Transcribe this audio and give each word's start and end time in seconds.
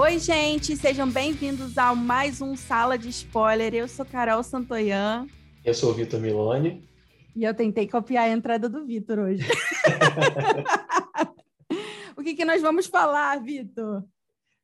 Oi, 0.00 0.20
gente, 0.20 0.76
sejam 0.76 1.10
bem-vindos 1.10 1.76
a 1.76 1.92
mais 1.92 2.40
um 2.40 2.54
Sala 2.54 2.96
de 2.96 3.08
Spoiler. 3.08 3.74
Eu 3.74 3.88
sou 3.88 4.06
Carol 4.06 4.44
Santoyan. 4.44 5.26
Eu 5.64 5.74
sou 5.74 5.90
o 5.90 5.92
Vitor 5.92 6.20
Milone. 6.20 6.88
E 7.34 7.42
eu 7.42 7.52
tentei 7.52 7.88
copiar 7.88 8.26
a 8.26 8.30
entrada 8.30 8.68
do 8.68 8.86
Vitor 8.86 9.18
hoje. 9.18 9.42
o 12.16 12.22
que, 12.22 12.36
que 12.36 12.44
nós 12.44 12.62
vamos 12.62 12.86
falar, 12.86 13.42
Vitor? 13.42 14.04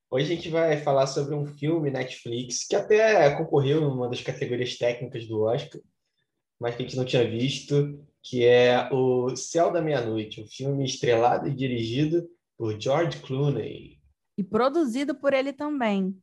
Hoje 0.09 0.33
a 0.33 0.37
gente 0.37 0.49
vai 0.51 0.81
falar 0.81 1.09
sobre 1.09 1.35
um 1.35 1.45
filme 1.45 1.91
Netflix 1.91 2.65
que 2.65 2.77
até 2.77 3.35
concorreu 3.35 3.83
em 3.83 3.87
uma 3.87 4.09
das 4.09 4.21
categorias 4.21 4.79
técnicas 4.79 5.27
do 5.27 5.43
Oscar, 5.43 5.81
mas 6.61 6.77
que 6.77 6.85
a 6.85 6.87
gente 6.87 6.97
não 6.97 7.05
tinha 7.05 7.29
visto, 7.29 7.99
que 8.23 8.45
é 8.45 8.89
o 8.93 9.35
Céu 9.35 9.73
da 9.73 9.83
Meia-Noite, 9.83 10.41
um 10.41 10.47
filme 10.47 10.85
estrelado 10.85 11.49
e 11.49 11.55
dirigido 11.55 12.25
por 12.57 12.81
George 12.81 13.19
Clooney. 13.19 14.04
E 14.37 14.43
produzido 14.43 15.15
por 15.15 15.33
ele 15.33 15.53
também. 15.53 16.17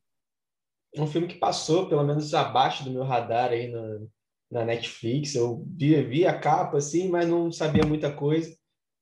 Um 0.98 1.08
filme 1.08 1.28
que 1.28 1.40
passou, 1.40 1.88
pelo 1.88 2.04
menos 2.04 2.34
abaixo 2.34 2.84
do 2.84 2.92
meu 2.92 3.04
radar 3.04 3.52
aí 3.52 3.70
na, 3.70 4.00
na 4.52 4.66
Netflix. 4.66 5.36
Eu 5.36 5.66
vi, 5.68 6.02
vi 6.04 6.26
a 6.26 6.38
capa, 6.38 6.78
assim, 6.78 7.10
mas 7.10 7.28
não 7.28 7.52
sabia 7.52 7.86
muita 7.86 8.14
coisa. 8.14 8.54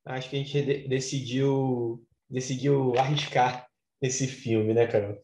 Acho 0.06 0.30
que 0.30 0.36
a 0.36 0.40
gente 0.40 0.62
de 0.62 0.88
decidiu, 0.88 2.06
decidiu 2.30 2.94
arriscar 2.98 3.68
esse 4.02 4.28
filme, 4.28 4.74
né, 4.74 4.88
Carol? 4.88 5.18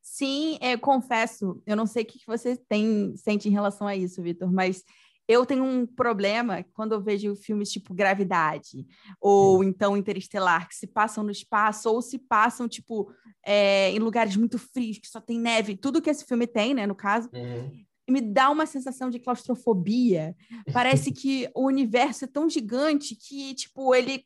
Sim, 0.00 0.58
é, 0.60 0.76
confesso, 0.76 1.62
eu 1.64 1.76
não 1.76 1.86
sei 1.86 2.02
o 2.02 2.06
que 2.06 2.18
você 2.26 2.56
tem, 2.56 3.14
sente 3.16 3.48
em 3.48 3.52
relação 3.52 3.86
a 3.86 3.94
isso, 3.94 4.20
Vitor, 4.20 4.52
mas 4.52 4.82
eu 5.28 5.46
tenho 5.46 5.64
um 5.64 5.86
problema 5.86 6.64
quando 6.72 6.92
eu 6.92 7.00
vejo 7.00 7.36
filmes 7.36 7.70
tipo 7.70 7.94
Gravidade 7.94 8.86
ou 9.20 9.60
hum. 9.60 9.64
então 9.64 9.96
Interestelar, 9.96 10.68
que 10.68 10.74
se 10.74 10.86
passam 10.86 11.22
no 11.22 11.30
espaço 11.30 11.90
ou 11.90 12.02
se 12.02 12.18
passam, 12.18 12.68
tipo, 12.68 13.12
é, 13.44 13.90
em 13.90 13.98
lugares 13.98 14.36
muito 14.36 14.58
frios, 14.58 14.98
que 14.98 15.08
só 15.08 15.20
tem 15.20 15.38
neve, 15.38 15.76
tudo 15.76 16.02
que 16.02 16.10
esse 16.10 16.24
filme 16.24 16.46
tem, 16.46 16.74
né, 16.74 16.86
no 16.86 16.94
caso. 16.94 17.30
Uhum. 17.32 17.84
Me 18.08 18.20
dá 18.20 18.50
uma 18.50 18.66
sensação 18.66 19.08
de 19.08 19.20
claustrofobia. 19.20 20.34
Parece 20.72 21.12
que 21.12 21.48
o 21.54 21.66
universo 21.66 22.24
é 22.24 22.28
tão 22.28 22.50
gigante 22.50 23.14
que, 23.14 23.54
tipo, 23.54 23.94
ele 23.94 24.24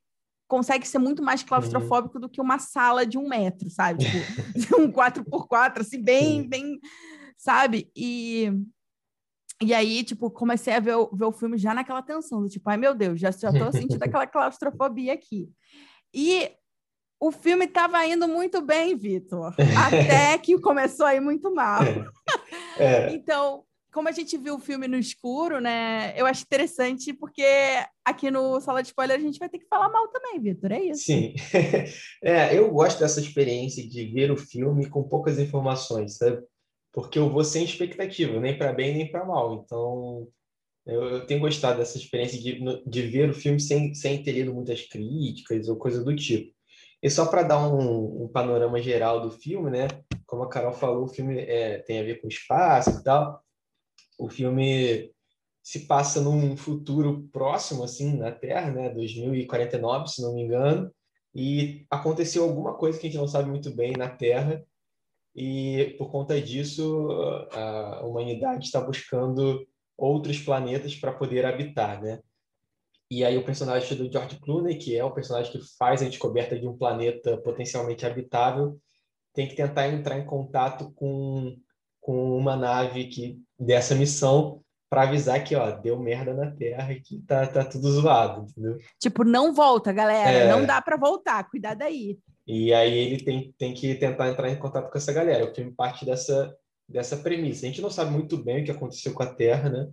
consegue 0.49 0.87
ser 0.87 0.99
muito 0.99 1.23
mais 1.23 1.43
claustrofóbico 1.43 2.17
uhum. 2.17 2.23
do 2.23 2.29
que 2.29 2.41
uma 2.41 2.59
sala 2.59 3.05
de 3.05 3.19
um 3.19 3.29
metro, 3.29 3.69
sabe? 3.69 4.05
Tipo, 4.05 4.81
um 4.81 4.91
4x4, 4.91 5.81
assim, 5.81 6.03
bem, 6.03 6.49
bem, 6.49 6.81
sabe? 7.37 7.91
E 7.95 8.51
e 9.63 9.73
aí, 9.73 10.05
tipo, 10.05 10.31
comecei 10.31 10.75
a 10.75 10.81
ver 10.81 10.97
o, 10.97 11.11
ver 11.13 11.25
o 11.25 11.33
filme 11.33 11.57
já 11.57 11.73
naquela 11.73 12.03
tensão, 12.03 12.43
do 12.43 12.49
tipo, 12.49 12.69
ai 12.69 12.77
meu 12.77 12.95
Deus, 12.95 13.19
já, 13.19 13.31
já 13.31 13.53
tô 13.53 13.73
sentindo 13.73 14.03
aquela 14.05 14.27
claustrofobia 14.27 15.15
aqui. 15.15 15.49
E 16.15 16.51
o 17.19 17.33
filme 17.33 17.65
estava 17.65 18.05
indo 18.07 18.29
muito 18.29 18.61
bem, 18.61 18.95
Vitor, 18.97 19.55
até 19.87 20.37
que 20.39 20.59
começou 20.61 21.07
a 21.07 21.15
ir 21.15 21.21
muito 21.21 21.55
mal. 21.55 21.83
É. 22.79 23.13
então, 23.15 23.65
como 23.97 24.11
a 24.11 24.13
gente 24.13 24.37
viu 24.37 24.57
o 24.57 24.61
filme 24.61 24.87
no 24.87 24.99
escuro, 24.99 25.59
né? 25.59 26.13
Eu 26.15 26.27
acho 26.27 26.43
interessante 26.43 27.15
porque 27.15 27.43
aqui 28.05 28.31
no 28.31 28.61
Sala 28.61 28.83
de 28.83 28.89
Spoiler 28.89 29.17
a 29.17 29.21
gente 29.21 29.39
vai 29.39 29.49
ter 29.49 29.59
que 29.59 29.69
falar 29.69 29.89
mal 29.89 30.09
também, 30.09 30.39
Vitor, 30.39 30.71
é 30.71 30.83
isso. 30.83 31.05
Sim. 31.05 31.35
É, 32.23 32.59
eu 32.59 32.71
gosto 32.71 32.99
dessa 32.99 33.21
experiência 33.21 33.89
de 33.89 34.05
ver 34.13 34.31
o 34.31 34.37
filme 34.37 34.89
com 34.91 35.03
poucas 35.03 35.39
informações, 35.39 36.19
sabe? 36.19 36.43
Porque 36.97 37.19
eu 37.19 37.29
vou 37.29 37.45
sem 37.45 37.63
expectativa, 37.63 38.41
nem 38.41 38.57
para 38.57 38.73
bem 38.73 38.95
nem 38.95 39.11
para 39.11 39.23
mal. 39.23 39.63
Então, 39.63 40.27
eu, 40.87 41.03
eu, 41.03 41.27
tenho 41.27 41.41
gostado 41.41 41.79
dessa 41.79 41.99
experiência 41.99 42.41
de, 42.41 42.59
de 42.87 43.03
ver 43.03 43.29
o 43.29 43.35
filme 43.35 43.61
sem, 43.61 43.95
sem 43.95 44.23
ter 44.23 44.33
lido 44.33 44.55
muitas 44.55 44.81
críticas 44.81 45.69
ou 45.69 45.77
coisa 45.77 46.03
do 46.03 46.17
tipo. 46.17 46.57
E 47.03 47.11
só 47.11 47.27
para 47.27 47.43
dar 47.43 47.69
um, 47.69 48.25
um, 48.25 48.29
panorama 48.29 48.81
geral 48.81 49.21
do 49.21 49.31
filme, 49.31 49.71
né? 49.71 49.89
Como 50.25 50.43
a 50.43 50.49
Carol 50.49 50.73
falou, 50.73 51.05
o 51.05 51.09
filme 51.09 51.39
é, 51.39 51.81
tem 51.81 52.01
a 52.01 52.03
ver 52.03 52.19
com 52.23 52.29
espaço 52.29 52.99
e 52.99 53.05
tal. 53.05 53.45
O 54.19 54.31
filme 54.31 55.13
se 55.63 55.81
passa 55.81 56.23
num 56.23 56.57
futuro 56.57 57.29
próximo, 57.31 57.85
assim, 57.85 58.17
na 58.17 58.33
Terra, 58.33 58.71
né? 58.71 58.89
2049, 58.89 60.09
se 60.09 60.23
não 60.23 60.35
me 60.35 60.45
engano. 60.45 60.91
E 61.35 61.85
aconteceu 61.91 62.45
alguma 62.45 62.73
coisa 62.73 62.99
que 62.99 63.07
a 63.07 63.11
gente 63.11 63.21
não 63.21 63.29
sabe 63.29 63.51
muito 63.51 63.71
bem 63.71 63.93
na 63.93 64.09
Terra 64.09 64.65
e 65.37 65.95
por 65.99 66.11
conta 66.11 66.41
disso 66.41 67.11
a 67.53 68.07
humanidade 68.07 68.65
está 68.65 68.81
buscando 68.81 69.67
outros 69.97 70.41
planetas 70.41 70.95
para 70.95 71.13
poder 71.13 71.45
habitar, 71.45 72.01
né? 72.01 72.21
E 73.11 73.25
aí 73.25 73.37
o 73.37 73.45
personagem 73.45 73.97
do 73.97 74.11
George 74.11 74.41
Clooney, 74.41 74.79
que 74.79 74.97
é 74.97 75.05
o 75.05 75.13
personagem 75.13 75.53
que 75.53 75.61
faz 75.79 76.03
a 76.03 76.09
descoberta 76.09 76.59
de 76.59 76.67
um 76.67 76.77
planeta 76.77 77.37
potencialmente 77.37 78.05
habitável, 78.05 78.81
tem 79.33 79.47
que 79.47 79.55
tentar 79.55 79.89
entrar 79.89 80.19
em 80.19 80.25
contato 80.25 80.91
com, 80.95 81.57
com 82.01 82.37
uma 82.37 82.57
nave 82.57 83.05
que 83.05 83.39
dessa 83.59 83.95
missão 83.95 84.63
para 84.89 85.03
avisar 85.03 85.45
que 85.45 85.55
ó 85.55 85.71
deu 85.71 85.99
merda 85.99 86.33
na 86.33 86.51
Terra 86.51 86.93
e 86.93 87.01
que 87.01 87.21
tá, 87.21 87.47
tá 87.47 87.65
tudo 87.65 87.91
zoado, 87.91 88.47
entendeu? 88.49 88.79
Tipo, 88.99 89.23
não 89.23 89.53
volta, 89.53 89.93
galera, 89.93 90.39
é... 90.39 90.51
não 90.51 90.65
dá 90.65 90.81
para 90.81 90.97
voltar, 90.97 91.49
cuidado 91.51 91.83
aí. 91.83 92.19
E 92.47 92.73
aí 92.73 92.97
ele 92.97 93.25
tem, 93.25 93.53
tem 93.59 93.75
que 93.75 93.95
tentar 93.97 94.29
entrar 94.31 94.51
em 94.51 94.59
contato 94.59 94.91
com 94.91 94.97
essa 94.97 95.13
galera. 95.13 95.51
O 95.51 95.55
filme 95.55 95.73
parte 95.73 96.05
dessa, 96.05 96.57
dessa 96.89 97.17
premissa. 97.17 97.67
A 97.67 97.69
gente 97.69 97.83
não 97.83 97.91
sabe 97.91 98.13
muito 98.13 98.37
bem 98.37 98.63
o 98.63 98.65
que 98.65 98.71
aconteceu 98.71 99.13
com 99.13 99.23
a 99.23 99.35
Terra, 99.35 99.69
né? 99.69 99.91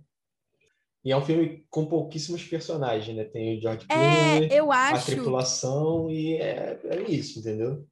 E 1.04 1.12
é 1.12 1.16
um 1.16 1.24
filme 1.24 1.66
com 1.68 1.84
pouquíssimos 1.84 2.44
personagens, 2.44 3.14
né? 3.14 3.24
Tem 3.24 3.58
o 3.58 3.60
George 3.60 3.84
é, 3.90 4.48
Clooney, 4.48 4.70
acho... 4.70 4.94
a 4.94 5.04
tripulação 5.04 6.10
e 6.10 6.36
é, 6.36 6.80
é 6.84 7.10
isso, 7.10 7.40
entendeu? 7.40 7.86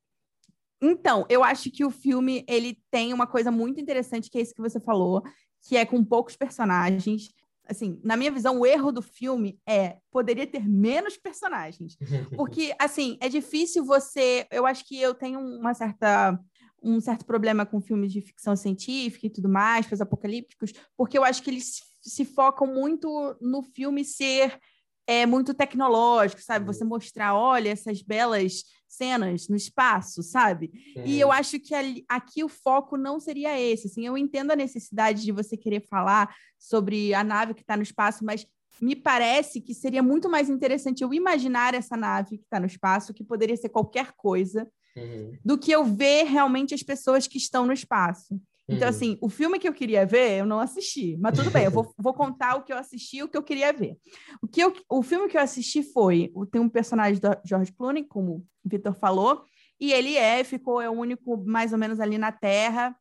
Então, 0.81 1.27
eu 1.29 1.45
acho 1.45 1.71
que 1.71 1.85
o 1.85 1.91
filme 1.91 2.45
ele 2.49 2.79
tem 2.91 3.13
uma 3.13 3.27
coisa 3.27 3.51
muito 3.51 3.81
interessante 3.81 4.31
que 4.31 4.39
é 4.39 4.41
isso 4.41 4.55
que 4.55 4.63
você 4.63 4.81
falou, 4.81 5.23
que 5.69 5.77
é 5.77 5.85
com 5.85 6.03
poucos 6.05 6.37
personagens 6.37 7.29
assim, 7.67 8.01
na 8.03 8.17
minha 8.17 8.31
visão, 8.31 8.59
o 8.59 8.67
erro 8.67 8.93
do 8.93 9.03
filme 9.03 9.59
é 9.67 9.99
poderia 10.11 10.47
ter 10.47 10.69
menos 10.69 11.17
personagens. 11.17 11.97
Porque, 12.37 12.75
assim, 12.79 13.17
é 13.21 13.29
difícil 13.29 13.85
você. 13.85 14.47
Eu 14.51 14.67
acho 14.67 14.87
que 14.87 15.01
eu 15.01 15.15
tenho 15.15 15.41
uma 15.41 15.75
certa. 15.75 16.39
Um 16.85 17.01
certo 17.01 17.25
problema 17.25 17.65
com 17.65 17.81
filmes 17.81 18.13
de 18.13 18.21
ficção 18.21 18.57
científica 18.57 19.29
e 19.29 19.31
tudo 19.31 19.49
mais, 19.49 19.87
pós-apocalípticos, 19.87 20.73
porque 20.97 21.17
eu 21.17 21.23
acho 21.23 21.41
que 21.41 21.49
eles 21.49 21.81
se 22.03 22.25
focam 22.25 22.67
muito 22.67 23.37
no 23.41 23.63
filme 23.63 24.05
ser 24.05 24.59
é 25.07 25.27
muito 25.27 25.55
tecnológico, 25.55 26.43
sabe? 26.43 26.67
Você 26.67 26.85
uhum. 26.85 26.91
mostrar, 26.91 27.35
olha, 27.35 27.71
essas 27.71 28.03
belas 28.03 28.65
cenas 28.89 29.49
no 29.49 29.57
espaço, 29.57 30.23
sabe? 30.23 30.71
Uhum. 30.97 31.03
E 31.07 31.21
eu 31.21 31.29
uhum. 31.29 31.33
acho 31.33 31.59
que 31.59 31.75
ali, 31.75 32.05
aqui 32.09 32.45
o 32.45 32.49
foco 32.49 32.97
não 32.97 33.19
seria 33.19 33.59
esse. 33.59 33.87
Assim, 33.87 34.07
eu 34.07 34.17
entendo 34.17 34.51
a 34.51 34.57
necessidade 34.57 35.23
de 35.23 35.33
você 35.33 35.57
querer 35.57 35.81
falar 35.89 36.35
sobre 36.59 37.15
a 37.15 37.25
nave 37.25 37.55
que 37.55 37.63
está 37.63 37.77
no 37.77 37.83
espaço, 37.83 38.25
mas 38.25 38.47
me 38.81 38.97
parece 38.97 39.61
que 39.61 39.75
seria 39.75 40.03
muito 40.03 40.29
mais 40.29 40.51
interessante 40.51 41.03
eu 41.03 41.15
imaginar 41.15 41.75
essa 41.75 41.97
nave 41.97 42.39
que 42.39 42.45
está 42.45 42.59
no 42.59 42.67
espaço, 42.67 43.15
que 43.15 43.25
poderia 43.25 43.57
ser 43.57 43.69
qualquer 43.69 44.13
coisa, 44.13 44.69
uhum. 44.97 45.39
do 45.45 45.59
que 45.59 45.71
eu 45.71 45.85
ver 45.85 46.25
realmente 46.25 46.75
as 46.75 46.83
pessoas 46.83 47.27
que 47.27 47.39
estão 47.39 47.67
no 47.67 47.73
espaço. 47.73 48.41
Então, 48.69 48.89
uhum. 48.89 48.95
assim, 48.95 49.19
o 49.21 49.29
filme 49.29 49.59
que 49.59 49.69
eu 49.69 49.73
queria 49.73 50.07
ver, 50.07 50.39
eu 50.39 50.47
não 50.47 50.61
assisti. 50.61 51.17
Mas 51.19 51.37
tudo 51.37 51.51
bem, 51.51 51.65
eu 51.65 51.71
vou, 51.71 51.93
vou 51.99 52.15
contar 52.15 52.57
o 52.57 52.63
que 52.63 52.73
eu 52.73 52.79
assisti 52.79 53.19
e 53.19 53.23
o 53.23 53.29
que 53.29 53.37
eu 53.37 53.43
queria 53.43 53.73
ver. 53.73 53.97
O, 54.41 54.47
que 54.47 54.63
eu, 54.63 54.73
o 54.89 55.03
filme 55.03 55.29
que 55.29 55.37
eu 55.37 55.43
assisti 55.43 55.83
foi... 55.83 56.33
Tem 56.51 56.61
um 56.61 56.69
personagem 56.69 57.21
do 57.21 57.29
George 57.45 57.73
Clooney, 57.73 58.05
como 58.05 58.37
o 58.65 58.69
Vitor 58.69 58.95
falou, 58.95 59.45
e 59.81 59.93
ele 59.93 60.17
é, 60.17 60.45
ficou, 60.45 60.81
é 60.81 60.89
o 60.89 60.93
único 60.93 61.37
mais 61.45 61.73
ou 61.73 61.79
menos 61.79 61.99
ali 61.99 62.17
na 62.19 62.31
Terra. 62.31 62.95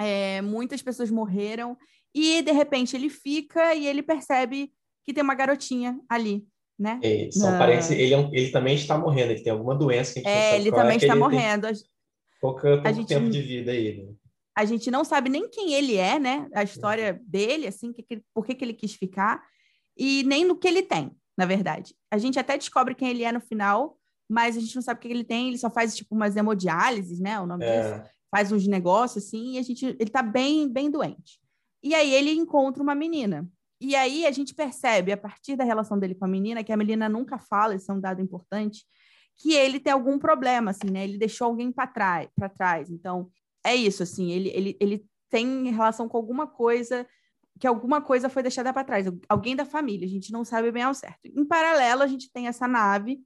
É, 0.00 0.40
muitas 0.40 0.80
pessoas 0.80 1.10
morreram. 1.10 1.76
E, 2.14 2.42
de 2.42 2.52
repente, 2.52 2.96
ele 2.96 3.10
fica 3.10 3.74
e 3.74 3.86
ele 3.86 4.02
percebe 4.02 4.72
que 5.04 5.12
tem 5.12 5.22
uma 5.22 5.34
garotinha 5.34 6.00
ali, 6.08 6.46
né? 6.78 6.98
É, 7.02 7.28
só 7.30 7.50
Na... 7.50 7.58
parece... 7.58 7.94
Ele, 7.94 8.14
é 8.14 8.30
ele 8.32 8.50
também 8.50 8.74
está 8.74 8.96
morrendo, 8.96 9.32
ele 9.32 9.42
tem 9.42 9.52
alguma 9.52 9.74
doença 9.74 10.14
que 10.14 10.20
a 10.20 10.22
gente 10.22 10.30
é, 10.30 10.56
ele 10.56 10.70
também 10.72 10.94
é, 10.94 10.96
está 10.96 11.14
morrendo. 11.14 11.68
Pouco, 12.40 12.62
pouco 12.62 12.92
gente... 12.92 13.08
tempo 13.08 13.28
de 13.28 13.42
vida 13.42 13.70
aí, 13.72 14.02
né? 14.02 14.14
A 14.56 14.64
gente 14.64 14.90
não 14.90 15.04
sabe 15.04 15.30
nem 15.30 15.48
quem 15.48 15.72
ele 15.72 15.96
é, 15.96 16.18
né? 16.18 16.48
A 16.54 16.62
história 16.62 17.14
uhum. 17.14 17.24
dele, 17.26 17.66
assim, 17.66 17.92
que, 17.92 18.02
que, 18.02 18.22
por 18.34 18.44
que, 18.44 18.54
que 18.54 18.64
ele 18.64 18.74
quis 18.74 18.94
ficar, 18.94 19.42
e 19.96 20.22
nem 20.24 20.44
no 20.44 20.56
que 20.56 20.68
ele 20.68 20.82
tem, 20.82 21.10
na 21.36 21.46
verdade. 21.46 21.94
A 22.10 22.18
gente 22.18 22.38
até 22.38 22.56
descobre 22.56 22.94
quem 22.94 23.08
ele 23.08 23.24
é 23.24 23.32
no 23.32 23.40
final, 23.40 23.98
mas 24.28 24.56
a 24.56 24.60
gente 24.60 24.74
não 24.74 24.82
sabe 24.82 24.98
o 24.98 25.00
que 25.02 25.08
ele 25.08 25.24
tem, 25.24 25.48
ele 25.48 25.58
só 25.58 25.70
faz, 25.70 25.96
tipo, 25.96 26.14
umas 26.14 26.36
hemodiálises, 26.36 27.18
né? 27.20 27.40
O 27.40 27.46
nome 27.46 27.64
é. 27.64 27.98
disso. 27.98 28.10
Faz 28.30 28.50
uns 28.50 28.66
negócios, 28.66 29.26
assim, 29.26 29.54
e 29.54 29.58
a 29.58 29.62
gente... 29.62 29.84
Ele 29.84 30.10
tá 30.10 30.22
bem, 30.22 30.68
bem 30.68 30.90
doente. 30.90 31.38
E 31.82 31.94
aí 31.94 32.14
ele 32.14 32.30
encontra 32.30 32.82
uma 32.82 32.94
menina. 32.94 33.46
E 33.80 33.96
aí 33.96 34.24
a 34.24 34.30
gente 34.30 34.54
percebe, 34.54 35.12
a 35.12 35.16
partir 35.16 35.56
da 35.56 35.64
relação 35.64 35.98
dele 35.98 36.14
com 36.14 36.24
a 36.24 36.28
menina, 36.28 36.62
que 36.62 36.72
a 36.72 36.76
menina 36.76 37.08
nunca 37.08 37.38
fala, 37.38 37.74
isso 37.74 37.90
é 37.90 37.94
um 37.94 38.00
dado 38.00 38.22
importante, 38.22 38.84
que 39.36 39.52
ele 39.54 39.80
tem 39.80 39.92
algum 39.92 40.18
problema, 40.18 40.70
assim, 40.70 40.88
né? 40.90 41.04
Ele 41.04 41.18
deixou 41.18 41.46
alguém 41.48 41.72
para 41.72 41.86
trás, 41.88 42.28
para 42.36 42.48
trás. 42.48 42.90
Então, 42.90 43.28
é 43.64 43.74
isso, 43.74 44.02
assim, 44.02 44.30
ele, 44.30 44.48
ele, 44.50 44.76
ele 44.80 45.06
tem 45.30 45.70
relação 45.70 46.08
com 46.08 46.16
alguma 46.16 46.46
coisa 46.46 47.06
que 47.60 47.66
alguma 47.66 48.00
coisa 48.00 48.28
foi 48.28 48.42
deixada 48.42 48.72
para 48.72 48.84
trás, 48.84 49.06
alguém 49.28 49.54
da 49.54 49.64
família, 49.64 50.06
a 50.06 50.10
gente 50.10 50.32
não 50.32 50.44
sabe 50.44 50.72
bem 50.72 50.82
ao 50.82 50.94
certo. 50.94 51.20
Em 51.26 51.44
paralelo, 51.44 52.02
a 52.02 52.06
gente 52.06 52.32
tem 52.32 52.48
essa 52.48 52.66
nave 52.66 53.20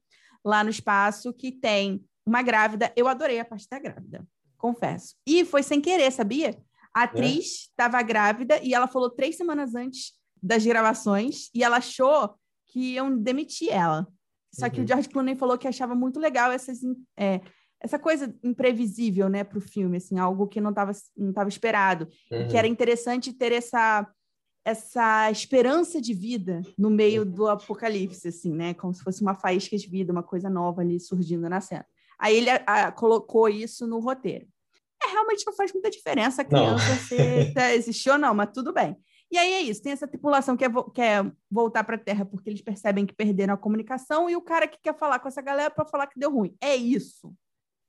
lá 0.44 0.62
no 0.62 0.70
espaço 0.70 1.32
que 1.32 1.50
tem 1.52 2.04
uma 2.24 2.42
grávida. 2.42 2.92
Eu 2.96 3.08
adorei 3.08 3.38
a 3.38 3.44
parte 3.44 3.66
da 3.68 3.78
grávida. 3.78 4.26
confesso. 4.58 5.14
E 5.26 5.44
foi 5.44 5.62
sem 5.62 5.80
querer, 5.80 6.10
sabia? 6.10 6.58
A 6.94 7.04
atriz 7.04 7.68
estava 7.68 7.98
é? 8.00 8.02
grávida 8.02 8.60
e 8.62 8.74
ela 8.74 8.88
falou 8.88 9.10
três 9.10 9.36
semanas 9.36 9.74
antes 9.74 10.12
das 10.42 10.64
gravações 10.64 11.50
e 11.54 11.62
ela 11.62 11.76
achou 11.76 12.34
que 12.66 12.94
iam 12.94 13.16
demitir 13.16 13.70
ela. 13.70 14.06
Só 14.52 14.66
uhum. 14.66 14.70
que 14.70 14.78
o 14.78 14.80
uhum. 14.80 14.86
George 14.86 15.08
Clooney 15.08 15.36
falou 15.36 15.58
que 15.58 15.68
achava 15.68 15.94
muito 15.94 16.18
legal 16.18 16.50
essas, 16.50 16.80
é, 17.16 17.40
essa 17.86 17.98
coisa 17.98 18.34
imprevisível, 18.42 19.28
né, 19.28 19.42
para 19.42 19.58
o 19.58 19.60
filme, 19.60 19.96
assim, 19.96 20.18
algo 20.18 20.46
que 20.46 20.60
não 20.60 20.70
estava 20.70 20.92
não 21.16 21.32
tava 21.32 21.48
esperado, 21.48 22.08
uhum. 22.30 22.48
que 22.48 22.56
era 22.56 22.66
interessante 22.66 23.32
ter 23.32 23.52
essa 23.52 24.06
essa 24.64 25.30
esperança 25.30 26.00
de 26.00 26.12
vida 26.12 26.60
no 26.76 26.90
meio 26.90 27.22
uhum. 27.22 27.30
do 27.30 27.48
apocalipse, 27.48 28.26
assim, 28.26 28.52
né, 28.52 28.74
como 28.74 28.92
se 28.92 29.02
fosse 29.02 29.22
uma 29.22 29.36
faísca 29.36 29.76
de 29.76 29.88
vida, 29.88 30.12
uma 30.12 30.24
coisa 30.24 30.50
nova 30.50 30.80
ali 30.82 30.98
surgindo 30.98 31.48
na 31.48 31.60
cena. 31.60 31.86
Aí 32.18 32.36
ele 32.36 32.50
a, 32.50 32.90
colocou 32.90 33.48
isso 33.48 33.86
no 33.86 34.00
roteiro. 34.00 34.48
É, 35.00 35.12
realmente 35.12 35.44
não 35.46 35.52
faz 35.52 35.72
muita 35.72 35.88
diferença 35.88 36.42
a 36.42 36.44
criança 36.44 36.96
se 36.96 37.52
tá, 37.54 37.72
existiu 37.74 38.14
ou 38.14 38.18
não, 38.18 38.34
mas 38.34 38.50
tudo 38.52 38.72
bem. 38.72 38.96
E 39.30 39.38
aí 39.38 39.52
é 39.52 39.60
isso, 39.60 39.82
tem 39.82 39.92
essa 39.92 40.06
tripulação 40.06 40.56
que 40.56 40.68
quer, 40.68 40.84
quer 40.92 41.32
voltar 41.50 41.84
para 41.84 41.96
a 41.96 41.98
Terra 41.98 42.24
porque 42.24 42.50
eles 42.50 42.62
percebem 42.62 43.06
que 43.06 43.14
perderam 43.14 43.54
a 43.54 43.58
comunicação 43.58 44.30
e 44.30 44.34
o 44.34 44.40
cara 44.40 44.66
que 44.66 44.78
quer 44.82 44.96
falar 44.96 45.20
com 45.20 45.28
essa 45.28 45.42
galera 45.42 45.70
para 45.70 45.84
falar 45.84 46.06
que 46.08 46.18
deu 46.18 46.32
ruim. 46.32 46.56
É 46.60 46.74
isso. 46.74 47.32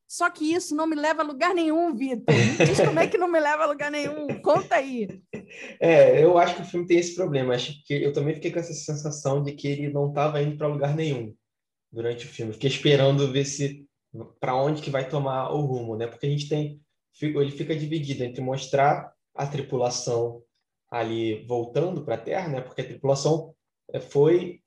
Só 0.07 0.29
que 0.29 0.53
isso 0.53 0.75
não 0.75 0.87
me 0.87 0.95
leva 0.95 1.21
a 1.21 1.25
lugar 1.25 1.53
nenhum, 1.53 1.93
Vitor. 1.93 2.33
Diz 2.65 2.79
como 2.79 2.99
é 2.99 3.07
que 3.07 3.17
não 3.17 3.27
me 3.27 3.39
leva 3.39 3.63
a 3.63 3.67
lugar 3.67 3.91
nenhum. 3.91 4.27
Conta 4.41 4.75
aí. 4.75 5.07
É, 5.79 6.21
eu 6.21 6.37
acho 6.37 6.55
que 6.55 6.61
o 6.61 6.65
filme 6.65 6.85
tem 6.85 6.97
esse 6.97 7.15
problema. 7.15 7.55
Acho 7.55 7.73
que 7.85 7.93
eu 7.93 8.11
também 8.11 8.33
fiquei 8.33 8.51
com 8.51 8.59
essa 8.59 8.73
sensação 8.73 9.41
de 9.41 9.53
que 9.53 9.65
ele 9.65 9.89
não 9.89 10.09
estava 10.09 10.41
indo 10.41 10.57
para 10.57 10.67
lugar 10.67 10.93
nenhum 10.93 11.33
durante 11.89 12.25
o 12.25 12.27
filme. 12.27 12.51
Fiquei 12.51 12.69
esperando 12.69 13.31
ver 13.31 13.45
se 13.45 13.87
para 14.41 14.55
onde 14.55 14.81
que 14.81 14.89
vai 14.89 15.07
tomar 15.07 15.51
o 15.53 15.61
rumo, 15.61 15.95
né? 15.95 16.05
Porque 16.05 16.25
a 16.25 16.29
gente 16.29 16.49
tem 16.49 16.81
ele 17.21 17.51
fica 17.51 17.75
dividido 17.75 18.23
entre 18.23 18.41
mostrar 18.41 19.11
a 19.33 19.47
tripulação 19.47 20.43
ali 20.89 21.45
voltando 21.45 22.03
para 22.03 22.15
a 22.15 22.19
Terra, 22.19 22.47
né? 22.49 22.61
Porque 22.61 22.81
a 22.81 22.87
tripulação 22.87 23.53
eh, 23.91 23.99
foi 23.99 24.61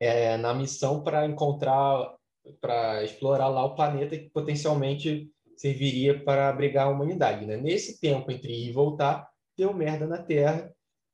é, 0.00 0.36
na 0.36 0.54
missão 0.54 1.02
para 1.02 1.26
encontrar, 1.26 2.14
para 2.60 3.04
explorar 3.04 3.48
lá 3.48 3.64
o 3.64 3.74
planeta 3.74 4.16
que 4.16 4.30
potencialmente 4.30 5.30
serviria 5.56 6.18
para 6.18 6.48
abrigar 6.48 6.86
a 6.86 6.90
humanidade, 6.90 7.44
né? 7.44 7.56
Nesse 7.56 8.00
tempo 8.00 8.30
entre 8.30 8.52
ir 8.52 8.68
e 8.68 8.72
voltar, 8.72 9.28
deu 9.56 9.74
merda 9.74 10.06
na 10.06 10.18
Terra 10.18 10.72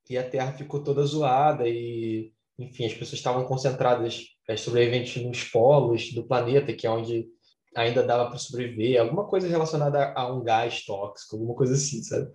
e 0.08 0.16
a 0.16 0.28
Terra 0.28 0.52
ficou 0.52 0.82
toda 0.82 1.04
zoada 1.04 1.68
e, 1.68 2.32
enfim, 2.58 2.86
as 2.86 2.94
pessoas 2.94 3.14
estavam 3.14 3.44
concentradas, 3.44 4.24
as 4.48 4.60
sobreviventes 4.60 5.20
nos 5.22 5.42
polos 5.44 6.12
do 6.12 6.24
planeta, 6.24 6.72
que 6.72 6.86
é 6.86 6.90
onde 6.90 7.26
ainda 7.74 8.02
dava 8.02 8.28
para 8.28 8.38
sobreviver, 8.38 9.00
alguma 9.00 9.24
coisa 9.24 9.48
relacionada 9.48 10.12
a 10.14 10.32
um 10.32 10.42
gás 10.42 10.84
tóxico, 10.84 11.36
alguma 11.36 11.54
coisa 11.54 11.74
assim, 11.74 12.02
sabe? 12.02 12.30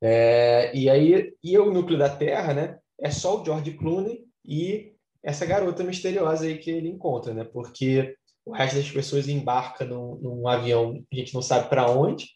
É, 0.00 0.70
e 0.74 0.88
aí, 0.88 1.34
e 1.42 1.58
o 1.58 1.72
núcleo 1.72 1.98
da 1.98 2.08
Terra, 2.08 2.54
né? 2.54 2.78
É 3.00 3.10
só 3.10 3.40
o 3.40 3.44
George 3.44 3.72
Clooney 3.72 4.24
e 4.44 4.92
essa 5.22 5.44
garota 5.44 5.82
misteriosa 5.82 6.46
aí 6.46 6.58
que 6.58 6.70
ele 6.70 6.88
encontra, 6.88 7.34
né? 7.34 7.44
Porque 7.44 8.14
o 8.46 8.52
resto 8.52 8.76
das 8.76 8.90
pessoas 8.90 9.28
embarca 9.28 9.84
num, 9.84 10.14
num 10.16 10.48
avião, 10.48 11.04
a 11.12 11.16
gente 11.16 11.34
não 11.34 11.42
sabe 11.42 11.68
para 11.68 11.90
onde, 11.90 12.28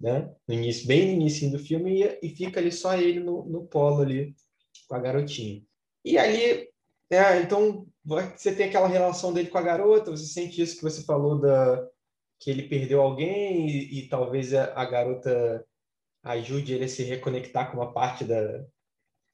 né? 0.00 0.32
No 0.48 0.54
início, 0.54 0.88
bem 0.88 1.06
no 1.06 1.12
início 1.20 1.50
do 1.50 1.58
filme 1.58 2.02
e, 2.02 2.18
e 2.22 2.28
fica 2.30 2.58
ali 2.58 2.72
só 2.72 2.96
ele 2.96 3.20
no, 3.20 3.44
no 3.44 3.66
polo 3.66 4.00
ali 4.00 4.34
com 4.88 4.94
a 4.94 4.98
garotinha. 4.98 5.62
E 6.02 6.16
ali, 6.16 6.70
é, 7.10 7.42
então 7.42 7.86
você 8.02 8.54
tem 8.54 8.66
aquela 8.66 8.88
relação 8.88 9.34
dele 9.34 9.50
com 9.50 9.58
a 9.58 9.62
garota, 9.62 10.10
você 10.10 10.24
sente 10.24 10.62
isso 10.62 10.76
que 10.76 10.82
você 10.82 11.04
falou 11.04 11.38
da 11.38 11.86
que 12.40 12.50
ele 12.50 12.62
perdeu 12.68 13.02
alguém 13.02 13.68
e, 13.68 13.98
e 13.98 14.08
talvez 14.08 14.54
a, 14.54 14.72
a, 14.74 14.86
garota 14.86 15.62
ajude 16.22 16.72
ele 16.72 16.86
a 16.86 16.88
se 16.88 17.02
reconectar 17.02 17.70
com 17.70 17.76
uma 17.76 17.92
parte 17.92 18.24
da 18.24 18.64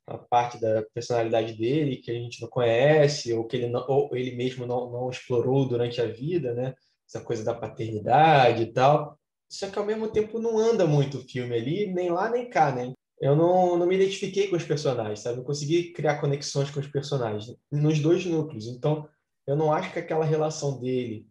uma 0.09 0.19
parte 0.19 0.61
da 0.61 0.83
personalidade 0.95 1.55
dele 1.55 1.97
que 1.97 2.11
a 2.11 2.15
gente 2.15 2.41
não 2.41 2.49
conhece 2.49 3.33
ou 3.33 3.45
que 3.45 3.57
ele 3.57 3.69
não, 3.69 3.85
ou 3.89 4.15
ele 4.17 4.37
mesmo 4.37 4.67
não, 4.67 4.91
não 4.91 5.11
explorou 5.11 5.67
durante 5.67 6.01
a 6.01 6.07
vida, 6.07 6.55
né? 6.55 6.75
Essa 7.09 7.21
coisa 7.21 7.45
da 7.45 7.55
paternidade 7.55 8.63
e 8.63 8.73
tal. 8.73 9.19
Só 9.49 9.69
que 9.69 9.79
ao 9.79 9.87
mesmo 9.87 10.09
tempo 10.09 10.39
não 10.39 10.59
anda 10.59 10.87
muito 10.87 11.19
o 11.19 11.23
filme 11.23 11.55
ali, 11.57 11.93
nem 11.93 12.11
lá 12.11 12.31
nem 12.31 12.49
cá, 12.49 12.73
né? 12.73 12.93
Eu 13.21 13.35
não, 13.35 13.79
não 13.79 13.87
me 13.87 13.95
identifiquei 13.97 14.49
com 14.49 14.57
os 14.57 14.65
personagens, 14.65 15.21
sabe? 15.21 15.39
Não 15.39 15.45
consegui 15.45 15.93
criar 15.93 16.21
conexões 16.21 16.71
com 16.71 16.81
os 16.81 16.87
personagens 16.87 17.57
nos 17.71 17.99
dois 17.99 18.27
núcleos. 18.27 18.67
Então, 18.67 19.09
eu 19.47 19.57
não 19.57 19.73
acho 19.73 19.93
que 19.93 19.99
aquela 19.99 20.25
relação 20.25 20.81
dele 20.81 21.27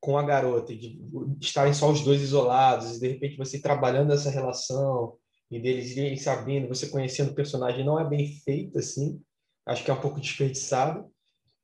com 0.00 0.16
a 0.16 0.22
garota, 0.22 0.74
de 0.74 1.00
estarem 1.40 1.74
só 1.74 1.90
os 1.90 2.02
dois 2.02 2.22
isolados, 2.22 2.96
e 2.96 3.00
de 3.00 3.08
repente 3.08 3.36
você 3.36 3.60
trabalhando 3.60 4.12
essa 4.12 4.30
relação, 4.30 5.16
e 5.50 5.58
deles 5.58 5.96
irem 5.96 6.16
sabendo, 6.16 6.68
você 6.68 6.88
conhecendo 6.88 7.30
o 7.30 7.34
personagem, 7.34 7.84
não 7.84 7.98
é 7.98 8.04
bem 8.04 8.28
feito 8.44 8.78
assim, 8.78 9.20
acho 9.66 9.84
que 9.84 9.90
é 9.90 9.94
um 9.94 10.00
pouco 10.00 10.20
desperdiçado. 10.20 11.10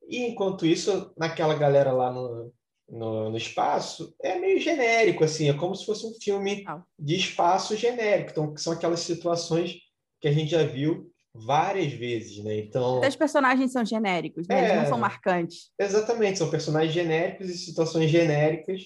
E 0.07 0.25
enquanto 0.25 0.65
isso, 0.65 1.11
naquela 1.17 1.55
galera 1.55 1.91
lá 1.91 2.11
no, 2.11 2.53
no, 2.89 3.29
no 3.31 3.37
espaço, 3.37 4.15
é 4.21 4.39
meio 4.39 4.59
genérico, 4.59 5.23
assim, 5.23 5.49
é 5.49 5.53
como 5.53 5.75
se 5.75 5.85
fosse 5.85 6.05
um 6.05 6.13
filme 6.21 6.63
de 6.97 7.15
espaço 7.15 7.75
genérico, 7.75 8.31
então 8.31 8.57
são 8.57 8.73
aquelas 8.73 9.01
situações 9.01 9.75
que 10.21 10.27
a 10.27 10.31
gente 10.31 10.51
já 10.51 10.63
viu 10.63 11.11
várias 11.35 11.91
vezes, 11.91 12.43
né? 12.43 12.57
Então. 12.59 13.01
Os 13.01 13.15
personagens 13.15 13.71
são 13.71 13.85
genéricos, 13.85 14.47
né? 14.47 14.59
É, 14.59 14.65
Eles 14.65 14.83
não 14.83 14.89
são 14.89 14.97
marcantes. 14.97 15.71
Exatamente, 15.77 16.39
são 16.39 16.49
personagens 16.49 16.93
genéricos 16.93 17.49
e 17.49 17.57
situações 17.57 18.09
genéricas 18.09 18.83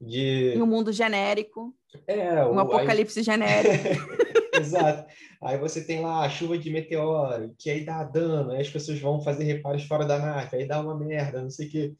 de. 0.00 0.54
Em 0.54 0.62
um 0.62 0.66
mundo 0.66 0.92
genérico. 0.92 1.74
É, 2.06 2.44
um 2.44 2.54
o, 2.54 2.58
apocalipse 2.58 3.18
aí... 3.18 3.24
genérico. 3.24 4.12
Exato. 4.54 5.10
Aí 5.42 5.58
você 5.58 5.82
tem 5.84 6.00
lá 6.00 6.24
a 6.24 6.28
chuva 6.28 6.58
de 6.58 6.70
meteoro, 6.70 7.54
que 7.58 7.70
aí 7.70 7.84
dá 7.84 8.04
dano, 8.04 8.52
aí 8.52 8.60
as 8.60 8.68
pessoas 8.68 9.00
vão 9.00 9.22
fazer 9.22 9.44
reparos 9.44 9.84
fora 9.84 10.04
da 10.04 10.18
nave, 10.18 10.56
aí 10.56 10.66
dá 10.66 10.80
uma 10.80 10.96
merda, 10.96 11.42
não 11.42 11.50
sei 11.50 11.68
o 11.68 11.70
quê. 11.70 11.94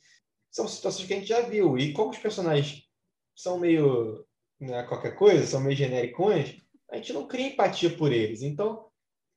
São 0.50 0.68
situações 0.68 1.06
que 1.06 1.14
a 1.14 1.16
gente 1.16 1.28
já 1.28 1.40
viu. 1.40 1.78
E 1.78 1.92
como 1.92 2.10
os 2.10 2.18
personagens 2.18 2.82
são 3.34 3.58
meio 3.58 4.24
né, 4.60 4.82
qualquer 4.84 5.16
coisa, 5.16 5.46
são 5.46 5.60
meio 5.60 5.76
genericões, 5.76 6.56
a 6.90 6.96
gente 6.96 7.12
não 7.12 7.26
cria 7.26 7.48
empatia 7.48 7.90
por 7.90 8.12
eles. 8.12 8.42
Então, 8.42 8.86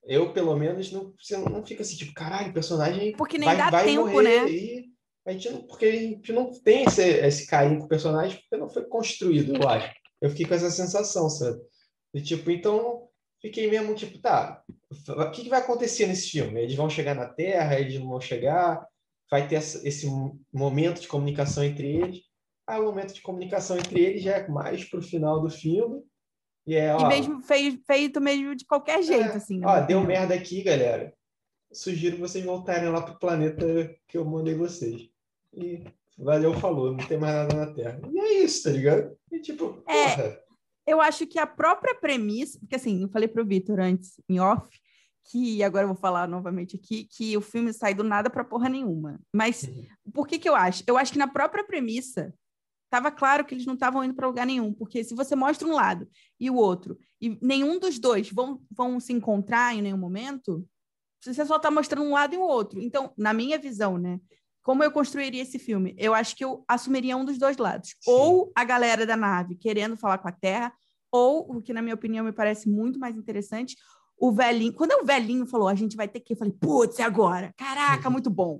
eu, 0.03 0.31
pelo 0.33 0.55
menos, 0.55 0.91
não, 0.91 1.13
você 1.19 1.37
não 1.37 1.65
fica 1.65 1.81
assim, 1.81 1.95
tipo, 1.95 2.13
caralho, 2.13 2.49
o 2.49 2.53
personagem 2.53 3.13
porque 3.13 3.37
nem 3.37 3.47
vai, 3.47 3.57
dá 3.57 3.69
vai 3.71 3.85
tempo, 3.85 4.07
morrer. 4.07 4.43
né? 4.43 4.51
E 4.51 4.85
a 5.25 5.31
gente 5.31 5.49
não, 5.49 5.61
porque 5.63 5.85
a 5.85 5.91
gente 5.91 6.31
não 6.31 6.51
tem 6.51 6.83
esse, 6.83 7.01
esse 7.01 7.47
carinho 7.47 7.79
com 7.79 7.85
o 7.85 7.89
personagem 7.89 8.39
porque 8.39 8.61
não 8.61 8.69
foi 8.69 8.83
construído, 8.85 9.55
eu 9.55 9.67
acho. 9.67 9.91
Eu 10.25 10.29
fiquei 10.31 10.45
com 10.45 10.53
essa 10.53 10.71
sensação, 10.71 11.29
sabe? 11.29 11.61
E, 12.13 12.21
tipo, 12.21 12.49
então, 12.49 13.07
fiquei 13.41 13.69
mesmo, 13.69 13.93
tipo, 13.93 14.19
tá, 14.19 14.63
o 15.09 15.31
que, 15.31 15.43
que 15.43 15.49
vai 15.49 15.59
acontecer 15.59 16.07
nesse 16.07 16.29
filme? 16.29 16.61
Eles 16.61 16.75
vão 16.75 16.89
chegar 16.89 17.13
na 17.13 17.27
Terra, 17.27 17.79
eles 17.79 17.99
não 17.99 18.09
vão 18.09 18.21
chegar, 18.21 18.85
vai 19.29 19.47
ter 19.47 19.55
esse 19.55 20.07
momento 20.53 21.01
de 21.01 21.07
comunicação 21.07 21.63
entre 21.63 21.87
eles. 21.87 22.21
Ah, 22.67 22.79
o 22.79 22.85
momento 22.85 23.13
de 23.13 23.21
comunicação 23.21 23.77
entre 23.77 23.99
eles 24.01 24.23
já 24.23 24.37
é 24.37 24.47
mais 24.47 24.83
pro 24.83 25.01
final 25.01 25.39
do 25.39 25.49
filme, 25.49 26.01
e, 26.67 26.75
é, 26.75 26.95
ó, 26.95 26.99
e 26.99 27.07
mesmo 27.07 27.39
feito, 27.41 27.83
feito 27.85 28.19
mesmo 28.19 28.55
de 28.55 28.65
qualquer 28.65 29.03
jeito, 29.03 29.29
é, 29.29 29.35
assim. 29.35 29.63
Ó, 29.63 29.79
deu 29.81 30.01
merda 30.01 30.33
aqui, 30.33 30.63
galera. 30.63 31.13
Sugiro 31.71 32.17
vocês 32.17 32.43
voltarem 32.43 32.89
lá 32.89 33.01
pro 33.01 33.19
planeta 33.19 33.95
que 34.07 34.17
eu 34.17 34.25
mandei 34.25 34.55
vocês. 34.55 35.07
E 35.53 35.83
valeu, 36.17 36.53
falou, 36.55 36.91
não 36.91 37.05
tem 37.05 37.17
mais 37.17 37.35
nada 37.35 37.55
na 37.55 37.73
Terra. 37.73 38.01
E 38.11 38.19
é 38.19 38.43
isso, 38.43 38.63
tá 38.63 38.71
ligado? 38.71 39.15
E 39.35 39.39
tipo, 39.41 39.83
é, 39.87 40.15
porra. 40.15 40.39
Eu 40.87 41.01
acho 41.01 41.25
que 41.25 41.39
a 41.39 41.47
própria 41.47 41.95
premissa, 41.95 42.59
porque 42.59 42.75
assim, 42.75 43.01
eu 43.01 43.09
falei 43.09 43.27
pro 43.27 43.45
Vitor 43.45 43.79
antes, 43.79 44.21
em 44.29 44.39
off, 44.39 44.69
que 45.31 45.63
agora 45.63 45.83
eu 45.83 45.89
vou 45.89 45.97
falar 45.97 46.27
novamente 46.27 46.75
aqui, 46.75 47.05
que 47.05 47.35
o 47.35 47.41
filme 47.41 47.73
sai 47.73 47.93
do 47.93 48.03
nada 48.03 48.29
para 48.29 48.43
porra 48.43 48.69
nenhuma. 48.69 49.19
Mas 49.33 49.63
uhum. 49.63 50.11
por 50.13 50.27
que 50.27 50.37
que 50.37 50.47
eu 50.47 50.55
acho? 50.55 50.83
Eu 50.85 50.97
acho 50.97 51.11
que 51.11 51.17
na 51.17 51.27
própria 51.27 51.63
premissa 51.63 52.33
Tava 52.89 53.11
claro 53.11 53.43
que 53.43 53.53
eles 53.53 53.65
não 53.65 53.73
estavam 53.73 54.03
indo 54.03 54.13
para 54.13 54.27
lugar 54.27 54.45
nenhum, 54.45 54.71
porque 54.71 55.03
se 55.03 55.13
você 55.15 55.35
mostra 55.35 55.67
um 55.67 55.73
lado 55.73 56.07
e 56.39 56.49
o 56.49 56.55
outro, 56.55 56.97
e 57.19 57.37
nenhum 57.41 57.79
dos 57.79 57.99
dois 57.99 58.31
vão, 58.31 58.61
vão 58.71 58.99
se 58.99 59.11
encontrar 59.11 59.75
em 59.75 59.81
nenhum 59.81 59.97
momento, 59.97 60.65
você 61.21 61.45
só 61.45 61.57
está 61.57 61.71
mostrando 61.71 62.07
um 62.07 62.13
lado 62.13 62.35
e 62.35 62.37
o 62.37 62.41
outro. 62.41 62.79
Então, 62.79 63.11
na 63.17 63.33
minha 63.33 63.57
visão, 63.57 63.97
né? 63.97 64.19
Como 64.65 64.83
eu 64.83 64.91
construiria 64.91 65.43
esse 65.43 65.59
filme? 65.59 65.93
Eu 65.95 66.15
acho 66.15 66.35
que 66.35 66.43
eu 66.43 66.65
assumiria 66.67 67.15
um 67.15 67.23
dos 67.23 67.37
dois 67.37 67.55
lados. 67.55 67.89
Sim. 68.01 68.11
Ou 68.11 68.51
a 68.55 68.63
galera 68.63 69.05
da 69.05 69.15
nave 69.15 69.55
querendo 69.55 69.95
falar 69.95 70.17
com 70.17 70.27
a 70.27 70.31
Terra, 70.31 70.73
ou, 71.11 71.57
o 71.57 71.61
que 71.61 71.71
na 71.71 71.83
minha 71.83 71.93
opinião 71.93 72.25
me 72.25 72.31
parece 72.31 72.67
muito 72.67 72.97
mais 72.97 73.15
interessante, 73.15 73.77
o 74.17 74.31
velhinho. 74.31 74.73
Quando 74.73 74.93
o 74.93 75.05
velhinho 75.05 75.45
falou, 75.45 75.67
a 75.67 75.75
gente 75.75 75.95
vai 75.95 76.07
ter 76.07 76.19
que, 76.19 76.33
eu 76.33 76.37
falei, 76.37 76.51
putz, 76.59 76.99
é 76.99 77.03
agora. 77.03 77.53
Caraca, 77.55 78.09
muito 78.09 78.31
bom. 78.31 78.59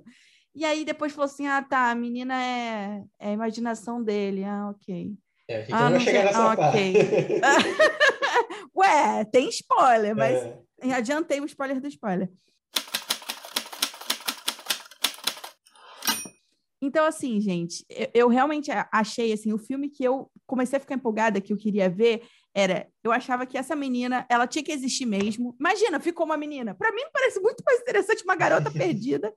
E 0.54 0.64
aí 0.64 0.84
depois 0.84 1.12
falou 1.12 1.24
assim: 1.24 1.48
ah, 1.48 1.60
tá, 1.60 1.90
a 1.90 1.94
menina 1.96 2.40
é, 2.40 3.02
é 3.18 3.30
a 3.30 3.32
imaginação 3.32 4.00
dele. 4.00 4.44
Ah, 4.44 4.70
ok. 4.70 5.12
É, 5.48 5.56
a 5.56 5.60
gente 5.60 5.72
ah, 5.72 5.82
não 5.82 5.90
vai 5.90 6.00
chegar 6.00 6.24
nessa 6.24 6.52
ah, 6.52 6.56
parte. 6.56 6.78
Ué, 8.78 9.24
tem 9.24 9.48
spoiler, 9.48 10.14
mas 10.14 10.36
é. 10.80 10.94
adiantei 10.94 11.40
o 11.40 11.46
spoiler 11.46 11.80
do 11.80 11.88
spoiler. 11.88 12.30
Então, 16.86 17.04
assim, 17.04 17.40
gente, 17.40 17.84
eu, 17.90 18.08
eu, 18.14 18.28
realmente 18.28 18.70
achei, 18.92 19.32
assim, 19.32 19.52
o 19.52 19.58
filme 19.58 19.88
que 19.88 20.04
eu 20.04 20.30
comecei 20.46 20.76
a 20.76 20.80
ficar 20.80 20.94
empolgada, 20.94 21.40
que 21.40 21.52
eu 21.52 21.56
queria 21.56 21.90
ver, 21.90 22.22
era, 22.54 22.86
eu 23.02 23.10
achava 23.10 23.44
que 23.44 23.58
essa 23.58 23.74
menina, 23.74 24.24
ela 24.30 24.46
tinha 24.46 24.62
que 24.62 24.70
existir 24.70 25.04
mesmo. 25.04 25.56
Imagina, 25.58 25.98
ficou 25.98 26.24
uma 26.24 26.36
menina. 26.36 26.76
Para 26.76 26.92
mim 26.92 27.02
parece 27.12 27.40
muito 27.40 27.64
mais 27.66 27.80
interessante 27.80 28.22
uma 28.22 28.36
garota 28.36 28.70
perdida 28.72 29.34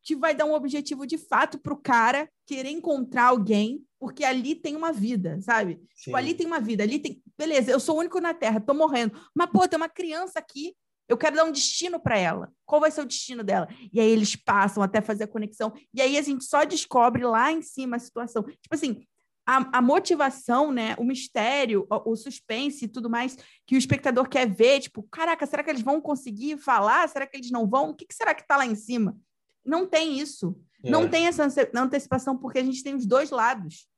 que 0.00 0.14
vai 0.14 0.32
dar 0.32 0.44
um 0.44 0.54
objetivo 0.54 1.04
de 1.04 1.18
fato 1.18 1.58
pro 1.58 1.76
cara 1.76 2.28
querer 2.46 2.70
encontrar 2.70 3.26
alguém, 3.26 3.84
porque 3.98 4.24
ali 4.24 4.54
tem 4.54 4.76
uma 4.76 4.92
vida, 4.92 5.40
sabe? 5.40 5.80
Tipo, 5.96 6.16
ali 6.16 6.34
tem 6.34 6.46
uma 6.46 6.60
vida, 6.60 6.84
ali 6.84 7.00
tem, 7.00 7.20
beleza, 7.36 7.72
eu 7.72 7.80
sou 7.80 7.96
o 7.96 7.98
único 7.98 8.20
na 8.20 8.32
Terra, 8.32 8.60
tô 8.60 8.74
morrendo. 8.74 9.12
Mas 9.34 9.50
pô, 9.50 9.66
tem 9.66 9.76
uma 9.76 9.88
criança 9.88 10.38
aqui 10.38 10.74
eu 11.08 11.16
quero 11.16 11.36
dar 11.36 11.44
um 11.44 11.52
destino 11.52 12.00
para 12.00 12.18
ela. 12.18 12.52
Qual 12.64 12.80
vai 12.80 12.90
ser 12.90 13.02
o 13.02 13.06
destino 13.06 13.42
dela? 13.42 13.68
E 13.92 14.00
aí 14.00 14.08
eles 14.08 14.36
passam 14.36 14.82
até 14.82 15.00
fazer 15.00 15.24
a 15.24 15.28
conexão. 15.28 15.72
E 15.92 16.00
aí 16.00 16.16
a 16.16 16.22
gente 16.22 16.44
só 16.44 16.64
descobre 16.64 17.24
lá 17.24 17.52
em 17.52 17.62
cima 17.62 17.96
a 17.96 18.00
situação. 18.00 18.42
Tipo 18.42 18.74
assim, 18.74 19.04
a, 19.44 19.78
a, 19.78 19.82
motivação, 19.82 20.70
né, 20.70 20.94
o 20.98 21.04
mistério, 21.04 21.86
o, 21.90 22.12
o, 22.12 22.16
suspense 22.16 22.84
e 22.84 22.88
tudo 22.88 23.10
mais 23.10 23.36
que 23.66 23.74
o 23.74 23.78
espectador 23.78 24.28
quer 24.28 24.48
ver, 24.48 24.80
tipo, 24.80 25.02
caraca, 25.04 25.44
será 25.46 25.62
que 25.62 25.70
eles 25.70 25.82
vão 25.82 26.00
conseguir 26.00 26.56
falar? 26.58 27.08
Será 27.08 27.26
que 27.26 27.36
eles 27.36 27.50
não 27.50 27.68
vão? 27.68 27.90
O 27.90 27.94
que, 27.94 28.06
que 28.06 28.14
será 28.14 28.34
que 28.34 28.42
está 28.42 28.56
lá 28.56 28.64
em 28.64 28.76
cima? 28.76 29.16
Não 29.64 29.86
tem 29.86 30.18
isso. 30.18 30.56
É. 30.82 30.90
Não 30.90 31.08
tem 31.08 31.26
essa 31.26 31.46
antecipação 31.74 32.36
porque 32.36 32.58
a 32.58 32.64
gente 32.64 32.82
tem 32.82 32.94
os 32.94 33.06
dois 33.06 33.30
lados. 33.30 33.88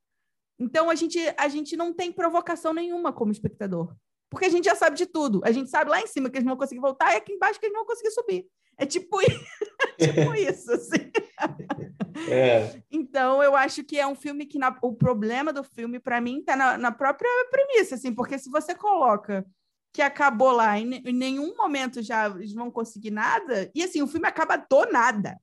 Então 0.58 0.88
a 0.88 0.94
gente 0.94 1.18
a 1.36 1.48
gente 1.48 1.76
não 1.76 1.92
tem 1.92 2.12
provocação 2.12 2.72
nenhuma 2.72 3.12
como 3.12 3.32
espectador. 3.32 3.94
Porque 4.30 4.46
a 4.46 4.50
gente 4.50 4.64
já 4.64 4.74
sabe 4.74 4.96
de 4.96 5.06
tudo. 5.06 5.40
A 5.44 5.52
gente 5.52 5.70
sabe 5.70 5.90
lá 5.90 6.00
em 6.00 6.06
cima 6.06 6.28
que 6.28 6.36
eles 6.36 6.44
não 6.44 6.52
vão 6.52 6.60
conseguir 6.60 6.80
voltar 6.80 7.12
e 7.12 7.16
aqui 7.16 7.32
embaixo 7.32 7.58
que 7.58 7.66
eles 7.66 7.74
não 7.74 7.84
vão 7.84 7.88
conseguir 7.88 8.10
subir. 8.10 8.46
É 8.76 8.84
tipo, 8.84 9.20
é 9.98 10.06
tipo 10.06 10.34
isso, 10.34 10.72
assim. 10.72 11.10
É. 12.30 12.80
Então, 12.90 13.42
eu 13.42 13.56
acho 13.56 13.82
que 13.82 13.98
é 13.98 14.06
um 14.06 14.14
filme 14.14 14.46
que 14.46 14.56
na... 14.56 14.78
o 14.80 14.94
problema 14.94 15.52
do 15.52 15.64
filme, 15.64 15.98
para 15.98 16.20
mim, 16.20 16.38
está 16.38 16.54
na, 16.54 16.78
na, 16.78 16.92
própria 16.92 17.28
premissa, 17.50 17.96
assim, 17.96 18.14
porque 18.14 18.38
se 18.38 18.48
você 18.48 18.72
coloca 18.72 19.44
que 19.92 20.00
acabou 20.00 20.52
lá, 20.52 20.78
em, 20.78 20.94
em 21.04 21.12
nenhum 21.12 21.56
momento 21.56 22.02
já 22.02 22.26
eles 22.26 22.52
vão 22.52 22.70
conseguir 22.70 23.10
nada, 23.10 23.70
e 23.74 23.82
assim, 23.82 24.00
o 24.00 24.06
filme 24.06 24.26
acaba 24.26 24.56
do 24.56 24.86
nada. 24.92 25.36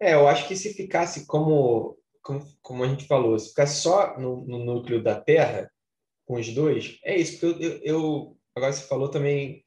É, 0.00 0.14
eu 0.14 0.26
acho 0.26 0.46
que 0.48 0.56
se 0.56 0.74
ficasse 0.74 1.26
como, 1.26 1.96
como, 2.22 2.44
como 2.60 2.84
a 2.84 2.88
gente 2.88 3.06
falou, 3.06 3.38
se 3.38 3.50
ficasse 3.50 3.80
só 3.80 4.18
no, 4.18 4.44
no 4.46 4.64
núcleo 4.64 5.02
da 5.02 5.20
Terra, 5.20 5.70
com 6.26 6.34
os 6.34 6.48
dois, 6.52 6.98
é 7.04 7.16
isso, 7.16 7.38
porque 7.38 7.64
eu, 7.64 7.80
eu, 7.82 8.36
agora 8.54 8.72
você 8.72 8.86
falou 8.86 9.08
também, 9.08 9.64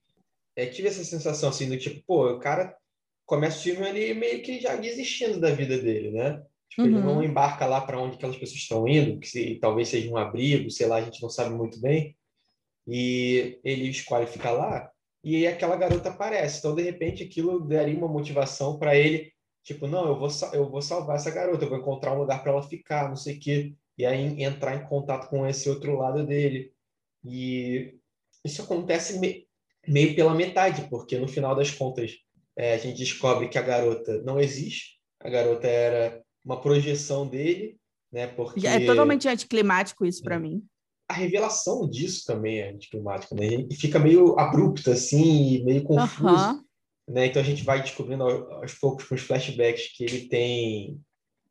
é, 0.56 0.66
tive 0.66 0.88
essa 0.88 1.04
sensação 1.04 1.50
assim 1.50 1.68
do 1.68 1.78
tipo, 1.78 2.04
pô, 2.06 2.30
o 2.30 2.40
cara 2.40 2.76
começa 3.26 3.60
o 3.60 3.62
filme 3.62 3.86
ali 3.86 4.14
meio 4.14 4.42
que 4.42 4.60
já 4.60 4.76
desistindo 4.76 5.40
da 5.40 5.52
vida 5.52 5.78
dele, 5.78 6.12
né? 6.12 6.42
Tipo, 6.70 6.84
uhum. 6.84 6.88
ele 6.88 7.00
não 7.00 7.24
embarca 7.24 7.66
lá 7.66 7.82
para 7.82 8.00
onde 8.00 8.16
aquelas 8.16 8.38
pessoas 8.38 8.60
estão 8.60 8.88
indo, 8.88 9.20
que 9.20 9.28
se, 9.28 9.56
talvez 9.56 9.90
seja 9.90 10.10
um 10.10 10.18
abrigo, 10.18 10.70
sei 10.70 10.88
lá, 10.88 10.98
a 10.98 11.02
gente 11.02 11.22
não 11.22 11.30
sabe 11.30 11.54
muito 11.56 11.80
bem. 11.80 12.16
E 12.88 13.60
ele 13.64 13.90
escolhe 13.90 14.28
ficar 14.28 14.52
lá, 14.52 14.92
e 15.24 15.38
aí 15.38 15.48
aquela 15.48 15.76
garota 15.76 16.10
aparece. 16.10 16.60
Então, 16.60 16.76
de 16.76 16.84
repente, 16.84 17.24
aquilo 17.24 17.68
daria 17.68 17.98
uma 17.98 18.08
motivação 18.08 18.78
para 18.78 18.96
ele, 18.96 19.34
tipo, 19.64 19.88
não, 19.88 20.06
eu 20.08 20.20
vou, 20.20 20.30
eu 20.54 20.70
vou 20.70 20.82
salvar 20.82 21.16
essa 21.16 21.32
garota, 21.32 21.66
eu 21.66 21.70
vou 21.70 21.80
encontrar 21.80 22.14
um 22.14 22.20
lugar 22.20 22.44
para 22.44 22.52
ela 22.52 22.62
ficar, 22.62 23.10
não 23.10 23.16
sei 23.16 23.38
o 23.38 23.40
quê. 23.40 23.74
E 23.98 24.06
aí 24.06 24.44
entrar 24.44 24.76
em 24.76 24.88
contato 24.88 25.30
com 25.30 25.48
esse 25.48 25.70
outro 25.70 25.98
lado 25.98 26.26
dele. 26.26 26.72
E 27.24 27.98
isso 28.44 28.62
acontece 28.62 29.20
me, 29.20 29.48
meio 29.88 30.16
pela 30.16 30.34
metade, 30.34 30.88
porque 30.90 31.18
no 31.18 31.28
final 31.28 31.56
das 31.56 31.72
contas 31.72 32.14
é, 32.58 32.74
a 32.74 32.78
gente 32.78 32.98
descobre 32.98 33.48
que 33.50 33.58
a 33.58 33.62
garota 33.62 34.22
não 34.24 34.40
existe, 34.40 35.00
a 35.20 35.30
garota 35.30 35.68
era 35.68 36.24
uma 36.44 36.62
projeção 36.62 37.28
dele, 37.28 37.78
né? 38.12 38.28
Porque 38.28 38.68
é 38.68 38.86
totalmente 38.86 39.28
anticlimático 39.28 40.06
isso 40.06 40.22
para 40.22 40.36
é. 40.36 40.40
mim. 40.40 40.64
A 41.08 41.14
revelação 41.14 41.88
disso 41.88 42.24
também 42.26 42.60
é 42.60 42.72
anticlimática, 42.72 43.36
né? 43.36 43.66
E 43.70 43.76
fica 43.76 44.00
meio 44.00 44.38
abrupta 44.40 44.94
assim, 44.94 45.64
meio 45.64 45.84
confuso, 45.84 46.54
uhum. 46.54 46.64
né? 47.10 47.28
Então 47.28 47.42
a 47.42 47.46
gente 47.46 47.64
vai 47.64 47.82
descobrindo 47.82 48.24
aos 48.24 48.74
poucos 48.74 49.06
com 49.06 49.16
os 49.16 49.22
flashbacks 49.22 49.96
que 49.96 50.04
ele 50.04 50.28
tem, 50.28 51.00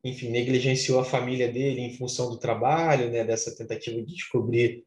enfim, 0.04 0.28
negligenciou 0.28 1.00
a 1.00 1.04
família 1.04 1.50
dele 1.50 1.80
em 1.80 1.96
função 1.96 2.28
do 2.28 2.36
trabalho, 2.36 3.10
né? 3.10 3.24
Dessa 3.24 3.56
tentativa 3.56 3.96
de 4.02 4.14
descobrir 4.14 4.84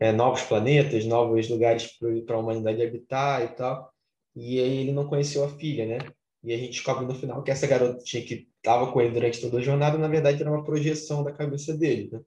é, 0.00 0.10
novos 0.10 0.42
planetas, 0.42 1.04
novos 1.04 1.48
lugares 1.50 1.98
para 2.26 2.36
a 2.36 2.38
humanidade 2.38 2.82
habitar 2.82 3.44
e 3.44 3.48
tal. 3.48 3.92
E 4.34 4.58
aí 4.58 4.78
ele 4.78 4.92
não 4.92 5.06
conheceu 5.06 5.44
a 5.44 5.50
filha, 5.50 5.86
né? 5.86 5.98
E 6.42 6.52
a 6.52 6.56
gente 6.56 6.72
descobre 6.72 7.04
no 7.06 7.14
final 7.14 7.42
que 7.42 7.50
essa 7.50 7.66
garotinha 7.66 8.24
que 8.24 8.48
estava 8.56 8.90
com 8.90 9.00
ele 9.00 9.12
durante 9.12 9.40
toda 9.40 9.58
a 9.58 9.62
jornada, 9.62 9.98
na 9.98 10.08
verdade, 10.08 10.40
era 10.40 10.50
uma 10.50 10.64
projeção 10.64 11.22
da 11.22 11.32
cabeça 11.32 11.76
dele, 11.76 12.08
né? 12.10 12.20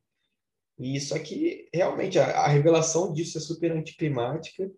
E 0.80 0.96
isso 0.96 1.16
aqui, 1.16 1.68
realmente, 1.74 2.20
a, 2.20 2.26
a 2.26 2.48
revelação 2.48 3.12
disso 3.12 3.40
é 3.40 3.42
super 3.42 3.72
anticlimática 3.72 4.72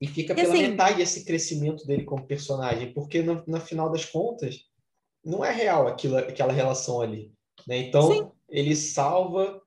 e 0.00 0.06
fica 0.08 0.34
pela 0.34 0.52
assim, 0.52 0.68
metade 0.68 1.00
esse 1.00 1.24
crescimento 1.24 1.86
dele 1.86 2.04
como 2.04 2.26
personagem, 2.26 2.92
porque 2.92 3.22
no, 3.22 3.42
no 3.46 3.60
final 3.60 3.90
das 3.90 4.04
contas, 4.04 4.66
não 5.26 5.44
é 5.44 5.52
real 5.52 5.86
aquilo, 5.86 6.16
aquela 6.16 6.52
relação 6.52 7.00
ali, 7.00 7.32
né? 7.66 7.76
Então, 7.78 8.12
sim. 8.12 8.30
ele 8.48 8.74
salva 8.74 9.60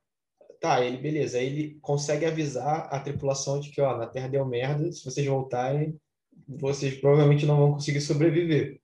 tá, 0.60 0.84
ele, 0.84 0.98
beleza, 0.98 1.38
aí 1.38 1.46
ele 1.46 1.80
consegue 1.82 2.26
avisar 2.26 2.94
a 2.94 3.00
tripulação 3.00 3.60
de 3.60 3.70
que, 3.72 3.82
ó, 3.82 3.98
na 3.98 4.08
Terra 4.08 4.28
deu 4.28 4.46
merda, 4.46 4.92
se 4.92 5.04
vocês 5.06 5.26
voltarem, 5.26 6.00
vocês 6.48 7.00
provavelmente 7.00 7.46
não 7.46 7.58
vão 7.58 7.74
conseguir 7.74 8.02
sobreviver. 8.02 8.82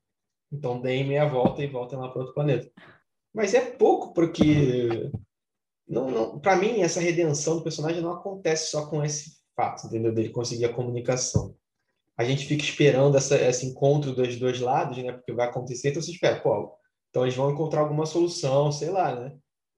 Então 0.51 0.79
deem 0.79 1.05
meia 1.05 1.27
volta 1.27 1.63
e 1.63 1.67
voltem 1.67 1.99
lá 1.99 2.09
para 2.09 2.19
outro 2.19 2.33
planeta. 2.33 2.71
Mas 3.33 3.53
é 3.53 3.59
pouco 3.59 4.13
porque 4.13 5.11
não, 5.87 6.09
não 6.09 6.39
para 6.39 6.55
mim 6.55 6.81
essa 6.81 7.01
redenção 7.01 7.57
do 7.57 7.63
personagem 7.63 8.01
não 8.01 8.11
acontece 8.11 8.71
só 8.71 8.87
com 8.87 9.03
esse 9.03 9.37
fato, 9.55 9.87
entendeu? 9.87 10.13
Dele 10.13 10.29
conseguir 10.29 10.65
a 10.65 10.73
comunicação. 10.73 11.55
A 12.17 12.23
gente 12.23 12.45
fica 12.45 12.63
esperando 12.63 13.17
essa, 13.17 13.35
esse 13.35 13.65
encontro 13.65 14.13
dos 14.13 14.37
dois 14.37 14.59
lados, 14.59 14.97
né? 14.97 15.11
Porque 15.11 15.33
vai 15.33 15.47
acontecer, 15.47 15.89
então 15.89 16.01
você 16.01 16.11
espera, 16.11 16.39
pô, 16.39 16.77
então 17.09 17.23
eles 17.23 17.35
vão 17.35 17.51
encontrar 17.51 17.81
alguma 17.81 18.05
solução, 18.05 18.71
sei 18.71 18.89
lá, 18.89 19.15
né? 19.15 19.37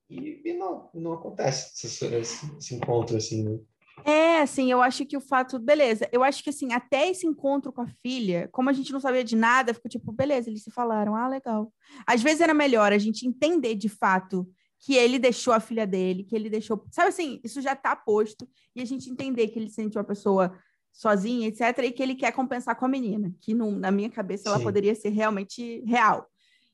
E, 0.09 0.41
e 0.45 0.53
não, 0.53 0.89
não 0.93 1.13
acontece 1.13 1.85
esse, 1.85 2.05
esse, 2.05 2.57
esse 2.57 2.75
encontro 2.75 3.17
assim, 3.17 3.43
né? 3.43 3.59
É, 4.05 4.41
assim, 4.41 4.71
eu 4.71 4.81
acho 4.81 5.05
que 5.05 5.17
o 5.17 5.21
fato, 5.21 5.57
beleza, 5.57 6.07
eu 6.11 6.23
acho 6.23 6.43
que 6.43 6.49
assim, 6.49 6.71
até 6.71 7.09
esse 7.09 7.25
encontro 7.25 7.73
com 7.73 7.81
a 7.81 7.87
filha, 8.01 8.47
como 8.51 8.69
a 8.69 8.73
gente 8.73 8.93
não 8.93 8.99
sabia 8.99 9.23
de 9.23 9.35
nada, 9.35 9.73
ficou 9.73 9.89
tipo, 9.89 10.11
beleza, 10.11 10.49
eles 10.49 10.63
se 10.63 10.71
falaram, 10.71 11.15
ah, 11.15 11.27
legal. 11.27 11.73
Às 12.05 12.21
vezes 12.21 12.41
era 12.41 12.53
melhor 12.53 12.93
a 12.93 12.97
gente 12.97 13.27
entender 13.27 13.75
de 13.75 13.89
fato 13.89 14.47
que 14.79 14.95
ele 14.95 15.17
deixou 15.17 15.53
a 15.53 15.59
filha 15.59 15.87
dele, 15.87 16.23
que 16.23 16.35
ele 16.35 16.49
deixou, 16.49 16.85
sabe 16.91 17.09
assim, 17.09 17.39
isso 17.43 17.61
já 17.61 17.75
tá 17.75 17.95
posto, 17.95 18.47
e 18.75 18.81
a 18.81 18.85
gente 18.85 19.09
entender 19.09 19.47
que 19.47 19.57
ele 19.57 19.69
sente 19.69 19.97
uma 19.97 20.03
pessoa 20.03 20.55
sozinha, 20.97 21.47
etc, 21.47 21.77
e 21.83 21.91
que 21.91 22.01
ele 22.01 22.15
quer 22.15 22.31
compensar 22.31 22.75
com 22.75 22.83
a 22.83 22.89
menina, 22.89 23.31
que 23.39 23.53
não, 23.53 23.71
na 23.71 23.91
minha 23.91 24.09
cabeça 24.09 24.45
Sim. 24.45 24.49
ela 24.49 24.59
poderia 24.59 24.95
ser 24.95 25.09
realmente 25.09 25.83
real. 25.85 26.27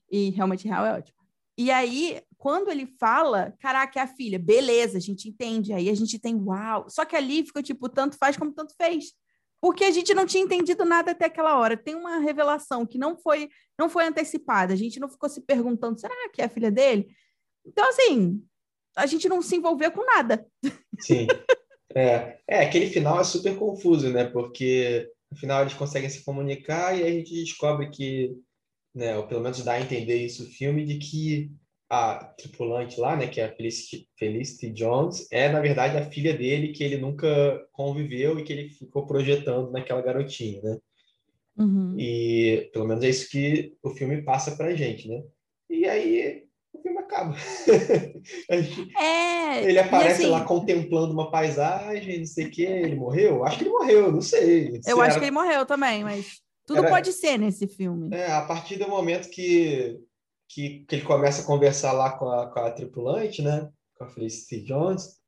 E 0.10 0.30
realmente 0.30 0.66
real 0.66 0.86
é 0.86 0.94
ótimo. 0.94 1.18
E 1.58 1.70
aí, 1.70 2.22
quando 2.38 2.72
ele 2.72 2.88
fala, 2.98 3.54
caraca, 3.60 4.00
é 4.00 4.04
a 4.04 4.08
filha, 4.08 4.40
beleza, 4.40 4.98
a 4.98 5.02
gente 5.02 5.28
entende. 5.28 5.74
Aí 5.74 5.90
a 5.90 5.94
gente 5.94 6.18
tem 6.18 6.36
uau. 6.36 6.90
Só 6.90 7.04
que 7.04 7.18
ali 7.18 7.46
ficou 7.46 7.62
tipo, 7.62 7.90
tanto 7.90 8.18
faz 8.18 8.38
como 8.38 8.54
tanto 8.54 8.74
fez. 8.82 9.12
Porque 9.62 9.84
a 9.84 9.92
gente 9.92 10.14
não 10.14 10.26
tinha 10.26 10.44
entendido 10.44 10.86
nada 10.86 11.12
até 11.12 11.26
aquela 11.26 11.60
hora. 11.60 11.76
Tem 11.76 11.94
uma 11.94 12.18
revelação 12.20 12.86
que 12.86 12.98
não 12.98 13.18
foi, 13.18 13.50
não 13.78 13.90
foi 13.90 14.06
antecipada. 14.06 14.74
A 14.74 14.78
gente 14.78 15.02
não 15.02 15.10
ficou 15.10 15.28
se 15.28 15.42
perguntando, 15.42 16.00
será 16.00 16.16
que 16.30 16.42
é 16.42 16.46
a 16.46 16.50
filha 16.50 16.72
dele? 16.72 17.14
Então, 17.66 17.88
assim, 17.90 18.42
a 18.96 19.06
gente 19.06 19.28
não 19.28 19.42
se 19.42 19.58
envolveu 19.58 19.92
com 19.92 20.06
nada. 20.06 20.48
Sim. 21.00 21.28
É, 21.96 22.38
é 22.48 22.60
aquele 22.64 22.88
final 22.88 23.20
é 23.20 23.24
super 23.24 23.56
confuso, 23.56 24.12
né? 24.12 24.26
Porque 24.26 25.10
no 25.32 25.38
final 25.38 25.62
eles 25.62 25.74
conseguem 25.74 26.10
se 26.10 26.24
comunicar 26.24 26.98
e 26.98 27.04
a 27.04 27.10
gente 27.10 27.34
descobre 27.34 27.90
que 27.90 28.36
né, 28.94 29.18
ou 29.18 29.28
pelo 29.28 29.42
menos 29.42 29.64
dá 29.64 29.74
a 29.74 29.82
entender 29.82 30.18
isso 30.18 30.44
o 30.44 30.48
filme, 30.48 30.86
de 30.86 30.98
que 31.00 31.52
a 31.90 32.26
tripulante 32.38 33.00
lá, 33.00 33.16
né, 33.16 33.28
que 33.28 33.42
é 33.42 33.46
a 33.46 33.56
Felicity, 33.56 34.08
Felicity 34.18 34.72
Jones, 34.72 35.28
é 35.32 35.50
na 35.50 35.60
verdade 35.60 35.98
a 35.98 36.10
filha 36.10 36.36
dele 36.36 36.72
que 36.72 36.84
ele 36.84 36.98
nunca 36.98 37.28
conviveu 37.72 38.40
e 38.40 38.44
que 38.44 38.54
ele 38.54 38.70
ficou 38.70 39.06
projetando 39.06 39.72
naquela 39.72 40.02
garotinha, 40.02 40.62
né? 40.62 40.78
Uhum. 41.58 41.96
E 42.00 42.70
pelo 42.74 42.88
menos 42.88 43.04
é 43.04 43.10
isso 43.10 43.30
que 43.30 43.76
o 43.84 43.92
filme 43.92 44.24
passa 44.24 44.56
pra 44.56 44.76
gente, 44.76 45.08
né? 45.08 45.24
E 45.70 45.86
aí 45.86 46.46
acaba. 47.14 47.36
é, 49.00 49.64
ele 49.64 49.80
aparece 49.80 50.24
assim, 50.24 50.32
lá 50.32 50.44
contemplando 50.44 51.14
uma 51.14 51.30
paisagem, 51.30 52.20
não 52.20 52.26
sei 52.26 52.48
o 52.48 52.52
que, 52.52 52.64
ele 52.64 52.96
morreu? 52.96 53.46
Acho 53.46 53.58
que 53.58 53.64
ele 53.64 53.72
morreu, 53.72 54.12
não 54.12 54.22
sei. 54.22 54.82
Eu 54.86 55.00
acho 55.00 55.12
era... 55.12 55.20
que 55.20 55.26
ele 55.26 55.32
morreu 55.32 55.66
também, 55.66 56.04
mas 56.04 56.42
tudo 56.66 56.80
Era, 56.80 56.90
pode 56.90 57.14
ser 57.14 57.38
nesse 57.38 57.68
filme. 57.68 58.16
É, 58.16 58.32
a 58.32 58.42
partir 58.42 58.78
do 58.78 58.88
momento 58.88 59.30
que, 59.30 60.00
que, 60.50 60.86
que, 60.88 60.96
ele 60.96 61.04
começa 61.04 61.42
a 61.42 61.46
conversar 61.46 61.92
lá 61.94 62.18
com 62.18 62.28
a, 62.30 62.48
com 62.48 62.60
a 62.60 62.72
tripulante, 62.72 63.42
né? 63.42 63.70
Com 63.96 64.06
a 64.06 64.10
Felicity 64.10 64.62
Jones, 64.66 65.20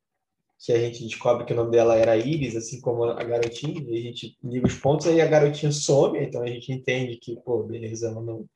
que 0.58 0.72
a 0.72 0.78
gente 0.78 1.04
descobre 1.04 1.44
que 1.44 1.52
o 1.52 1.56
nome 1.56 1.70
dela 1.70 1.96
era 1.96 2.16
Iris, 2.16 2.56
assim 2.56 2.80
como 2.80 3.04
a 3.04 3.22
garotinha, 3.22 3.80
e 3.80 3.98
a 3.98 4.00
gente 4.00 4.36
liga 4.42 4.66
os 4.66 4.74
pontos, 4.74 5.06
aí 5.06 5.20
a 5.20 5.26
garotinha 5.26 5.70
some, 5.70 6.18
então 6.18 6.42
a 6.42 6.46
gente 6.46 6.72
entende 6.72 7.16
que, 7.16 7.36
pô, 7.36 7.62
beleza, 7.62 8.08
ela 8.08 8.22
não, 8.22 8.46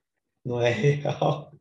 não 0.44 0.60
é 0.60 0.70
real. 0.72 1.52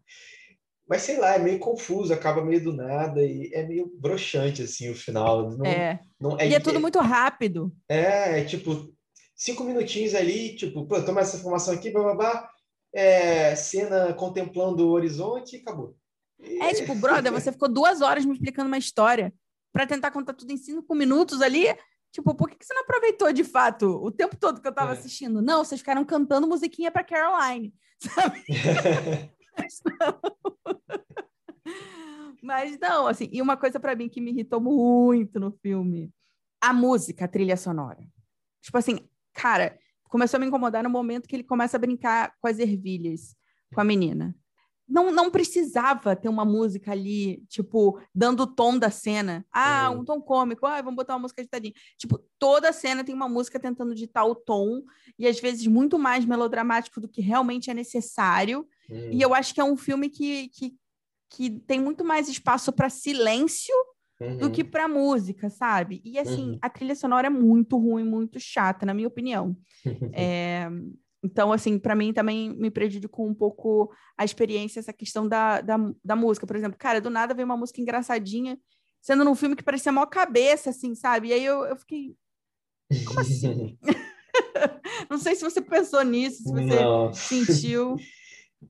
Mas 0.89 1.03
sei 1.03 1.19
lá, 1.19 1.35
é 1.35 1.39
meio 1.39 1.59
confuso, 1.59 2.11
acaba 2.11 2.43
meio 2.43 2.63
do 2.63 2.73
nada 2.73 3.21
e 3.21 3.51
é 3.53 3.61
meio 3.61 3.93
broxante, 3.99 4.63
assim, 4.63 4.89
o 4.89 4.95
final. 4.95 5.51
Não, 5.51 5.63
é. 5.63 5.99
Não, 6.19 6.39
é. 6.39 6.49
E 6.49 6.55
é 6.55 6.59
tudo 6.59 6.79
muito 6.79 6.97
rápido. 6.97 7.71
É, 7.87 8.39
é 8.39 8.43
tipo, 8.43 8.91
cinco 9.35 9.63
minutinhos 9.63 10.15
ali, 10.15 10.55
tipo, 10.55 10.87
pô, 10.87 10.99
toma 11.03 11.21
essa 11.21 11.37
informação 11.37 11.75
aqui, 11.75 11.91
babá, 11.91 12.49
é, 12.91 13.55
cena 13.55 14.15
contemplando 14.15 14.87
o 14.87 14.91
horizonte 14.91 15.57
e 15.57 15.59
acabou. 15.59 15.95
E... 16.39 16.59
É 16.59 16.73
tipo, 16.73 16.95
brother, 16.95 17.31
você 17.31 17.51
ficou 17.51 17.69
duas 17.71 18.01
horas 18.01 18.25
me 18.25 18.33
explicando 18.33 18.67
uma 18.67 18.77
história 18.79 19.31
para 19.71 19.85
tentar 19.85 20.09
contar 20.09 20.33
tudo 20.33 20.51
em 20.51 20.57
cinco 20.57 20.95
minutos 20.95 21.39
ali. 21.43 21.67
Tipo, 22.11 22.33
por 22.33 22.49
que 22.49 22.65
você 22.65 22.73
não 22.73 22.81
aproveitou 22.81 23.31
de 23.31 23.43
fato 23.43 23.85
o 24.03 24.09
tempo 24.09 24.35
todo 24.35 24.59
que 24.59 24.67
eu 24.67 24.73
tava 24.73 24.95
é. 24.95 24.97
assistindo? 24.97 25.39
Não, 25.39 25.63
vocês 25.63 25.81
ficaram 25.81 26.03
cantando 26.03 26.47
musiquinha 26.47 26.89
para 26.89 27.03
Caroline, 27.03 27.71
sabe? 28.01 28.43
Mas 29.59 29.81
não. 29.99 30.19
Mas 32.41 32.79
não, 32.79 33.07
assim, 33.07 33.29
e 33.31 33.41
uma 33.41 33.57
coisa 33.57 33.79
para 33.79 33.95
mim 33.95 34.07
que 34.07 34.21
me 34.21 34.31
irritou 34.31 34.61
muito 34.61 35.39
no 35.39 35.51
filme, 35.51 36.11
a 36.61 36.73
música, 36.73 37.25
a 37.25 37.27
trilha 37.27 37.57
sonora. 37.57 38.01
Tipo 38.61 38.77
assim, 38.77 38.99
cara, 39.33 39.77
começou 40.05 40.37
a 40.37 40.39
me 40.39 40.47
incomodar 40.47 40.83
no 40.83 40.89
momento 40.89 41.27
que 41.27 41.35
ele 41.35 41.43
começa 41.43 41.77
a 41.77 41.79
brincar 41.79 42.33
com 42.39 42.47
as 42.47 42.59
ervilhas 42.59 43.35
com 43.73 43.81
a 43.81 43.83
menina. 43.83 44.35
Não, 44.87 45.11
não 45.11 45.29
precisava 45.29 46.15
ter 46.15 46.27
uma 46.29 46.43
música 46.43 46.91
ali, 46.91 47.45
tipo, 47.47 48.01
dando 48.13 48.41
o 48.41 48.47
tom 48.47 48.79
da 48.79 48.89
cena. 48.89 49.45
Ah, 49.51 49.91
uhum. 49.91 49.99
um 49.99 50.05
tom 50.05 50.19
cômico. 50.19 50.65
Ah, 50.65 50.81
vamos 50.81 50.95
botar 50.95 51.13
uma 51.13 51.19
música 51.19 51.43
ditadinha. 51.43 51.73
Tipo, 51.95 52.17
toda 52.39 52.73
cena 52.73 53.03
tem 53.03 53.13
uma 53.13 53.29
música 53.29 53.59
tentando 53.59 53.93
ditar 53.93 54.25
o 54.25 54.33
tom, 54.33 54.81
e 55.17 55.27
às 55.27 55.39
vezes 55.39 55.67
muito 55.67 55.99
mais 55.99 56.25
melodramático 56.25 56.99
do 56.99 57.07
que 57.07 57.21
realmente 57.21 57.69
é 57.69 57.73
necessário. 57.75 58.67
Uhum. 58.89 59.09
E 59.11 59.21
eu 59.21 59.33
acho 59.33 59.53
que 59.53 59.61
é 59.61 59.63
um 59.63 59.77
filme 59.77 60.09
que, 60.09 60.49
que, 60.49 60.73
que 61.29 61.49
tem 61.49 61.79
muito 61.79 62.03
mais 62.03 62.27
espaço 62.27 62.71
para 62.71 62.89
silêncio 62.89 63.73
uhum. 64.19 64.37
do 64.37 64.51
que 64.51 64.63
para 64.63 64.87
música, 64.87 65.49
sabe? 65.49 66.01
E 66.03 66.17
assim, 66.17 66.51
uhum. 66.51 66.59
a 66.61 66.69
trilha 66.69 66.95
sonora 66.95 67.27
é 67.27 67.29
muito 67.29 67.77
ruim, 67.77 68.03
muito 68.03 68.39
chata, 68.39 68.85
na 68.85 68.93
minha 68.93 69.07
opinião. 69.07 69.55
é, 70.13 70.69
então, 71.23 71.51
assim, 71.51 71.77
para 71.77 71.95
mim 71.95 72.13
também 72.13 72.49
me 72.55 72.71
prejudicou 72.71 73.27
um 73.27 73.33
pouco 73.33 73.91
a 74.17 74.23
experiência, 74.23 74.79
essa 74.79 74.93
questão 74.93 75.27
da, 75.27 75.61
da, 75.61 75.77
da 76.03 76.15
música. 76.15 76.47
Por 76.47 76.55
exemplo, 76.55 76.77
cara, 76.77 77.01
do 77.01 77.09
nada 77.09 77.33
veio 77.33 77.45
uma 77.45 77.57
música 77.57 77.81
engraçadinha, 77.81 78.57
sendo 79.01 79.23
num 79.23 79.35
filme 79.35 79.55
que 79.55 79.63
parecia 79.63 79.91
maior 79.91 80.07
cabeça, 80.07 80.69
assim, 80.69 80.95
sabe? 80.95 81.29
E 81.29 81.33
aí 81.33 81.43
eu, 81.43 81.65
eu 81.65 81.75
fiquei. 81.75 82.15
Como 83.05 83.19
assim? 83.19 83.77
não 85.09 85.17
sei 85.17 85.35
se 85.35 85.43
você 85.43 85.61
pensou 85.61 86.03
nisso, 86.03 86.43
se 86.43 86.51
você 86.51 86.81
não. 86.81 87.13
sentiu. 87.13 87.95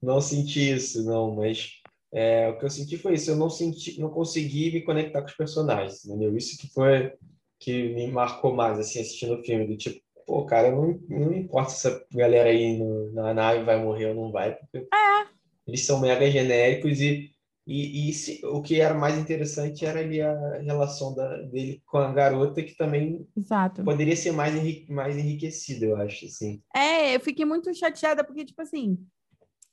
Não 0.02 0.20
senti 0.20 0.72
isso, 0.72 1.04
não, 1.04 1.34
mas 1.34 1.80
é, 2.12 2.48
o 2.48 2.58
que 2.58 2.64
eu 2.64 2.70
senti 2.70 2.96
foi 2.96 3.14
isso, 3.14 3.30
eu 3.30 3.36
não 3.36 3.48
senti, 3.48 4.00
não 4.00 4.10
consegui 4.10 4.72
me 4.72 4.82
conectar 4.82 5.20
com 5.20 5.28
os 5.28 5.36
personagens, 5.36 6.04
entendeu? 6.04 6.36
Isso 6.36 6.58
que 6.58 6.68
foi 6.68 7.12
que 7.58 7.94
me 7.94 8.06
marcou 8.06 8.54
mais, 8.54 8.78
assim, 8.78 9.00
assistindo 9.00 9.34
o 9.34 9.44
filme, 9.44 9.66
do 9.66 9.76
tipo, 9.76 10.00
pô, 10.26 10.44
cara, 10.46 10.70
não, 10.70 10.98
não 11.08 11.32
importa 11.32 11.70
se 11.70 11.86
essa 11.86 12.06
galera 12.12 12.48
aí 12.48 12.78
no, 12.78 13.12
na 13.12 13.34
nave 13.34 13.64
vai 13.64 13.82
morrer 13.82 14.06
ou 14.06 14.14
não 14.14 14.32
vai, 14.32 14.54
porque 14.54 14.78
é. 14.78 15.26
eles 15.66 15.84
são 15.84 16.00
mega 16.00 16.28
genéricos 16.30 17.00
e, 17.00 17.30
e, 17.66 18.08
e 18.08 18.12
se, 18.12 18.40
o 18.46 18.62
que 18.62 18.80
era 18.80 18.94
mais 18.94 19.18
interessante 19.18 19.84
era 19.84 20.00
ali 20.00 20.22
a 20.22 20.58
relação 20.62 21.14
da, 21.14 21.42
dele 21.42 21.82
com 21.84 21.98
a 21.98 22.12
garota, 22.12 22.62
que 22.62 22.76
também 22.76 23.28
Exato. 23.36 23.84
poderia 23.84 24.16
ser 24.16 24.32
mais, 24.32 24.54
enrique, 24.54 24.90
mais 24.90 25.16
enriquecida, 25.18 25.84
eu 25.84 25.96
acho, 25.96 26.24
assim. 26.24 26.62
É, 26.74 27.14
eu 27.14 27.20
fiquei 27.20 27.44
muito 27.44 27.72
chateada, 27.74 28.24
porque, 28.24 28.44
tipo 28.44 28.62
assim, 28.62 28.98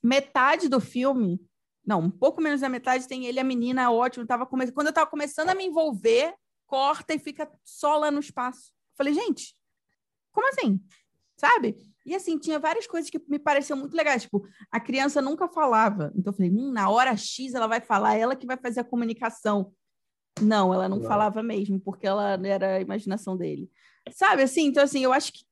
metade 0.08 0.68
do 0.68 0.80
filme 0.80 1.38
não, 1.88 2.00
um 2.00 2.10
pouco 2.10 2.42
menos 2.42 2.60
da 2.60 2.68
metade 2.68 3.08
tem 3.08 3.24
ele, 3.24 3.40
a 3.40 3.44
menina, 3.44 3.90
ótimo. 3.90 4.26
Tava 4.26 4.44
come... 4.44 4.70
Quando 4.70 4.88
eu 4.88 4.90
estava 4.90 5.08
começando 5.08 5.48
a 5.48 5.54
me 5.54 5.64
envolver, 5.64 6.34
corta 6.66 7.14
e 7.14 7.18
fica 7.18 7.50
só 7.64 7.96
lá 7.96 8.10
no 8.10 8.20
espaço. 8.20 8.74
Falei, 8.94 9.14
gente, 9.14 9.54
como 10.30 10.46
assim? 10.50 10.78
Sabe? 11.34 11.78
E 12.04 12.14
assim, 12.14 12.38
tinha 12.38 12.58
várias 12.58 12.86
coisas 12.86 13.08
que 13.08 13.18
me 13.26 13.38
pareciam 13.38 13.78
muito 13.78 13.96
legais. 13.96 14.24
Tipo, 14.24 14.46
a 14.70 14.78
criança 14.78 15.22
nunca 15.22 15.48
falava. 15.48 16.12
Então 16.14 16.30
eu 16.30 16.36
falei, 16.36 16.50
hum, 16.50 16.70
na 16.72 16.90
hora 16.90 17.16
X 17.16 17.54
ela 17.54 17.66
vai 17.66 17.80
falar, 17.80 18.16
ela 18.16 18.36
que 18.36 18.46
vai 18.46 18.58
fazer 18.58 18.80
a 18.80 18.84
comunicação. 18.84 19.72
Não, 20.42 20.74
ela 20.74 20.90
não, 20.90 20.98
não. 20.98 21.08
falava 21.08 21.42
mesmo, 21.42 21.80
porque 21.80 22.06
ela 22.06 22.38
era 22.44 22.76
a 22.76 22.80
imaginação 22.82 23.34
dele. 23.34 23.70
Sabe 24.10 24.42
assim? 24.42 24.66
Então, 24.66 24.84
assim, 24.84 25.02
eu 25.02 25.12
acho 25.12 25.32
que 25.32 25.42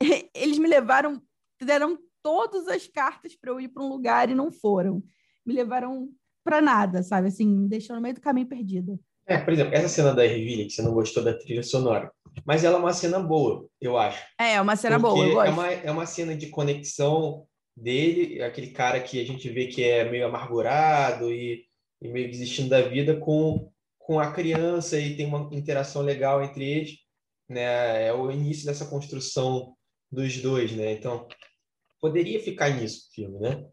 eles 0.32 0.56
me 0.58 0.66
levaram, 0.66 1.22
deram 1.60 1.98
todas 2.24 2.66
as 2.66 2.88
cartas 2.88 3.36
para 3.36 3.50
eu 3.50 3.60
ir 3.60 3.68
para 3.68 3.84
um 3.84 3.88
lugar 3.88 4.30
e 4.30 4.34
não 4.34 4.50
foram 4.50 5.04
me 5.44 5.52
levaram 5.52 6.08
para 6.42 6.60
nada, 6.60 7.02
sabe? 7.02 7.28
Assim, 7.28 7.46
me 7.46 7.68
deixou 7.68 7.94
no 7.94 8.02
meio 8.02 8.14
do 8.14 8.20
caminho 8.20 8.46
perdido. 8.46 8.98
É, 9.26 9.38
por 9.38 9.52
exemplo, 9.52 9.74
essa 9.74 9.88
cena 9.88 10.14
da 10.14 10.24
ervilha, 10.24 10.64
que 10.64 10.70
você 10.70 10.82
não 10.82 10.92
gostou 10.92 11.22
da 11.22 11.34
trilha 11.34 11.62
sonora, 11.62 12.10
mas 12.44 12.64
ela 12.64 12.76
é 12.76 12.80
uma 12.80 12.92
cena 12.92 13.18
boa, 13.18 13.66
eu 13.80 13.96
acho. 13.96 14.22
É, 14.38 14.54
é 14.54 14.60
uma 14.60 14.76
cena 14.76 14.98
boa, 14.98 15.24
eu 15.24 15.34
gosto. 15.34 15.48
É 15.48 15.50
uma, 15.50 15.70
é 15.70 15.90
uma 15.90 16.06
cena 16.06 16.36
de 16.36 16.48
conexão 16.48 17.46
dele, 17.74 18.42
aquele 18.42 18.68
cara 18.68 19.00
que 19.00 19.20
a 19.20 19.24
gente 19.24 19.48
vê 19.48 19.66
que 19.66 19.82
é 19.82 20.08
meio 20.08 20.26
amargurado 20.26 21.32
e, 21.32 21.64
e 22.02 22.08
meio 22.08 22.30
desistindo 22.30 22.68
da 22.68 22.82
vida, 22.82 23.16
com, 23.16 23.70
com 23.98 24.20
a 24.20 24.30
criança 24.30 24.98
e 24.98 25.16
tem 25.16 25.26
uma 25.26 25.48
interação 25.52 26.02
legal 26.02 26.42
entre 26.42 26.64
eles, 26.64 26.98
né? 27.48 28.06
É 28.06 28.12
o 28.12 28.30
início 28.30 28.66
dessa 28.66 28.84
construção 28.84 29.74
dos 30.12 30.36
dois, 30.36 30.72
né? 30.72 30.92
Então, 30.92 31.26
poderia 32.04 32.38
ficar 32.38 32.68
nisso 32.68 33.08
o 33.08 33.14
filme, 33.14 33.40
né? 33.40 33.66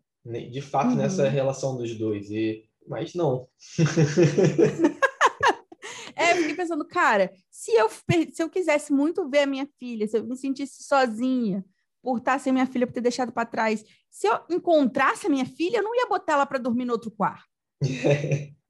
de 0.49 0.61
fato 0.61 0.91
uhum. 0.91 0.95
nessa 0.95 1.27
relação 1.27 1.75
dos 1.75 1.97
dois 1.97 2.31
e 2.31 2.63
mas 2.87 3.13
não 3.13 3.49
é 6.15 6.31
eu 6.31 6.37
fiquei 6.37 6.55
pensando 6.55 6.87
cara 6.87 7.33
se 7.49 7.73
eu 7.73 7.89
se 7.89 8.41
eu 8.41 8.49
quisesse 8.49 8.93
muito 8.93 9.27
ver 9.27 9.39
a 9.39 9.47
minha 9.47 9.67
filha 9.77 10.07
se 10.07 10.17
eu 10.17 10.23
me 10.23 10.37
sentisse 10.37 10.83
sozinha 10.83 11.65
por 12.01 12.19
estar 12.19 12.39
sem 12.39 12.53
minha 12.53 12.67
filha 12.67 12.87
por 12.87 12.93
ter 12.93 13.01
deixado 13.01 13.33
para 13.33 13.47
trás 13.47 13.83
se 14.09 14.27
eu 14.27 14.39
encontrasse 14.49 15.27
a 15.27 15.29
minha 15.29 15.45
filha 15.45 15.77
eu 15.77 15.83
não 15.83 15.95
ia 15.95 16.07
botar 16.07 16.33
ela 16.33 16.45
para 16.45 16.59
dormir 16.59 16.85
no 16.85 16.93
outro 16.93 17.11
quarto 17.11 17.49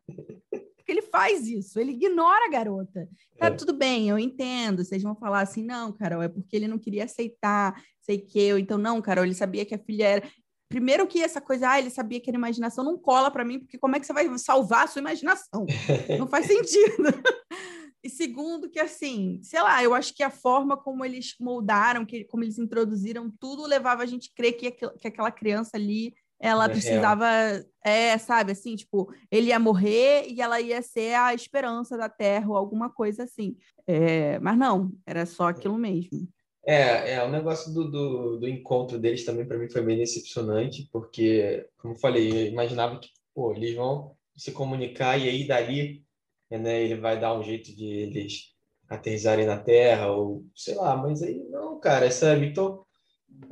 porque 0.92 0.94
ele 0.94 1.02
faz 1.02 1.48
isso, 1.48 1.80
ele 1.80 1.92
ignora 1.92 2.46
a 2.46 2.50
garota. 2.50 3.08
Tá 3.38 3.48
é. 3.48 3.52
tudo 3.52 3.74
bem, 3.74 4.10
eu 4.10 4.20
entendo. 4.20 4.84
Vocês 4.84 5.02
vão 5.02 5.16
falar 5.16 5.42
assim, 5.42 5.64
não, 5.64 5.92
Carol, 5.92 6.22
é 6.22 6.28
porque 6.28 6.56
ele 6.56 6.68
não 6.68 6.78
queria 6.78 7.06
aceitar, 7.06 7.82
sei 8.02 8.20
que 8.20 8.40
eu. 8.40 8.60
Então, 8.60 8.78
não, 8.78 9.02
Carol, 9.02 9.24
ele 9.24 9.34
sabia 9.34 9.66
que 9.66 9.74
a 9.74 9.80
filha 9.80 10.06
era 10.06 10.32
primeiro 10.68 11.06
que 11.06 11.22
essa 11.22 11.42
coisa, 11.42 11.70
ah, 11.70 11.80
ele 11.80 11.90
sabia 11.90 12.20
que 12.20 12.30
era 12.30 12.38
imaginação, 12.38 12.84
não 12.84 12.98
cola 12.98 13.30
para 13.30 13.44
mim, 13.44 13.60
porque 13.60 13.78
como 13.78 13.96
é 13.96 14.00
que 14.00 14.06
você 14.06 14.14
vai 14.14 14.38
salvar 14.38 14.86
a 14.86 14.88
sua 14.88 15.02
imaginação? 15.02 15.66
Não 16.18 16.28
faz 16.28 16.46
sentido. 16.48 17.04
e 18.02 18.10
segundo 18.10 18.70
que, 18.70 18.80
assim, 18.80 19.40
sei 19.44 19.62
lá, 19.62 19.84
eu 19.84 19.94
acho 19.94 20.14
que 20.14 20.24
a 20.24 20.30
forma 20.30 20.78
como 20.78 21.04
eles 21.04 21.36
moldaram, 21.40 22.06
que, 22.06 22.24
como 22.26 22.44
eles 22.44 22.58
introduziram 22.58 23.30
tudo, 23.38 23.68
levava 23.68 24.04
a 24.04 24.06
gente 24.06 24.30
a 24.32 24.36
crer 24.36 24.54
que, 24.54 24.72
que 24.72 25.08
aquela 25.08 25.32
criança 25.32 25.72
ali, 25.74 26.14
ela 26.42 26.66
é 26.66 26.70
precisava, 26.70 27.28
é, 27.84 28.18
sabe, 28.18 28.52
assim, 28.52 28.76
tipo, 28.76 29.14
ele 29.30 29.48
ia 29.48 29.60
morrer 29.60 30.26
e 30.28 30.42
ela 30.42 30.60
ia 30.60 30.82
ser 30.82 31.14
a 31.14 31.34
esperança 31.34 31.96
da 31.96 32.10
Terra 32.10 32.50
ou 32.50 32.58
alguma 32.58 32.90
coisa 32.90 33.24
assim. 33.24 33.56
É, 33.86 34.40
mas 34.40 34.58
não, 34.58 34.92
era 35.06 35.26
só 35.26 35.50
aquilo 35.50 35.78
mesmo. 35.78 36.28
É, 36.66 37.14
é 37.14 37.24
o 37.24 37.30
negócio 37.30 37.74
do, 37.74 37.90
do, 37.90 38.38
do 38.38 38.48
encontro 38.48 39.00
deles 39.00 39.26
também 39.26 39.48
para 39.48 39.58
mim 39.58 39.70
foi 39.70 39.82
bem 39.82 39.98
decepcionante, 39.98 40.90
porque, 40.92 41.68
como 41.78 41.94
eu 41.94 42.00
falei, 42.00 42.32
eu 42.32 42.48
imaginava 42.48 43.00
que 43.00 43.10
pô, 43.34 43.54
eles 43.54 43.76
vão 43.76 44.16
se 44.36 44.52
comunicar 44.52 45.18
e 45.18 45.30
aí 45.30 45.48
dali 45.48 46.04
né, 46.50 46.82
ele 46.84 46.96
vai 46.96 47.20
dar 47.20 47.38
um 47.38 47.44
jeito 47.44 47.76
de 47.76 47.86
eles 47.86 48.52
aterrissarem 48.90 49.46
na 49.46 49.58
Terra, 49.58 50.12
ou 50.12 50.46
sei 50.54 50.76
lá, 50.76 50.98
mas 50.98 51.24
aí 51.24 51.42
não, 51.50 51.80
cara, 51.80 52.12
sabe? 52.12 52.48
Então, 52.48 52.86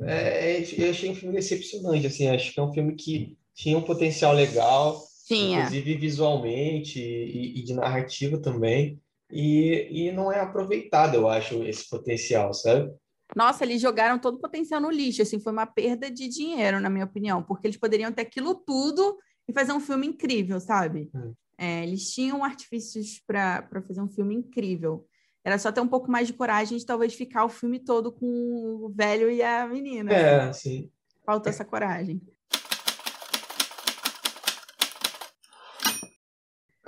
é, 0.02 0.58
é, 0.58 0.64
eu 0.78 0.90
achei 0.90 1.10
um 1.10 1.14
filme 1.14 1.34
decepcionante, 1.34 2.06
assim, 2.06 2.28
acho 2.28 2.52
que 2.52 2.60
é 2.60 2.62
um 2.62 2.72
filme 2.72 2.94
que 2.94 3.36
tinha 3.54 3.76
um 3.76 3.82
potencial 3.82 4.32
legal, 4.32 5.02
tinha. 5.26 5.58
inclusive 5.58 5.94
visualmente 5.96 6.98
e, 7.00 7.58
e 7.60 7.62
de 7.62 7.74
narrativa 7.74 8.38
também, 8.40 9.00
e, 9.30 9.88
e 9.90 10.12
não 10.12 10.32
é 10.32 10.40
aproveitado, 10.40 11.14
eu 11.14 11.28
acho, 11.28 11.62
esse 11.64 11.88
potencial, 11.88 12.52
sabe? 12.52 12.90
Nossa, 13.36 13.64
eles 13.64 13.80
jogaram 13.80 14.18
todo 14.18 14.36
o 14.36 14.40
potencial 14.40 14.80
no 14.80 14.90
lixo, 14.90 15.22
assim, 15.22 15.38
foi 15.38 15.52
uma 15.52 15.66
perda 15.66 16.10
de 16.10 16.28
dinheiro, 16.28 16.80
na 16.80 16.90
minha 16.90 17.04
opinião, 17.04 17.42
porque 17.42 17.66
eles 17.66 17.76
poderiam 17.76 18.10
ter 18.10 18.22
aquilo 18.22 18.54
tudo 18.54 19.18
e 19.46 19.52
fazer 19.52 19.72
um 19.72 19.80
filme 19.80 20.06
incrível, 20.06 20.58
sabe? 20.58 21.10
Hum. 21.14 21.32
É, 21.56 21.82
eles 21.84 22.10
tinham 22.12 22.42
artifícios 22.42 23.22
para 23.26 23.82
fazer 23.86 24.00
um 24.00 24.08
filme 24.08 24.34
incrível. 24.34 25.06
Era 25.44 25.58
só 25.58 25.72
ter 25.72 25.80
um 25.80 25.88
pouco 25.88 26.10
mais 26.10 26.26
de 26.26 26.34
coragem 26.34 26.76
de 26.76 26.84
talvez 26.84 27.14
ficar 27.14 27.44
o 27.44 27.48
filme 27.48 27.78
todo 27.78 28.12
com 28.12 28.26
o 28.26 28.92
velho 28.94 29.30
e 29.30 29.42
a 29.42 29.66
menina. 29.66 30.12
É, 30.12 30.40
assim. 30.42 30.70
sim. 30.70 30.90
Faltou 31.24 31.50
essa 31.50 31.64
coragem. 31.64 32.20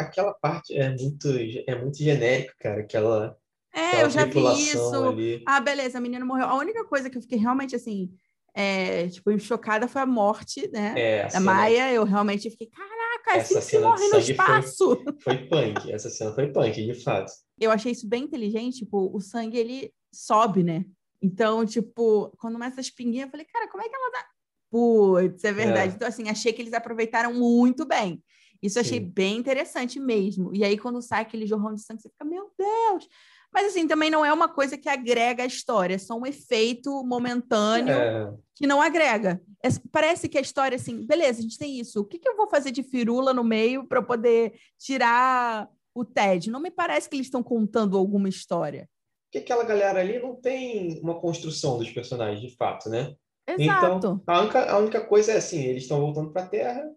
aquela 0.03 0.35
parte 0.35 0.77
é 0.77 0.91
muito, 0.91 1.29
é 1.67 1.75
muito 1.81 1.97
genérico, 1.99 2.53
cara. 2.61 2.81
Aquela. 2.81 3.37
É, 3.73 4.03
eu 4.03 4.11
já 4.11 4.27
vi 4.27 4.41
isso. 4.41 4.95
Ali. 4.95 5.43
Ah, 5.47 5.61
beleza, 5.61 5.99
a 5.99 6.01
menina 6.01 6.25
morreu. 6.25 6.47
A 6.47 6.57
única 6.57 6.85
coisa 6.85 7.09
que 7.09 7.17
eu 7.17 7.23
fiquei 7.23 7.39
realmente 7.39 7.75
assim, 7.75 8.13
é, 8.55 9.09
tipo, 9.09 9.37
chocada 9.39 9.89
foi 9.89 10.03
a 10.03 10.07
morte, 10.07 10.69
né? 10.71 10.95
É, 10.97 11.29
da 11.29 11.41
Maia. 11.41 11.91
Eu 11.93 12.05
realmente 12.05 12.51
fiquei, 12.51 12.67
caraca, 12.67 12.92
Caraca, 13.25 13.41
essa 13.41 13.59
assim 13.59 13.71
cena 13.71 13.89
morre 13.89 14.09
no 14.09 14.19
espaço. 14.19 15.03
Foi, 15.23 15.37
foi 15.37 15.49
punk, 15.49 15.93
essa 15.93 16.11
cena 16.11 16.35
foi 16.35 16.53
punk, 16.53 16.85
de 16.85 16.95
fato. 16.95 17.31
Eu 17.59 17.71
achei 17.71 17.93
isso 17.93 18.09
bem 18.09 18.25
inteligente, 18.25 18.79
tipo, 18.79 19.11
o 19.15 19.21
sangue 19.21 19.59
ele 19.59 19.93
sobe, 20.13 20.63
né? 20.63 20.85
Então, 21.23 21.65
tipo, 21.65 22.33
quando 22.39 22.55
começa 22.55 22.81
a 22.81 22.83
espinguinha, 22.83 23.27
eu 23.27 23.31
falei, 23.31 23.47
cara, 23.47 23.69
como 23.69 23.83
é 23.83 23.89
que 23.89 23.95
ela 23.95 24.11
dá? 24.11 24.27
Putz, 24.71 25.45
é 25.45 25.53
verdade. 25.53 25.93
É. 25.93 25.95
Então, 25.95 26.09
assim, 26.09 26.29
achei 26.29 26.53
que 26.53 26.61
eles 26.61 26.73
aproveitaram 26.73 27.33
muito 27.33 27.87
bem. 27.87 28.23
Isso 28.61 28.79
eu 28.79 28.83
achei 28.83 29.01
bem 29.01 29.37
interessante 29.37 29.99
mesmo. 29.99 30.55
E 30.55 30.65
aí, 30.65 30.79
quando 30.79 31.03
sai 31.03 31.23
aquele 31.23 31.47
jorrão 31.47 31.75
de 31.75 31.83
sangue, 31.83 32.03
você 32.03 32.09
fica, 32.09 32.25
meu 32.25 32.51
Deus! 32.57 33.09
Mas, 33.53 33.67
assim, 33.67 33.87
também 33.87 34.11
não 34.11 34.25
é 34.25 34.33
uma 34.33 34.49
coisa 34.49 34.79
que 34.79 34.89
agrega 34.89 35.43
a 35.43 35.47
história, 35.47 35.97
é 35.97 35.99
só 35.99 36.17
um 36.17 36.25
efeito 36.25 37.05
momentâneo 37.05 37.95
é. 37.95 38.33
que 38.55 38.67
não 38.67 38.81
agrega. 38.81 39.41
É, 39.63 39.69
parece 39.91 40.29
que 40.29 40.39
a 40.39 40.41
história, 40.41 40.77
assim, 40.77 41.07
beleza, 41.07 41.41
a 41.41 41.43
gente 41.43 41.59
tem 41.59 41.79
isso. 41.79 42.01
O 42.01 42.05
que, 42.05 42.19
que 42.19 42.29
eu 42.29 42.37
vou 42.37 42.49
fazer 42.49 42.71
de 42.71 42.83
firula 42.83 43.35
no 43.35 43.45
meio 43.45 43.87
para 43.87 44.03
poder 44.03 44.55
tirar 44.79 45.69
o 45.95 46.05
Ted? 46.05 46.51
Não 46.51 46.61
me 46.61 46.71
parece 46.71 47.09
que 47.09 47.17
eles 47.17 47.27
estão 47.27 47.43
contando 47.43 47.99
alguma 47.99 48.29
história. 48.29 48.89
Porque 49.27 49.39
aquela 49.39 49.65
galera 49.65 50.01
ali 50.01 50.19
não 50.19 50.35
tem 50.35 50.99
uma 51.01 51.21
construção 51.21 51.79
dos 51.79 51.91
personagens, 51.91 52.41
de 52.41 52.57
fato, 52.57 52.89
né? 52.89 53.15
Exato. 53.47 53.97
Então, 53.97 54.23
a 54.27 54.41
única, 54.41 54.71
a 54.71 54.79
única 54.79 55.01
coisa 55.07 55.33
é 55.33 55.37
assim, 55.37 55.63
eles 55.65 55.83
estão 55.83 56.01
voltando 56.01 56.33
para 56.33 56.43
a 56.43 56.49
Terra, 56.49 56.91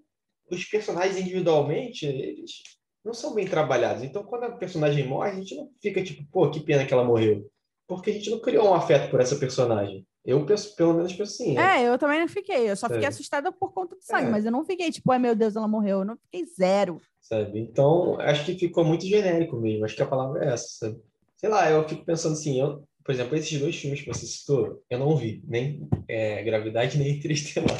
os 0.49 0.63
personagens 0.65 1.17
individualmente, 1.17 2.05
eles 2.05 2.61
não 3.05 3.13
são 3.13 3.35
bem 3.35 3.47
trabalhados. 3.47 4.03
Então, 4.03 4.23
quando 4.23 4.45
a 4.45 4.51
personagem 4.51 5.07
morre, 5.07 5.29
a 5.29 5.35
gente 5.35 5.55
não 5.55 5.69
fica 5.79 6.03
tipo, 6.03 6.25
pô, 6.31 6.49
que 6.49 6.59
pena 6.59 6.85
que 6.85 6.93
ela 6.93 7.03
morreu. 7.03 7.47
Porque 7.87 8.09
a 8.09 8.13
gente 8.13 8.31
não 8.31 8.39
criou 8.39 8.67
um 8.67 8.73
afeto 8.73 9.11
por 9.11 9.21
essa 9.21 9.35
personagem. 9.35 10.05
Eu 10.25 10.43
penso, 10.43 10.75
pelo 10.75 10.95
menos 10.95 11.13
penso 11.13 11.33
assim. 11.33 11.55
É, 11.55 11.83
é 11.83 11.87
eu 11.87 11.99
também 11.99 12.19
não 12.19 12.27
fiquei. 12.27 12.67
Eu 12.67 12.75
só 12.75 12.87
fiquei 12.87 13.05
é. 13.05 13.07
assustada 13.07 13.51
por 13.51 13.71
conta 13.71 13.95
do 13.95 14.01
sangue, 14.01 14.25
é. 14.25 14.31
mas 14.31 14.43
eu 14.43 14.51
não 14.51 14.65
fiquei 14.65 14.91
tipo, 14.91 15.11
ai 15.11 15.19
meu 15.19 15.35
Deus, 15.35 15.55
ela 15.55 15.67
morreu. 15.67 15.99
Eu 15.99 16.05
não 16.05 16.17
fiquei 16.17 16.43
zero. 16.47 16.99
Sabe? 17.21 17.59
Então, 17.59 18.19
acho 18.19 18.43
que 18.43 18.57
ficou 18.57 18.83
muito 18.83 19.05
genérico 19.05 19.55
mesmo. 19.57 19.85
Acho 19.85 19.95
que 19.95 20.01
a 20.01 20.07
palavra 20.07 20.43
é 20.43 20.53
essa, 20.53 20.67
sabe? 20.67 20.99
Sei 21.37 21.47
lá, 21.47 21.69
eu 21.69 21.87
fico 21.87 22.03
pensando 22.03 22.33
assim, 22.33 22.59
eu, 22.59 22.83
por 23.03 23.13
exemplo, 23.13 23.35
esses 23.35 23.59
dois 23.59 23.75
filmes 23.75 24.01
que 24.01 24.07
você 24.07 24.25
citou, 24.25 24.81
eu 24.89 24.97
não 24.97 25.15
vi, 25.15 25.43
nem 25.47 25.87
é, 26.07 26.41
Gravidade, 26.41 26.97
nem 26.97 27.11
Interestelar. 27.11 27.79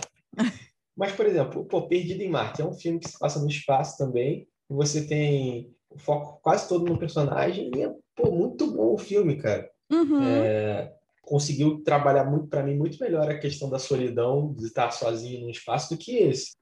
Mas, 0.95 1.13
por 1.13 1.25
exemplo, 1.25 1.65
pô, 1.65 1.87
Perdido 1.87 2.21
em 2.21 2.29
Marte 2.29 2.61
é 2.61 2.65
um 2.65 2.73
filme 2.73 2.99
que 2.99 3.09
se 3.09 3.17
passa 3.17 3.39
no 3.39 3.49
espaço 3.49 3.97
também, 3.97 4.47
você 4.69 5.05
tem 5.05 5.73
o 5.89 5.97
foco 5.97 6.39
quase 6.41 6.67
todo 6.67 6.85
no 6.85 6.97
personagem 6.97 7.71
e 7.75 7.83
é 7.83 7.93
pô, 8.15 8.31
muito 8.31 8.67
bom 8.67 8.93
o 8.93 8.97
filme, 8.97 9.37
cara. 9.37 9.69
Uhum. 9.91 10.23
É, 10.23 10.93
conseguiu 11.21 11.83
trabalhar 11.83 12.25
muito 12.25 12.47
para 12.47 12.63
mim 12.63 12.75
muito 12.75 12.97
melhor 12.99 13.29
a 13.29 13.37
questão 13.37 13.69
da 13.69 13.79
solidão 13.79 14.53
de 14.53 14.65
estar 14.65 14.91
sozinho 14.91 15.41
num 15.41 15.49
espaço 15.49 15.93
do 15.93 15.97
que 15.99 16.17
esse. 16.17 16.55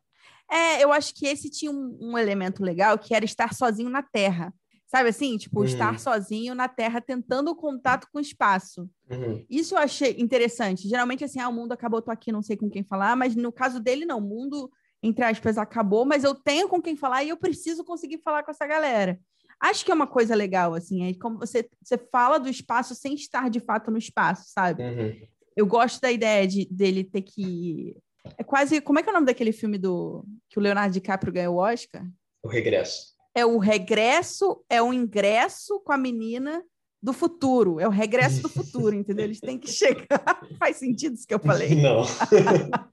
É, 0.51 0.83
eu 0.83 0.91
acho 0.91 1.13
que 1.15 1.25
esse 1.25 1.49
tinha 1.49 1.71
um, 1.71 1.97
um 1.99 2.17
elemento 2.17 2.63
legal 2.63 2.97
que 2.97 3.15
era 3.15 3.25
estar 3.25 3.53
sozinho 3.53 3.89
na 3.89 4.03
Terra. 4.03 4.53
Sabe 4.93 5.09
assim? 5.09 5.37
Tipo, 5.37 5.61
uhum. 5.61 5.65
estar 5.65 5.99
sozinho 5.99 6.53
na 6.53 6.67
Terra 6.67 7.01
tentando 7.01 7.49
o 7.49 7.55
contato 7.55 8.07
com 8.11 8.19
o 8.19 8.21
espaço. 8.21 8.87
Uhum. 9.09 9.43
Isso 9.49 9.73
eu 9.73 9.79
achei 9.79 10.15
interessante. 10.19 10.87
Geralmente, 10.87 11.23
assim, 11.23 11.39
ah, 11.39 11.49
o 11.49 11.53
mundo 11.53 11.71
acabou, 11.71 11.99
tô 11.99 12.11
aqui, 12.11 12.31
não 12.31 12.43
sei 12.43 12.55
com 12.55 12.69
quem 12.69 12.83
falar, 12.83 13.15
mas 13.15 13.35
no 13.35 13.51
caso 13.51 13.79
dele, 13.79 14.05
não. 14.05 14.19
O 14.19 14.21
mundo, 14.21 14.69
entre 15.03 15.25
aspas, 15.25 15.57
acabou, 15.57 16.05
mas 16.05 16.23
eu 16.23 16.33
tenho 16.33 16.67
com 16.67 16.81
quem 16.81 16.95
falar 16.95 17.23
e 17.23 17.29
eu 17.29 17.37
preciso 17.37 17.83
conseguir 17.83 18.19
falar 18.19 18.41
com 18.43 18.51
essa 18.51 18.65
galera. 18.65 19.19
Acho 19.59 19.85
que 19.85 19.91
é 19.91 19.93
uma 19.93 20.07
coisa 20.07 20.33
legal, 20.33 20.73
assim, 20.73 21.09
é 21.09 21.13
como 21.13 21.37
você, 21.37 21.69
você 21.81 21.97
fala 21.97 22.39
do 22.39 22.49
espaço 22.49 22.95
sem 22.95 23.13
estar 23.13 23.49
de 23.49 23.59
fato 23.59 23.91
no 23.91 23.97
espaço, 23.97 24.45
sabe? 24.47 24.81
Uhum. 24.81 25.27
Eu 25.55 25.67
gosto 25.67 26.01
da 26.01 26.11
ideia 26.11 26.47
de, 26.47 26.65
dele 26.71 27.03
ter 27.03 27.21
que. 27.21 27.95
É 28.37 28.43
quase. 28.43 28.81
Como 28.81 28.97
é 28.97 29.03
que 29.03 29.09
é 29.09 29.11
o 29.11 29.13
nome 29.13 29.27
daquele 29.27 29.51
filme 29.51 29.77
do 29.77 30.25
que 30.49 30.57
o 30.57 30.61
Leonardo 30.61 30.93
DiCaprio 30.93 31.31
ganhou 31.31 31.55
o 31.55 31.59
Oscar? 31.59 32.03
O 32.41 32.47
Regresso 32.47 33.13
é 33.35 33.45
o 33.45 33.57
regresso, 33.57 34.63
é 34.69 34.81
o 34.81 34.93
ingresso 34.93 35.79
com 35.79 35.91
a 35.91 35.97
menina 35.97 36.63
do 37.01 37.11
futuro, 37.11 37.79
é 37.79 37.87
o 37.87 37.91
regresso 37.91 38.41
do 38.41 38.49
futuro, 38.49 38.95
entendeu? 38.95 39.25
Eles 39.25 39.39
têm 39.39 39.57
que 39.57 39.69
chegar. 39.69 40.47
Faz 40.59 40.77
sentido 40.77 41.15
isso 41.15 41.27
que 41.27 41.33
eu 41.33 41.39
falei? 41.39 41.75
Não. 41.75 42.03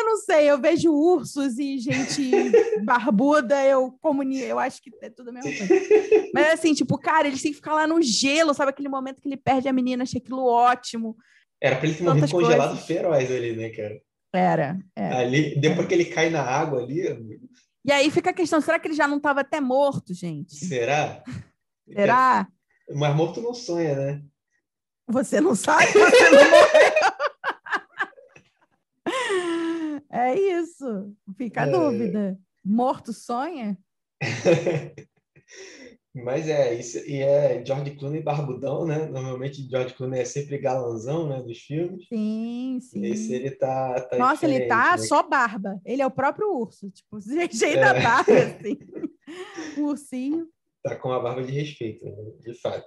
eu 0.00 0.04
não 0.04 0.16
sei, 0.16 0.50
eu 0.50 0.60
vejo 0.60 0.92
ursos 0.92 1.58
e 1.58 1.78
gente 1.78 2.30
barbuda, 2.84 3.62
eu 3.64 3.92
comunio, 4.00 4.44
eu 4.44 4.58
acho 4.58 4.82
que 4.82 4.90
é 5.02 5.10
tudo 5.10 5.30
a 5.30 5.32
mesma 5.32 5.50
coisa. 5.50 5.74
Mas 6.34 6.48
assim, 6.54 6.74
tipo, 6.74 6.98
cara, 6.98 7.28
eles 7.28 7.42
têm 7.42 7.52
que 7.52 7.56
ficar 7.56 7.74
lá 7.74 7.86
no 7.86 8.00
gelo, 8.02 8.54
sabe? 8.54 8.70
Aquele 8.70 8.88
momento 8.88 9.20
que 9.20 9.28
ele 9.28 9.36
perde 9.36 9.68
a 9.68 9.72
menina, 9.72 10.02
achei 10.02 10.20
aquilo 10.20 10.44
ótimo. 10.44 11.16
Era 11.60 11.76
pra 11.76 11.86
ele 11.86 11.96
ter 11.96 12.02
morrido 12.02 12.30
congelado 12.30 12.76
feroz 12.78 13.30
ali, 13.30 13.54
né, 13.54 13.68
cara? 13.70 14.00
Era, 14.32 14.78
era. 14.96 15.18
Ali, 15.18 15.58
depois 15.60 15.86
que 15.86 15.94
ele 15.94 16.04
cai 16.04 16.30
na 16.30 16.42
água 16.42 16.82
ali, 16.82 17.02
e 17.84 17.92
aí 17.92 18.10
fica 18.10 18.30
a 18.30 18.34
questão: 18.34 18.60
será 18.60 18.78
que 18.78 18.88
ele 18.88 18.94
já 18.94 19.08
não 19.08 19.16
estava 19.16 19.40
até 19.40 19.60
morto, 19.60 20.14
gente? 20.14 20.54
Será? 20.54 21.22
Será? 21.92 22.46
Mas 22.94 23.16
morto 23.16 23.40
não 23.40 23.54
sonha, 23.54 23.94
né? 23.94 24.22
Você 25.08 25.40
não 25.40 25.54
sabe, 25.56 25.86
você 25.86 26.30
não 26.30 26.50
morreu. 26.50 26.89
É 30.28 30.38
isso. 30.38 31.14
Fica 31.36 31.62
a 31.62 31.66
é... 31.66 31.70
dúvida. 31.70 32.38
Morto 32.64 33.12
sonha? 33.12 33.78
Mas 36.12 36.48
é 36.48 36.74
isso, 36.74 36.98
e 36.98 37.20
é 37.22 37.64
George 37.64 37.92
Clooney 37.92 38.20
barbudão, 38.20 38.84
né? 38.84 39.06
Normalmente 39.06 39.68
George 39.68 39.94
Clooney 39.94 40.20
é 40.20 40.24
sempre 40.24 40.58
galanzão, 40.58 41.28
né, 41.28 41.40
dos 41.40 41.58
filmes. 41.58 42.04
Sim, 42.08 42.80
sim. 42.82 43.04
Esse 43.06 43.32
ele 43.32 43.52
tá, 43.52 43.94
tá 44.00 44.18
Nossa, 44.18 44.44
ele 44.44 44.66
tá 44.66 44.96
né? 44.96 44.98
só 44.98 45.22
barba. 45.22 45.80
Ele 45.84 46.02
é 46.02 46.06
o 46.06 46.10
próprio 46.10 46.52
urso, 46.52 46.90
tipo, 46.90 47.20
jeito 47.22 47.80
da 47.80 47.96
é. 47.96 48.02
barba 48.02 48.32
assim. 48.32 48.78
o 49.78 49.84
ursinho. 49.84 50.48
Tá 50.82 50.96
com 50.96 51.12
a 51.12 51.20
barba 51.20 51.44
de 51.44 51.52
respeito, 51.52 52.04
né? 52.04 52.32
de 52.40 52.54
fato. 52.54 52.86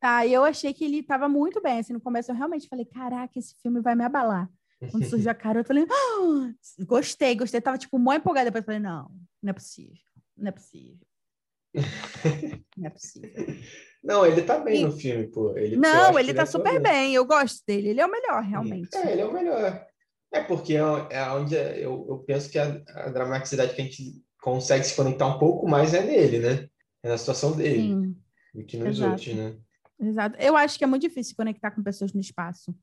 Ah, 0.00 0.26
eu 0.26 0.42
achei 0.42 0.72
que 0.72 0.86
ele 0.86 1.02
tava 1.02 1.28
muito 1.28 1.60
bem, 1.60 1.80
assim, 1.80 1.92
no 1.92 2.00
começo 2.00 2.30
eu 2.30 2.36
realmente 2.36 2.68
falei, 2.68 2.86
caraca, 2.86 3.38
esse 3.38 3.54
filme 3.60 3.82
vai 3.82 3.94
me 3.94 4.04
abalar. 4.04 4.50
Quando 4.90 5.06
surgiu 5.06 5.30
a 5.30 5.34
cara, 5.34 5.60
eu 5.60 5.64
falei, 5.64 5.86
oh! 5.88 6.84
gostei, 6.84 7.34
gostei. 7.34 7.60
tava, 7.60 7.78
tipo, 7.78 7.98
mó 7.98 8.12
empolgada. 8.12 8.46
Depois 8.46 8.62
eu 8.62 8.66
falei, 8.66 8.80
não, 8.80 9.10
não 9.42 9.50
é 9.50 9.52
possível, 9.52 9.96
não 10.36 10.48
é 10.48 10.52
possível. 10.52 11.06
Não 12.76 12.86
é 12.86 12.90
possível. 12.90 13.30
Não, 14.02 14.26
ele 14.26 14.42
tá 14.42 14.58
bem 14.58 14.82
e... 14.82 14.84
no 14.84 14.92
filme, 14.92 15.26
pô. 15.28 15.56
Ele, 15.56 15.76
não, 15.76 16.18
ele 16.18 16.34
tá 16.34 16.44
super 16.44 16.80
bem. 16.80 17.14
Eu 17.14 17.24
gosto 17.24 17.62
dele. 17.66 17.88
Ele 17.88 18.00
é 18.00 18.06
o 18.06 18.10
melhor, 18.10 18.42
realmente. 18.42 18.94
É, 18.94 19.12
ele 19.12 19.22
é 19.22 19.24
o 19.24 19.32
melhor. 19.32 19.86
É 20.32 20.42
porque 20.42 20.74
é, 20.74 20.80
é 21.10 21.30
onde 21.30 21.54
eu, 21.54 22.06
eu 22.08 22.18
penso 22.26 22.50
que 22.50 22.58
a, 22.58 22.82
a, 22.88 23.08
dramaticidade 23.08 23.74
que 23.74 23.80
a 23.80 23.84
gente 23.84 24.22
consegue 24.42 24.84
se 24.84 24.94
conectar 24.94 25.26
um 25.26 25.38
pouco 25.38 25.66
mais 25.66 25.94
é 25.94 26.02
nele, 26.02 26.40
né? 26.40 26.68
É 27.02 27.08
na 27.08 27.16
situação 27.16 27.56
dele. 27.56 27.80
Sim. 27.80 28.16
Do 28.52 28.64
que 28.64 28.76
nos 28.76 28.98
Exato. 28.98 29.10
outros, 29.12 29.34
né? 29.34 29.56
Exato. 30.00 30.36
Eu 30.38 30.56
acho 30.56 30.76
que 30.76 30.84
é 30.84 30.86
muito 30.86 31.02
difícil 31.02 31.30
se 31.30 31.36
conectar 31.36 31.70
com 31.70 31.82
pessoas 31.82 32.12
no 32.12 32.20
espaço. 32.20 32.74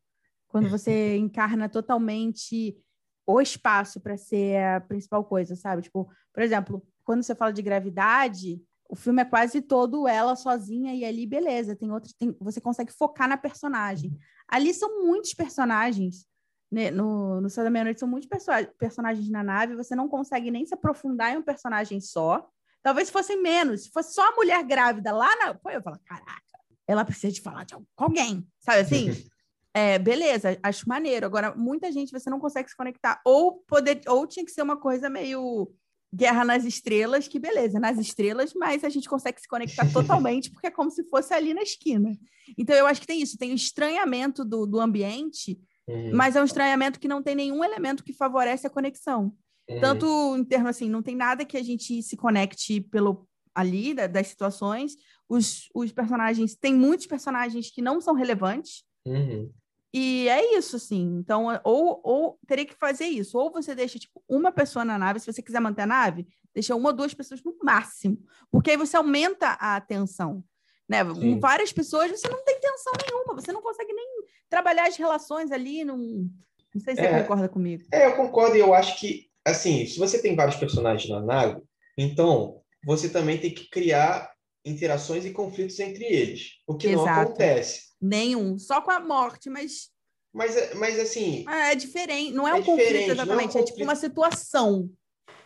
Quando 0.51 0.69
você 0.69 1.17
encarna 1.17 1.69
totalmente 1.69 2.77
o 3.25 3.39
espaço 3.39 3.99
para 4.01 4.17
ser 4.17 4.61
a 4.61 4.81
principal 4.81 5.23
coisa, 5.23 5.55
sabe? 5.55 5.83
Tipo, 5.83 6.09
por 6.33 6.43
exemplo, 6.43 6.85
quando 7.03 7.23
você 7.23 7.33
fala 7.33 7.53
de 7.53 7.61
gravidade, 7.61 8.61
o 8.89 8.95
filme 8.95 9.21
é 9.21 9.25
quase 9.25 9.61
todo 9.61 10.07
ela 10.07 10.35
sozinha 10.35 10.93
e 10.93 11.05
ali, 11.05 11.25
beleza, 11.25 11.75
tem 11.75 11.89
outros, 11.89 12.13
tem, 12.13 12.35
você 12.41 12.59
consegue 12.59 12.91
focar 12.91 13.29
na 13.29 13.37
personagem. 13.37 14.17
Ali 14.47 14.73
são 14.73 15.03
muitos 15.05 15.33
personagens, 15.33 16.27
né? 16.69 16.91
No, 16.91 17.39
no 17.39 17.49
Céu 17.49 17.63
da 17.63 17.69
Meia-Noite 17.69 18.01
são 18.01 18.09
muitos 18.09 18.27
perso 18.27 18.51
personagens 18.77 19.29
na 19.29 19.43
nave, 19.43 19.77
você 19.77 19.95
não 19.95 20.09
consegue 20.09 20.51
nem 20.51 20.65
se 20.65 20.73
aprofundar 20.73 21.33
em 21.33 21.37
um 21.37 21.41
personagem 21.41 22.01
só. 22.01 22.45
Talvez 22.83 23.09
fossem 23.09 23.41
menos, 23.41 23.83
se 23.83 23.91
fosse 23.91 24.13
só 24.13 24.27
a 24.27 24.35
mulher 24.35 24.61
grávida 24.63 25.13
lá 25.13 25.33
na. 25.37 25.53
Pô, 25.53 25.69
eu 25.69 25.81
falo, 25.81 25.97
caraca, 26.03 26.59
ela 26.85 27.05
precisa 27.05 27.31
de 27.31 27.39
falar 27.39 27.63
de 27.63 27.75
alguém, 27.95 28.45
sabe 28.59 28.81
assim? 28.81 29.09
É, 29.73 29.97
beleza, 29.97 30.57
acho 30.62 30.88
maneiro. 30.88 31.25
Agora, 31.25 31.55
muita 31.55 31.91
gente 31.91 32.12
você 32.12 32.29
não 32.29 32.39
consegue 32.39 32.69
se 32.69 32.75
conectar. 32.75 33.21
Ou 33.25 33.63
poder, 33.67 34.01
ou 34.07 34.27
tinha 34.27 34.45
que 34.45 34.51
ser 34.51 34.62
uma 34.62 34.77
coisa 34.77 35.10
meio 35.10 35.71
Guerra 36.13 36.43
nas 36.43 36.65
Estrelas, 36.65 37.27
que 37.27 37.39
beleza, 37.39 37.79
nas 37.79 37.97
estrelas, 37.97 38.53
mas 38.53 38.84
a 38.84 38.89
gente 38.89 39.07
consegue 39.07 39.39
se 39.39 39.47
conectar 39.47 39.86
totalmente, 39.93 40.51
porque 40.51 40.67
é 40.67 40.71
como 40.71 40.91
se 40.91 41.03
fosse 41.05 41.34
ali 41.34 41.53
na 41.53 41.62
esquina. 41.62 42.12
Então, 42.57 42.75
eu 42.75 42.86
acho 42.86 42.99
que 42.99 43.07
tem 43.07 43.21
isso, 43.21 43.38
tem 43.38 43.53
o 43.53 43.55
estranhamento 43.55 44.43
do, 44.43 44.65
do 44.65 44.79
ambiente, 44.81 45.57
uhum. 45.88 46.12
mas 46.13 46.36
é 46.36 46.41
um 46.41 46.45
estranhamento 46.45 46.99
que 46.99 47.07
não 47.07 47.23
tem 47.23 47.34
nenhum 47.34 47.63
elemento 47.63 48.03
que 48.03 48.12
favorece 48.12 48.67
a 48.67 48.69
conexão. 48.69 49.34
Uhum. 49.69 49.79
Tanto 49.79 50.36
em 50.38 50.43
termos 50.43 50.71
assim, 50.71 50.89
não 50.89 51.01
tem 51.01 51.15
nada 51.15 51.45
que 51.45 51.55
a 51.55 51.63
gente 51.63 52.03
se 52.03 52.17
conecte 52.17 52.81
pelo 52.81 53.25
ali, 53.55 53.93
da, 53.93 54.05
das 54.07 54.27
situações. 54.27 54.95
Os, 55.29 55.69
os 55.73 55.93
personagens, 55.93 56.55
tem 56.55 56.73
muitos 56.73 57.07
personagens 57.07 57.71
que 57.71 57.81
não 57.81 58.01
são 58.01 58.13
relevantes. 58.13 58.84
Uhum. 59.05 59.49
E 59.93 60.27
é 60.30 60.58
isso, 60.58 60.77
assim. 60.77 61.17
Então, 61.19 61.47
ou, 61.63 61.99
ou 62.04 62.39
teria 62.47 62.65
que 62.65 62.73
fazer 62.73 63.06
isso. 63.06 63.38
Ou 63.38 63.51
você 63.51 63.75
deixa, 63.75 63.99
tipo, 63.99 64.23
uma 64.27 64.51
pessoa 64.51 64.86
na 64.86 64.97
nave, 64.97 65.19
se 65.19 65.32
você 65.32 65.41
quiser 65.41 65.60
manter 65.60 65.82
a 65.82 65.88
nave, 65.88 66.27
deixa 66.54 66.75
uma 66.75 66.89
ou 66.89 66.95
duas 66.95 67.13
pessoas 67.13 67.43
no 67.43 67.56
máximo. 67.62 68.17
Porque 68.49 68.71
aí 68.71 68.77
você 68.77 68.95
aumenta 68.95 69.58
a 69.60 69.75
atenção. 69.75 70.43
Né? 70.88 71.04
Com 71.04 71.39
várias 71.39 71.71
pessoas, 71.71 72.12
você 72.12 72.27
não 72.27 72.43
tem 72.43 72.60
tensão 72.60 72.93
nenhuma, 73.06 73.34
você 73.34 73.51
não 73.51 73.62
consegue 73.62 73.93
nem 73.93 74.08
trabalhar 74.49 74.88
as 74.88 74.97
relações 74.97 75.51
ali. 75.51 75.84
Não, 75.84 75.97
não 75.97 76.82
sei 76.82 76.95
se 76.95 77.01
é, 77.01 77.12
você 77.12 77.21
concorda 77.21 77.49
comigo. 77.49 77.84
É, 77.91 78.06
eu 78.08 78.15
concordo, 78.15 78.56
e 78.56 78.60
eu 78.60 78.73
acho 78.73 78.99
que 78.99 79.32
assim, 79.45 79.86
se 79.86 79.97
você 79.97 80.21
tem 80.21 80.36
vários 80.36 80.56
personagens 80.56 81.10
na 81.10 81.21
nave, 81.21 81.62
então 81.97 82.62
você 82.86 83.10
também 83.10 83.38
tem 83.38 83.54
que 83.54 83.69
criar 83.69 84.32
interações 84.65 85.25
e 85.25 85.32
conflitos 85.32 85.80
entre 85.80 86.06
eles, 86.06 86.60
o 86.67 86.75
que 86.75 86.88
Exato. 86.88 87.06
não 87.06 87.13
acontece. 87.13 87.90
Nenhum, 88.01 88.57
só 88.57 88.81
com 88.81 88.91
a 88.91 88.99
morte, 88.99 89.49
mas 89.49 89.91
mas, 90.33 90.73
mas 90.75 90.97
assim. 90.97 91.45
É, 91.47 91.73
é 91.73 91.75
diferente, 91.75 92.31
não 92.33 92.47
é, 92.47 92.51
é 92.51 92.55
um 92.55 92.63
conflito 92.63 93.11
exatamente, 93.11 93.29
é, 93.29 93.59
um 93.59 93.63
conflito. 93.63 93.67
é, 93.67 93.71
tipo 93.71 93.83
uma 93.83 93.95
situação 93.95 94.89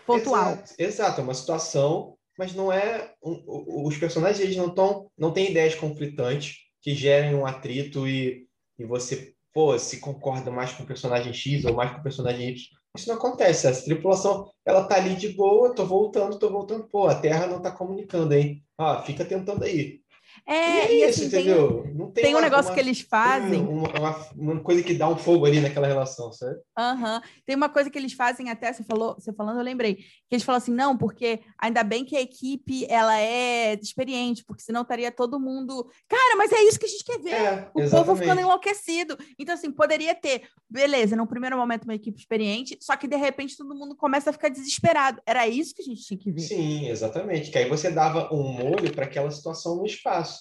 pontual. 0.06 0.52
Exato, 0.52 0.74
exato, 0.78 1.22
é 1.22 1.24
uma 1.24 1.34
situação, 1.34 2.18
mas 2.38 2.54
não 2.54 2.72
é. 2.72 3.12
Um, 3.24 3.86
os 3.88 3.98
personagens 3.98 4.40
eles 4.40 4.56
não 4.56 4.68
estão. 4.68 5.10
não 5.18 5.32
têm 5.32 5.50
ideias 5.50 5.76
conflitantes 5.76 6.58
que 6.82 6.94
gerem 6.94 7.34
um 7.34 7.46
atrito 7.46 8.08
e, 8.08 8.48
e 8.78 8.86
você, 8.86 9.34
pô, 9.52 9.78
se 9.80 10.00
concorda 10.00 10.52
mais 10.52 10.72
com 10.72 10.84
o 10.84 10.88
personagem 10.88 11.34
X 11.34 11.66
ou 11.66 11.74
mais 11.74 11.92
com 11.92 12.00
o 12.00 12.04
personagem 12.04 12.50
Y. 12.50 12.56
Isso 12.96 13.10
não 13.10 13.16
acontece. 13.16 13.68
Essa 13.68 13.84
tripulação, 13.84 14.50
ela 14.64 14.86
tá 14.86 14.96
ali 14.96 15.16
de 15.16 15.30
boa, 15.30 15.74
tô 15.74 15.86
voltando, 15.86 16.38
tô 16.38 16.50
voltando. 16.50 16.88
Pô, 16.88 17.08
a 17.08 17.16
Terra 17.16 17.48
não 17.48 17.62
tá 17.62 17.72
comunicando, 17.72 18.34
hein? 18.34 18.64
Ah, 18.78 19.02
fica 19.02 19.26
tentando 19.26 19.64
aí. 19.64 20.02
É, 20.48 20.94
e 20.94 21.02
isso, 21.02 21.22
assim, 21.22 21.26
entendeu? 21.26 21.82
Tem, 21.82 21.98
tem, 21.98 22.24
tem 22.24 22.34
uma, 22.34 22.40
um 22.40 22.44
negócio 22.44 22.70
uma, 22.70 22.76
que 22.76 22.80
eles 22.80 23.02
fazem. 23.02 23.62
Uma, 23.62 23.90
uma, 23.90 24.30
uma, 24.36 24.60
coisa 24.60 24.84
que 24.84 24.94
dá 24.94 25.10
um 25.10 25.18
fogo 25.18 25.46
ali 25.46 25.60
naquela 25.60 25.88
relação, 25.88 26.32
certo? 26.32 26.62
Uhum. 26.78 27.22
Tem 27.46 27.56
uma 27.56 27.68
coisa 27.68 27.90
que 27.90 27.98
eles 27.98 28.14
fazem 28.14 28.52
até, 28.52 28.72
você 28.72 28.84
falou, 28.84 29.16
você 29.16 29.34
falando, 29.34 29.58
eu 29.58 29.64
lembrei, 29.64 29.96
que 29.96 30.06
eles 30.36 30.44
falam 30.44 30.58
assim, 30.58 30.72
não, 30.72 30.96
porque 30.96 31.40
ainda 31.58 31.84
bem 31.84 32.06
que 32.06 32.16
a 32.16 32.22
equipe 32.22 32.86
ela 32.90 33.20
é 33.20 33.74
experiente, 33.74 34.44
porque 34.46 34.62
senão 34.62 34.84
estaria 34.84 35.12
todo 35.12 35.40
mundo. 35.40 35.90
Cara, 36.08 36.36
mas 36.38 36.52
é 36.52 36.62
isso 36.62 36.80
que 36.80 36.86
a 36.86 36.90
gente 36.90 37.04
quer 37.04 37.20
ver. 37.20 37.34
É, 37.34 37.72
o 37.74 37.82
exatamente. 37.82 37.90
povo 37.92 38.16
ficando 38.16 38.42
enlouquecido. 38.42 39.18
Então, 39.40 39.56
assim, 39.56 39.72
poderia 39.72 40.14
ter, 40.14 40.44
beleza, 40.70 41.16
no 41.16 41.26
primeiro 41.26 41.58
momento, 41.58 41.86
uma 41.86 41.96
equipe 41.96 42.20
experiente, 42.20 42.78
só 42.82 42.96
que 42.96 43.08
de 43.08 43.16
repente 43.16 43.58
todo 43.58 43.74
mundo 43.74 43.96
começa 43.96 44.30
a 44.30 44.34
ficar 44.34 44.50
desesperado. 44.50 45.20
Era 45.26 45.48
isso 45.48 45.74
que 45.74 45.82
a 45.82 45.86
gente 45.86 46.04
tinha 46.04 46.20
que 46.20 46.32
ver. 46.32 46.42
Sim, 46.42 46.88
exatamente. 46.88 47.50
Que 47.50 47.58
aí 47.58 47.68
você 47.68 47.90
dava 47.90 48.32
um 48.32 48.44
molho 48.44 48.94
para 48.94 49.06
aquela 49.06 49.32
situação 49.32 49.78
no 49.78 49.86
espaço. 49.86 50.35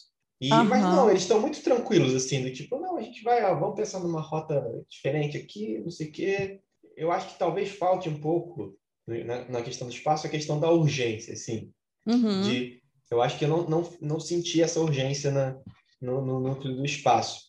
E, 0.44 0.52
uhum. 0.52 0.64
Mas 0.64 0.82
não, 0.82 1.08
eles 1.08 1.22
estão 1.22 1.40
muito 1.40 1.62
tranquilos, 1.62 2.14
assim, 2.14 2.42
do 2.42 2.52
tipo, 2.52 2.78
não, 2.78 2.98
a 2.98 3.00
gente 3.00 3.22
vai, 3.22 3.42
ó, 3.42 3.58
vamos 3.58 3.76
pensar 3.76 3.98
numa 4.00 4.20
rota 4.20 4.62
diferente 4.90 5.38
aqui, 5.38 5.78
não 5.78 5.90
sei 5.90 6.08
o 6.08 6.12
quê. 6.12 6.60
Eu 6.94 7.10
acho 7.10 7.28
que 7.28 7.38
talvez 7.38 7.70
falte 7.70 8.10
um 8.10 8.20
pouco, 8.20 8.76
na, 9.06 9.48
na 9.48 9.62
questão 9.62 9.88
do 9.88 9.94
espaço, 9.94 10.26
a 10.26 10.30
questão 10.30 10.60
da 10.60 10.70
urgência, 10.70 11.32
assim. 11.32 11.72
Uhum. 12.06 12.42
De, 12.42 12.82
eu 13.10 13.22
acho 13.22 13.38
que 13.38 13.46
eu 13.46 13.48
não, 13.48 13.66
não, 13.66 13.90
não 14.02 14.20
senti 14.20 14.60
essa 14.60 14.80
urgência 14.80 15.30
na, 15.30 15.56
no, 15.98 16.20
no 16.20 16.40
núcleo 16.40 16.76
do 16.76 16.84
espaço. 16.84 17.40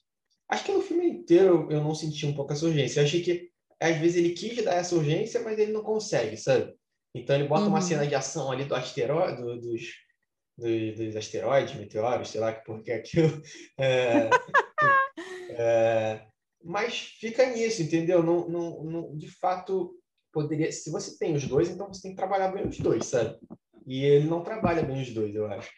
Acho 0.48 0.64
que 0.64 0.72
no 0.72 0.82
filme 0.82 1.06
inteiro 1.06 1.68
eu 1.70 1.84
não 1.84 1.94
senti 1.94 2.26
um 2.26 2.34
pouco 2.34 2.54
essa 2.54 2.66
urgência. 2.66 3.02
Eu 3.02 3.04
achei 3.04 3.22
que, 3.22 3.50
às 3.78 3.98
vezes, 3.98 4.16
ele 4.16 4.30
quis 4.30 4.64
dar 4.64 4.76
essa 4.76 4.96
urgência, 4.96 5.42
mas 5.42 5.60
ele 5.60 5.74
não 5.74 5.84
consegue, 5.84 6.38
sabe? 6.38 6.74
Então 7.14 7.36
ele 7.36 7.48
bota 7.48 7.64
uhum. 7.64 7.70
uma 7.70 7.82
cena 7.82 8.08
de 8.08 8.16
ação 8.16 8.54
ali 8.54 8.64
do 8.64 8.74
asteroide, 8.74 9.42
do, 9.42 9.60
dos 9.60 10.05
dos, 10.58 10.96
dos 10.96 11.16
asteroides, 11.16 11.76
meteoros, 11.76 12.30
sei 12.30 12.42
lá 12.42 12.54
que 12.54 12.66
porquê 12.66 12.92
é 12.92 12.96
aquilo. 12.96 13.42
É, 13.78 14.30
é, 15.50 16.28
mas 16.64 16.98
fica 17.20 17.46
nisso, 17.50 17.82
entendeu? 17.82 18.24
Não, 18.24 18.48
não, 18.50 18.84
não, 18.84 19.18
de 19.18 19.30
fato, 19.30 19.94
poderia. 20.32 20.72
Se 20.72 20.90
você 20.90 21.18
tem 21.18 21.36
os 21.36 21.48
dois, 21.48 21.70
então 21.70 21.88
você 21.88 22.02
tem 22.02 22.12
que 22.12 22.18
trabalhar 22.18 22.50
bem 22.50 22.68
os 22.68 22.78
dois, 22.78 23.06
sabe? 23.06 23.38
E 23.86 24.04
ele 24.04 24.28
não 24.28 24.44
trabalha 24.44 24.82
bem 24.82 25.02
os 25.02 25.14
dois, 25.14 25.34
eu 25.36 25.46
acho. 25.46 25.72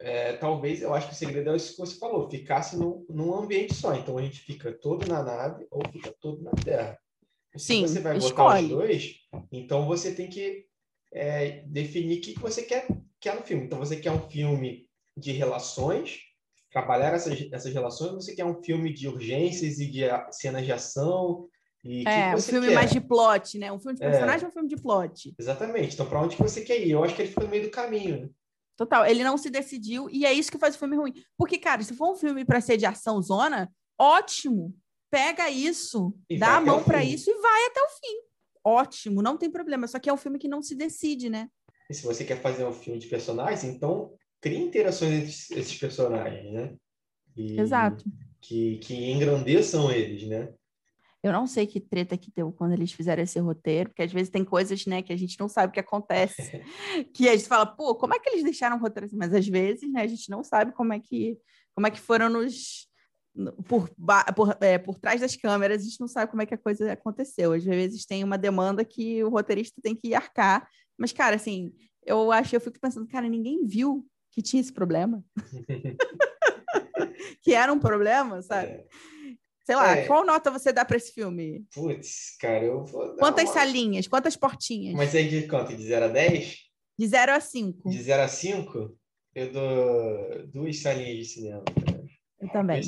É, 0.00 0.32
talvez, 0.32 0.82
eu 0.82 0.92
acho 0.92 1.08
que 1.08 1.14
o 1.14 1.16
segredo 1.16 1.50
é 1.50 1.56
isso 1.56 1.72
que 1.72 1.78
você 1.78 1.96
falou, 1.96 2.28
ficasse 2.28 2.76
num, 2.76 3.06
num 3.08 3.34
ambiente 3.34 3.74
só. 3.74 3.94
Então 3.94 4.18
a 4.18 4.22
gente 4.22 4.40
fica 4.40 4.72
todo 4.72 5.06
na 5.06 5.22
nave 5.22 5.66
ou 5.70 5.80
fica 5.92 6.12
todo 6.20 6.42
na 6.42 6.50
Terra. 6.50 6.98
Se 7.56 7.66
Sim, 7.66 7.82
você 7.82 8.00
vai 8.00 8.16
escolhe. 8.16 8.34
botar 8.34 8.60
os 8.62 8.68
dois, 8.68 9.14
então 9.52 9.86
você 9.86 10.12
tem 10.14 10.28
que 10.28 10.66
é, 11.12 11.62
definir 11.66 12.18
o 12.18 12.20
que 12.20 12.40
você 12.40 12.62
quer 12.62 12.86
quer 13.22 13.36
no 13.36 13.42
filme. 13.42 13.64
Então, 13.64 13.78
você 13.78 13.96
quer 13.96 14.10
um 14.10 14.28
filme 14.28 14.86
de 15.16 15.30
relações, 15.32 16.18
trabalhar 16.70 17.14
essas, 17.14 17.40
essas 17.52 17.72
relações, 17.72 18.10
ou 18.10 18.20
você 18.20 18.34
quer 18.34 18.44
um 18.44 18.62
filme 18.62 18.92
de 18.92 19.08
urgências 19.08 19.78
e 19.78 19.86
de 19.86 20.02
cenas 20.32 20.66
de 20.66 20.72
ação? 20.72 21.48
E 21.84 22.06
é, 22.06 22.34
um 22.34 22.38
filme 22.38 22.68
quer? 22.68 22.74
mais 22.74 22.90
de 22.90 23.00
plot, 23.00 23.58
né? 23.58 23.72
Um 23.72 23.78
filme 23.78 23.94
de 23.94 24.00
personagem 24.00 24.42
é. 24.42 24.44
ou 24.44 24.48
um 24.48 24.52
filme 24.52 24.68
de 24.68 24.76
plot? 24.76 25.34
Exatamente. 25.38 25.94
Então, 25.94 26.06
para 26.06 26.20
onde 26.20 26.36
que 26.36 26.42
você 26.42 26.60
quer 26.62 26.80
ir? 26.80 26.90
Eu 26.90 27.04
acho 27.04 27.14
que 27.14 27.22
ele 27.22 27.28
fica 27.28 27.44
no 27.44 27.48
meio 27.48 27.64
do 27.64 27.70
caminho, 27.70 28.22
né? 28.22 28.28
Total, 28.76 29.06
ele 29.06 29.22
não 29.22 29.36
se 29.36 29.50
decidiu 29.50 30.08
e 30.10 30.24
é 30.24 30.32
isso 30.32 30.50
que 30.50 30.58
faz 30.58 30.74
o 30.74 30.78
filme 30.78 30.96
ruim. 30.96 31.12
Porque, 31.36 31.58
cara, 31.58 31.82
se 31.82 31.94
for 31.94 32.12
um 32.12 32.16
filme 32.16 32.44
para 32.44 32.60
ser 32.60 32.76
de 32.76 32.86
ação 32.86 33.20
zona, 33.22 33.70
ótimo. 33.98 34.74
Pega 35.10 35.50
isso, 35.50 36.16
e 36.30 36.38
dá 36.38 36.56
a 36.56 36.60
mão 36.60 36.82
para 36.82 37.04
isso 37.04 37.30
e 37.30 37.34
vai 37.34 37.66
até 37.66 37.82
o 37.82 37.88
fim. 37.88 38.32
Ótimo, 38.64 39.20
não 39.20 39.36
tem 39.36 39.50
problema. 39.50 39.86
Só 39.86 39.98
que 39.98 40.08
é 40.08 40.12
um 40.12 40.16
filme 40.16 40.38
que 40.38 40.48
não 40.48 40.62
se 40.62 40.74
decide, 40.74 41.28
né? 41.28 41.50
E 41.90 41.94
se 41.94 42.04
você 42.04 42.24
quer 42.24 42.40
fazer 42.40 42.64
um 42.64 42.72
filme 42.72 42.98
de 42.98 43.06
personagens, 43.06 43.64
então 43.64 44.14
crie 44.40 44.58
interações 44.58 45.12
entre 45.12 45.60
esses 45.60 45.78
personagens, 45.78 46.52
né? 46.52 46.74
E, 47.36 47.58
Exato. 47.58 48.04
Que, 48.40 48.78
que 48.78 49.10
engrandeçam 49.10 49.90
eles, 49.90 50.26
né? 50.26 50.52
Eu 51.22 51.32
não 51.32 51.46
sei 51.46 51.68
que 51.68 51.80
treta 51.80 52.18
que 52.18 52.32
deu 52.34 52.50
quando 52.50 52.72
eles 52.72 52.92
fizeram 52.92 53.22
esse 53.22 53.38
roteiro, 53.38 53.90
porque 53.90 54.02
às 54.02 54.12
vezes 54.12 54.28
tem 54.28 54.44
coisas, 54.44 54.84
né, 54.86 55.02
que 55.02 55.12
a 55.12 55.16
gente 55.16 55.38
não 55.38 55.48
sabe 55.48 55.70
o 55.70 55.72
que 55.72 55.78
acontece. 55.78 56.36
que 57.14 57.28
a 57.28 57.36
gente 57.36 57.46
fala, 57.46 57.64
pô, 57.64 57.94
como 57.94 58.12
é 58.12 58.18
que 58.18 58.28
eles 58.28 58.42
deixaram 58.42 58.76
o 58.76 58.80
roteiro 58.80 59.06
assim? 59.06 59.16
Mas 59.16 59.32
às 59.32 59.46
vezes, 59.46 59.90
né, 59.92 60.02
a 60.02 60.06
gente 60.08 60.28
não 60.28 60.42
sabe 60.42 60.72
como 60.72 60.92
é 60.92 60.98
que, 60.98 61.38
como 61.74 61.86
é 61.86 61.90
que 61.90 62.00
foram 62.00 62.28
nos. 62.28 62.90
Por, 63.66 63.88
por, 64.34 64.58
é, 64.60 64.76
por 64.76 64.98
trás 64.98 65.20
das 65.20 65.36
câmeras, 65.36 65.80
a 65.80 65.84
gente 65.84 66.00
não 66.00 66.08
sabe 66.08 66.30
como 66.30 66.42
é 66.42 66.46
que 66.46 66.54
a 66.54 66.58
coisa 66.58 66.92
aconteceu. 66.92 67.52
Às 67.52 67.64
vezes 67.64 68.04
tem 68.04 68.24
uma 68.24 68.36
demanda 68.36 68.84
que 68.84 69.22
o 69.24 69.30
roteirista 69.30 69.80
tem 69.80 69.94
que 69.94 70.14
arcar 70.14 70.68
mas, 71.02 71.12
cara, 71.12 71.34
assim, 71.34 71.74
eu 72.06 72.30
acho, 72.30 72.54
eu 72.54 72.60
fico 72.60 72.78
pensando, 72.78 73.08
cara, 73.08 73.28
ninguém 73.28 73.66
viu 73.66 74.06
que 74.30 74.40
tinha 74.40 74.60
esse 74.60 74.72
problema. 74.72 75.24
que 77.42 77.52
era 77.52 77.72
um 77.72 77.80
problema, 77.80 78.40
sabe? 78.40 78.70
É. 78.70 78.86
Sei 79.64 79.74
lá, 79.74 79.96
é. 79.96 80.06
qual 80.06 80.24
nota 80.24 80.48
você 80.48 80.72
dá 80.72 80.84
para 80.84 80.96
esse 80.96 81.12
filme? 81.12 81.66
Putz, 81.74 82.36
cara, 82.38 82.64
eu 82.64 82.84
vou 82.84 83.16
Quantas 83.16 83.46
uma... 83.46 83.52
salinhas? 83.52 84.06
Quantas 84.06 84.36
portinhas? 84.36 84.94
Mas 84.94 85.12
aí 85.12 85.28
de 85.28 85.48
quanto? 85.48 85.76
De 85.76 85.82
0 85.82 86.04
a 86.04 86.08
10? 86.08 86.56
De 86.96 87.06
0 87.08 87.32
a 87.32 87.40
5. 87.40 87.90
De 87.90 88.00
0 88.00 88.22
a 88.22 88.28
5? 88.28 88.96
Eu 89.34 89.52
dou 89.52 90.46
duas 90.52 90.78
salinhas 90.78 91.16
de 91.16 91.24
cinema. 91.24 91.64
Eu 92.40 92.48
também. 92.50 92.80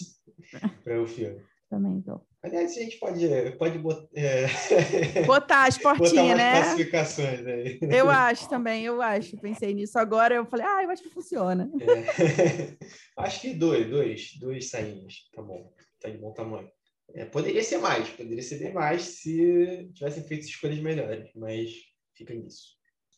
Para 0.84 1.02
o 1.02 1.06
filme. 1.08 1.42
Também 1.68 1.98
dou. 1.98 2.24
Aliás, 2.44 2.76
a 2.76 2.80
gente 2.80 2.98
pode, 2.98 3.26
pode 3.52 3.78
botar, 3.78 4.06
é... 4.14 4.46
botar 5.24 5.66
as 5.66 5.78
portinhas, 5.78 6.36
né? 6.36 6.60
classificações 6.60 7.46
aí. 7.46 7.78
Eu 7.80 8.10
acho 8.12 8.46
também, 8.50 8.84
eu 8.84 9.00
acho. 9.00 9.38
Pensei 9.38 9.72
nisso 9.72 9.98
agora, 9.98 10.34
eu 10.34 10.44
falei, 10.44 10.66
ah, 10.66 10.82
eu 10.82 10.90
acho 10.90 11.02
que 11.02 11.08
funciona. 11.08 11.70
É. 11.80 12.76
Acho 13.16 13.40
que 13.40 13.54
dois, 13.54 13.88
dois, 13.88 14.32
duas 14.38 14.68
sainhas, 14.68 15.30
tá 15.32 15.40
bom, 15.40 15.72
tá 16.00 16.10
de 16.10 16.18
bom 16.18 16.32
tamanho. 16.32 16.68
É, 17.14 17.24
poderia 17.24 17.62
ser 17.62 17.78
mais, 17.78 18.10
poderia 18.10 18.42
ser 18.42 18.58
bem 18.58 18.72
mais 18.72 19.02
se 19.02 19.88
tivessem 19.94 20.24
feito 20.24 20.44
escolhas 20.44 20.80
melhores, 20.80 21.30
mas 21.34 21.70
fica 22.14 22.34
nisso. 22.34 22.74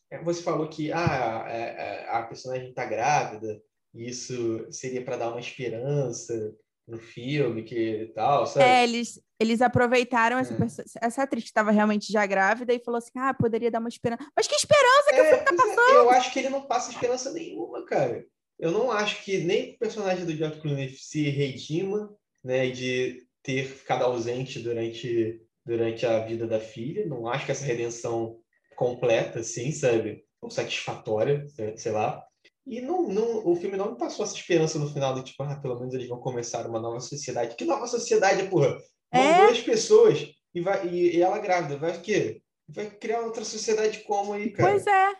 É, 0.09 0.23
você 0.23 0.41
falou 0.41 0.69
que 0.69 0.91
ah, 0.91 1.43
a, 1.45 1.51
é, 1.51 1.61
é, 1.61 2.09
a 2.11 2.23
personagem 2.23 2.69
está 2.69 2.85
grávida, 2.85 3.61
isso 3.93 4.71
seria 4.71 5.03
para 5.03 5.17
dar 5.17 5.31
uma 5.31 5.39
esperança 5.39 6.55
no 6.87 6.97
filme 6.97 7.63
que 7.63 8.11
tal, 8.15 8.47
sabe? 8.47 8.65
É, 8.65 8.83
eles, 8.83 9.21
eles 9.39 9.61
aproveitaram 9.61 10.37
essa, 10.37 10.53
é. 10.53 11.05
essa 11.05 11.23
atriz 11.23 11.43
que 11.43 11.49
estava 11.49 11.69
realmente 11.69 12.11
já 12.11 12.25
grávida 12.25 12.73
e 12.73 12.79
falou 12.79 12.97
assim: 12.97 13.11
ah, 13.17 13.33
poderia 13.33 13.69
dar 13.69 13.79
uma 13.79 13.89
esperança. 13.89 14.25
Mas 14.35 14.47
que 14.47 14.55
esperança 14.55 15.09
que 15.09 15.15
é, 15.15 15.21
o 15.21 15.25
filme 15.25 15.43
tá 15.43 15.53
é, 15.53 15.57
passando? 15.57 15.95
eu 15.95 16.09
acho 16.11 16.31
que 16.31 16.39
ele 16.39 16.49
não 16.49 16.61
passa 16.61 16.91
esperança 16.91 17.33
nenhuma, 17.33 17.85
cara. 17.85 18.25
Eu 18.57 18.71
não 18.71 18.91
acho 18.91 19.23
que 19.23 19.37
nem 19.39 19.73
o 19.73 19.77
personagem 19.77 20.25
do 20.25 20.35
George 20.35 20.59
Clooney 20.61 20.89
se 20.89 21.29
redima, 21.29 22.11
né, 22.43 22.69
de 22.69 23.23
ter 23.43 23.65
ficado 23.65 24.03
ausente 24.03 24.59
durante, 24.59 25.41
durante 25.63 26.05
a 26.05 26.19
vida 26.19 26.47
da 26.47 26.59
filha. 26.59 27.05
Não 27.05 27.27
acho 27.27 27.45
que 27.45 27.51
essa 27.51 27.65
redenção 27.65 28.39
completa, 28.75 29.39
assim, 29.39 29.71
sabe? 29.71 30.23
Ou 30.41 30.49
satisfatória, 30.49 31.45
sei 31.75 31.91
lá. 31.91 32.26
E 32.67 32.81
não, 32.81 33.07
não, 33.07 33.47
o 33.47 33.55
filme 33.55 33.77
não 33.77 33.91
me 33.91 33.97
passou 33.97 34.25
essa 34.25 34.35
esperança 34.35 34.77
no 34.77 34.91
final 34.91 35.15
de 35.15 35.23
tipo, 35.23 35.41
ah, 35.41 35.55
pelo 35.55 35.79
menos 35.79 35.93
eles 35.93 36.09
vão 36.09 36.19
começar 36.19 36.67
uma 36.67 36.81
nova 36.81 36.99
sociedade. 36.99 37.55
Que 37.55 37.63
nova 37.63 37.87
sociedade, 37.87 38.49
porra? 38.49 38.77
Vão 39.13 39.21
é? 39.21 39.45
duas 39.45 39.61
pessoas 39.61 40.27
e, 40.53 40.59
vai, 40.59 40.85
e, 40.85 41.15
e, 41.15 41.21
ela 41.21 41.39
grávida, 41.39 41.77
vai 41.77 41.95
o 41.95 42.01
quê? 42.01 42.41
Vai 42.67 42.89
criar 42.89 43.21
outra 43.21 43.45
sociedade 43.45 43.99
como 43.99 44.33
aí, 44.33 44.51
cara? 44.51 44.71
Pois 44.71 44.85
é. 44.85 45.15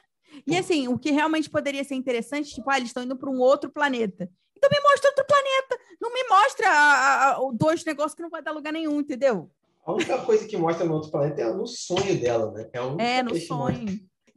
E 0.46 0.58
assim, 0.58 0.90
o 0.90 1.00
que 1.00 1.10
realmente 1.10 1.50
poderia 1.50 1.86
ser 1.86 1.96
interessante, 1.96 2.54
tipo, 2.54 2.70
ah, 2.70 2.76
eles 2.76 2.90
estão 2.90 3.04
indo 3.04 3.18
para 3.18 3.30
um 3.30 3.40
outro 3.40 3.70
planeta. 3.70 4.30
Então 4.58 4.70
me 4.70 4.82
mostra 4.82 5.10
outro 5.10 5.26
planeta. 5.26 5.80
Não 6.02 6.14
me 6.14 6.24
mostra 6.28 6.70
a, 6.70 7.32
a, 7.32 7.40
dois 7.54 7.86
negócios 7.86 8.14
que 8.14 8.22
não 8.22 8.30
vai 8.30 8.42
dar 8.42 8.52
lugar 8.52 8.74
nenhum, 8.74 9.00
entendeu? 9.00 9.50
A 9.86 9.94
única 9.94 10.18
coisa 10.26 10.46
que 10.46 10.58
mostra 10.58 10.86
no 10.86 10.96
outro 10.96 11.12
planeta 11.12 11.42
é 11.42 11.54
no 11.54 11.66
sonho 11.66 12.20
dela, 12.20 12.52
né? 12.52 12.70
É, 13.00 13.18
é 13.20 13.24
no 13.24 13.34
sonho. 13.40 13.86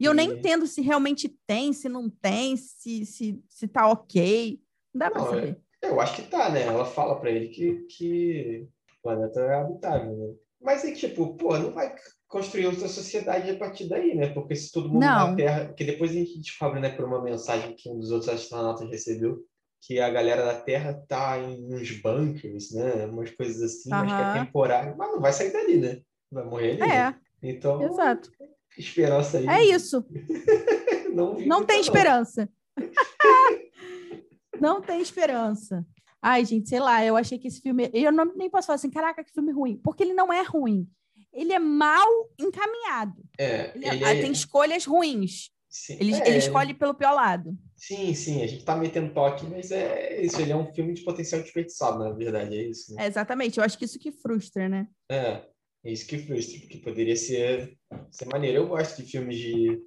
E 0.01 0.05
eu 0.05 0.15
nem 0.15 0.31
entendo 0.31 0.65
se 0.65 0.81
realmente 0.81 1.29
tem, 1.45 1.71
se 1.73 1.87
não 1.87 2.09
tem, 2.09 2.57
se, 2.57 3.05
se, 3.05 3.39
se 3.47 3.67
tá 3.67 3.87
ok. 3.87 4.59
Não 4.91 4.99
dá 4.99 5.11
para 5.11 5.25
saber. 5.25 5.61
É, 5.79 5.89
eu 5.89 6.01
acho 6.01 6.15
que 6.15 6.23
tá, 6.23 6.49
né? 6.49 6.63
Ela 6.63 6.85
fala 6.85 7.19
para 7.19 7.29
ele 7.29 7.49
que, 7.49 7.85
que 7.87 8.67
o 8.97 9.01
planeta 9.03 9.39
é 9.41 9.55
habitável, 9.55 10.17
né? 10.17 10.33
Mas 10.59 10.83
é 10.83 10.91
tipo, 10.91 11.35
pô, 11.37 11.55
não 11.57 11.71
vai 11.71 11.93
construir 12.27 12.65
outra 12.65 12.87
sociedade 12.87 13.51
a 13.51 13.57
partir 13.57 13.87
daí, 13.87 14.15
né? 14.15 14.27
Porque 14.33 14.55
se 14.55 14.71
todo 14.71 14.89
mundo 14.89 15.01
Não. 15.01 15.29
na 15.29 15.35
Terra, 15.35 15.65
porque 15.65 15.83
depois 15.83 16.09
a 16.11 16.15
gente 16.15 16.39
descobre, 16.39 16.79
né, 16.79 16.89
por 16.89 17.05
uma 17.05 17.21
mensagem 17.21 17.75
que 17.75 17.89
um 17.89 17.99
dos 17.99 18.09
outros 18.11 18.29
astronautas 18.29 18.89
recebeu, 18.89 19.43
que 19.81 19.99
a 19.99 20.09
galera 20.09 20.45
da 20.45 20.59
Terra 20.61 20.93
tá 21.07 21.37
em 21.39 21.73
uns 21.73 21.91
bunkers, 22.01 22.71
né? 22.71 23.05
Umas 23.05 23.29
coisas 23.31 23.61
assim, 23.61 23.89
mas 23.89 24.11
que 24.11 24.21
é 24.21 24.33
temporário, 24.45 24.95
mas 24.97 25.11
não 25.11 25.19
vai 25.19 25.31
sair 25.33 25.51
dali, 25.51 25.77
né? 25.77 26.01
Vai 26.31 26.43
morrer 26.45 26.71
ali. 26.71 26.79
né? 26.79 27.15
É, 27.43 27.49
Então, 27.49 27.81
exato. 27.83 28.31
Esperança 28.77 29.37
aí. 29.37 29.47
É 29.47 29.63
isso. 29.65 30.05
Não, 31.13 31.37
Não 31.39 31.65
tem 31.65 31.81
esperança. 31.81 32.47
não 34.59 34.81
tem 34.81 35.01
esperança. 35.01 35.85
Ai, 36.21 36.45
gente, 36.45 36.69
sei 36.69 36.79
lá, 36.79 37.03
eu 37.03 37.17
achei 37.17 37.37
que 37.37 37.47
esse 37.47 37.59
filme. 37.61 37.89
Eu 37.93 38.11
não, 38.11 38.25
nem 38.35 38.49
posso 38.49 38.67
falar 38.67 38.75
assim, 38.75 38.89
caraca, 38.89 39.23
que 39.23 39.31
filme 39.33 39.51
ruim. 39.51 39.77
Porque 39.83 40.03
ele 40.03 40.13
não 40.13 40.31
é 40.31 40.41
ruim. 40.43 40.87
Ele 41.33 41.51
é 41.51 41.59
mal 41.59 42.07
encaminhado. 42.39 43.21
É, 43.37 43.71
Ele, 43.75 43.87
ele 43.87 44.05
ah, 44.05 44.13
é- 44.15 44.21
tem 44.21 44.31
escolhas 44.31 44.85
ruins. 44.85 45.49
sim, 45.69 45.97
Ele, 45.99 46.13
é, 46.13 46.27
ele 46.27 46.37
escolhe 46.37 46.73
pelo 46.73 46.93
pior 46.93 47.13
lado. 47.13 47.57
Sim, 47.75 48.13
sim, 48.13 48.43
a 48.43 48.47
gente 48.47 48.63
tá 48.63 48.75
metendo 48.75 49.13
toque, 49.13 49.45
mas 49.47 49.71
é 49.71 50.21
isso, 50.21 50.39
ele 50.39 50.51
é 50.51 50.55
um 50.55 50.71
filme 50.71 50.93
de 50.93 51.03
potencial 51.03 51.41
desperdiçado, 51.41 51.97
na 51.99 52.11
verdade, 52.11 52.55
é 52.55 52.63
isso. 52.63 52.93
né? 52.93 53.03
É, 53.03 53.07
exatamente. 53.07 53.57
Eu 53.57 53.63
acho 53.63 53.77
que 53.77 53.85
isso 53.85 53.97
que 53.97 54.11
frustra, 54.11 54.69
né? 54.69 54.87
É, 55.09 55.41
é 55.83 55.91
isso 55.91 56.05
que 56.07 56.17
frustra, 56.19 56.59
porque 56.59 56.77
poderia 56.77 57.15
ser, 57.15 57.77
ser 58.11 58.25
maneiro. 58.25 58.57
Eu 58.59 58.67
gosto 58.67 59.01
de 59.03 59.09
filmes 59.11 59.37
de, 59.37 59.81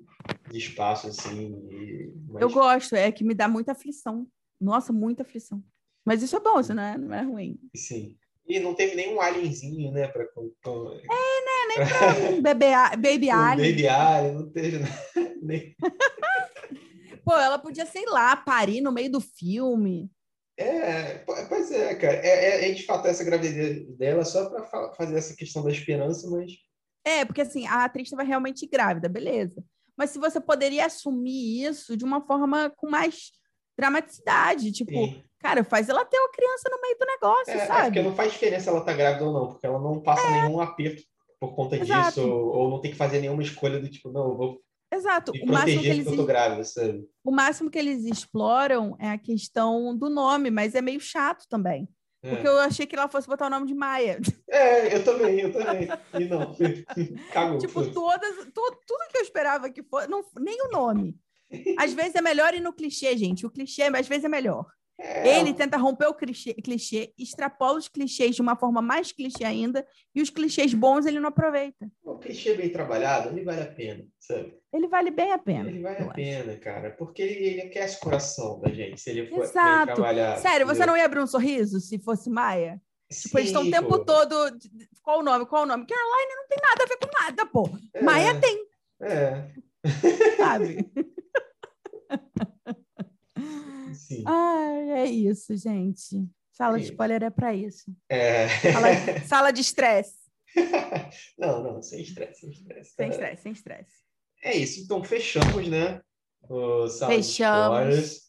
de 0.50 0.58
espaço, 0.58 1.06
assim, 1.08 1.54
e- 1.70 2.12
mas, 2.28 2.42
Eu 2.42 2.50
gosto, 2.50 2.94
é 2.94 3.10
que 3.12 3.24
me 3.24 3.34
dá 3.34 3.48
muita 3.48 3.72
aflição. 3.72 4.26
Nossa, 4.60 4.92
muita 4.92 5.22
aflição. 5.22 5.62
Mas 6.04 6.22
isso 6.22 6.36
é 6.36 6.40
bom, 6.40 6.60
isso 6.60 6.74
não 6.74 6.82
é, 6.82 6.98
não 6.98 7.14
é 7.14 7.22
ruim. 7.22 7.58
sim. 7.74 8.16
E 8.46 8.60
não 8.60 8.74
teve 8.74 8.94
nenhum 8.94 9.22
alienzinho, 9.22 9.90
né, 9.90 10.06
pra... 10.06 10.26
Com, 10.26 10.52
com, 10.62 10.70
Um 12.30 12.42
bebê, 12.42 12.72
baby 13.00 13.28
com 13.28 13.32
alien. 13.36 13.70
Baby 13.72 13.88
Alien, 13.88 14.34
não 14.34 14.50
teve 14.50 14.78
nada, 14.80 14.94
nem... 15.40 15.74
Pô, 17.24 17.32
ela 17.32 17.58
podia, 17.58 17.86
sei 17.86 18.04
lá, 18.04 18.36
parir 18.36 18.82
no 18.82 18.92
meio 18.92 19.10
do 19.10 19.18
filme. 19.20 20.10
É, 20.56 21.18
po- 21.18 21.34
pois 21.48 21.70
é, 21.72 21.94
cara, 21.96 22.14
é, 22.14 22.28
é, 22.66 22.70
é 22.70 22.72
de 22.72 22.84
fato 22.84 23.06
essa 23.08 23.24
gravidez 23.24 23.84
dela 23.96 24.24
só 24.24 24.48
pra 24.48 24.62
fa- 24.64 24.92
fazer 24.96 25.16
essa 25.16 25.34
questão 25.34 25.64
da 25.64 25.70
esperança, 25.70 26.28
mas... 26.30 26.52
É, 27.04 27.24
porque 27.24 27.40
assim, 27.42 27.66
a 27.66 27.84
atriz 27.84 28.06
estava 28.06 28.22
realmente 28.22 28.66
grávida, 28.66 29.08
beleza. 29.08 29.62
Mas 29.96 30.10
se 30.10 30.18
você 30.18 30.40
poderia 30.40 30.86
assumir 30.86 31.64
isso 31.64 31.96
de 31.96 32.04
uma 32.04 32.20
forma 32.24 32.70
com 32.76 32.88
mais 32.88 33.32
dramaticidade, 33.78 34.72
tipo, 34.72 34.92
Sim. 34.92 35.22
cara, 35.38 35.64
faz 35.64 35.88
ela 35.88 36.04
ter 36.04 36.18
uma 36.18 36.30
criança 36.30 36.68
no 36.70 36.80
meio 36.80 36.96
do 36.98 37.06
negócio, 37.06 37.52
É, 37.52 37.56
é 37.56 37.66
sabe? 37.66 37.86
porque 37.86 38.02
não 38.02 38.14
faz 38.14 38.32
diferença 38.32 38.70
ela 38.70 38.84
tá 38.84 38.92
grávida 38.92 39.24
ou 39.26 39.32
não, 39.32 39.48
porque 39.48 39.66
ela 39.66 39.78
não 39.80 40.00
passa 40.00 40.30
nenhum 40.30 40.60
aperto 40.60 41.02
por 41.40 41.54
conta 41.54 41.76
Exato. 41.76 42.08
disso, 42.08 42.22
ou, 42.26 42.46
ou 42.56 42.70
não 42.70 42.80
tem 42.80 42.92
que 42.92 42.96
fazer 42.96 43.20
nenhuma 43.20 43.42
escolha 43.42 43.78
do 43.80 43.90
tipo, 43.90 44.10
não, 44.10 44.30
eu 44.30 44.36
vou 44.36 44.63
Exato. 44.94 45.32
me 45.32 45.42
O 45.42 45.46
máximo, 45.46 45.80
que 45.82 45.88
eles, 45.88 46.06
eu 46.06 46.24
grávida, 46.26 46.64
sabe? 46.64 47.04
o 47.24 47.30
máximo 47.30 47.70
que 47.70 47.78
eles 47.78 48.04
exploram 48.04 48.96
é 48.98 49.10
a 49.10 49.18
questão 49.18 49.96
do 49.96 50.08
nome, 50.08 50.50
mas 50.50 50.74
é 50.74 50.80
meio 50.82 51.00
chato 51.00 51.46
também. 51.48 51.88
É. 52.22 52.30
Porque 52.34 52.48
eu 52.48 52.56
achei 52.58 52.86
que 52.86 52.96
ela 52.96 53.08
fosse 53.08 53.28
botar 53.28 53.46
o 53.48 53.50
nome 53.50 53.66
de 53.66 53.74
Maia. 53.74 54.18
É, 54.48 54.94
eu 54.96 55.04
também, 55.04 55.40
eu 55.40 55.52
também. 55.52 55.88
E 56.18 56.24
não, 56.24 56.54
cagou. 57.32 57.58
tipo, 57.58 57.90
todas, 57.92 58.36
tu- 58.54 58.80
tudo 58.86 59.08
que 59.10 59.18
eu 59.18 59.22
esperava 59.22 59.68
que 59.68 59.82
fosse, 59.82 60.08
não, 60.08 60.24
nem 60.38 60.62
o 60.62 60.70
nome. 60.70 61.16
Às 61.78 61.92
vezes 61.92 62.14
é 62.14 62.22
melhor 62.22 62.54
ir 62.54 62.60
no 62.60 62.72
clichê, 62.72 63.16
gente. 63.16 63.44
O 63.44 63.50
clichê, 63.50 63.82
às 63.82 64.08
vezes, 64.08 64.24
é 64.24 64.28
melhor. 64.28 64.64
É, 64.96 65.40
Ele 65.40 65.52
tenta 65.52 65.76
romper 65.76 66.06
o 66.06 66.14
clichê, 66.14 66.54
clichê, 66.54 67.12
extrapola 67.18 67.78
os 67.78 67.88
clichês 67.88 68.36
de 68.36 68.40
uma 68.42 68.54
forma 68.56 68.80
mais 68.80 69.10
clichê 69.10 69.42
ainda, 69.44 69.84
e 70.14 70.22
os 70.22 70.30
clichês 70.30 70.72
bons 70.72 71.04
ele 71.04 71.18
não 71.18 71.30
aproveita. 71.30 71.90
O 72.04 72.16
clichê 72.16 72.54
bem 72.54 72.70
trabalhado, 72.70 73.28
ele 73.30 73.42
vale 73.44 73.62
a 73.62 73.66
pena, 73.66 74.06
sabe? 74.20 74.54
Ele 74.72 74.86
vale 74.86 75.10
bem 75.10 75.32
a 75.32 75.38
pena. 75.38 75.68
Ele 75.68 75.82
vale 75.82 75.96
a 75.98 76.04
acho. 76.04 76.14
pena, 76.14 76.56
cara, 76.58 76.90
porque 76.92 77.22
ele, 77.22 77.44
ele 77.44 77.60
aquece 77.62 77.96
o 77.96 78.00
coração 78.00 78.60
da 78.60 78.70
gente, 78.70 79.00
se 79.00 79.10
ele 79.10 79.26
for 79.26 79.40
bem 79.40 79.44
Exato. 79.44 79.94
trabalhado. 79.94 80.40
Sério, 80.40 80.64
você 80.66 80.72
entendeu? 80.78 80.86
não 80.92 80.96
ia 80.96 81.04
abrir 81.06 81.20
um 81.20 81.26
sorriso 81.26 81.80
se 81.80 81.98
fosse 81.98 82.30
Maia? 82.30 82.80
Tipo, 83.10 83.38
eles 83.38 83.48
estão 83.50 83.62
o 83.62 83.64
Sim, 83.66 83.70
tempo 83.72 83.88
pô. 83.88 83.98
todo. 83.98 84.34
Qual 85.02 85.20
o 85.20 85.22
nome? 85.22 85.44
Qual 85.46 85.64
o 85.64 85.66
nome? 85.66 85.86
Caroline 85.86 86.34
não 86.36 86.48
tem 86.48 86.58
nada 86.62 86.82
a 86.82 86.86
ver 86.86 86.96
com 86.96 87.22
nada, 87.22 87.46
pô. 87.46 87.68
É, 87.92 88.02
Maia 88.02 88.40
tem, 88.40 88.66
É, 89.02 89.50
sabe? 90.36 90.88
sim. 93.94 94.22
Ai, 94.26 94.90
é 94.90 95.04
isso, 95.06 95.56
gente. 95.56 96.26
Sala 96.52 96.76
É 96.76 96.78
de 96.78 96.84
isso. 96.84 96.92
spoiler 96.92 97.22
é 97.22 97.30
pra 97.30 97.54
isso. 97.54 97.84
É. 98.08 98.46
Sala, 99.26 99.50
de 99.50 99.60
estresse. 99.60 100.14
Não, 101.38 101.62
não, 101.64 101.82
sem 101.82 102.00
estresse, 102.02 102.40
sem 102.40 102.50
estresse. 102.50 102.92
Sem 102.94 103.06
É. 103.06 103.08
estresse, 103.10 103.42
sem 103.42 103.52
estresse. 103.52 103.92
É 104.42 104.56
isso, 104.56 104.80
então 104.82 105.02
fechamos, 105.02 105.66
né? 105.66 106.00
O 106.48 106.86
Sala 106.88 107.16
de 107.16 107.22
Fechamos. 107.22 107.88
Spoilers 107.88 108.20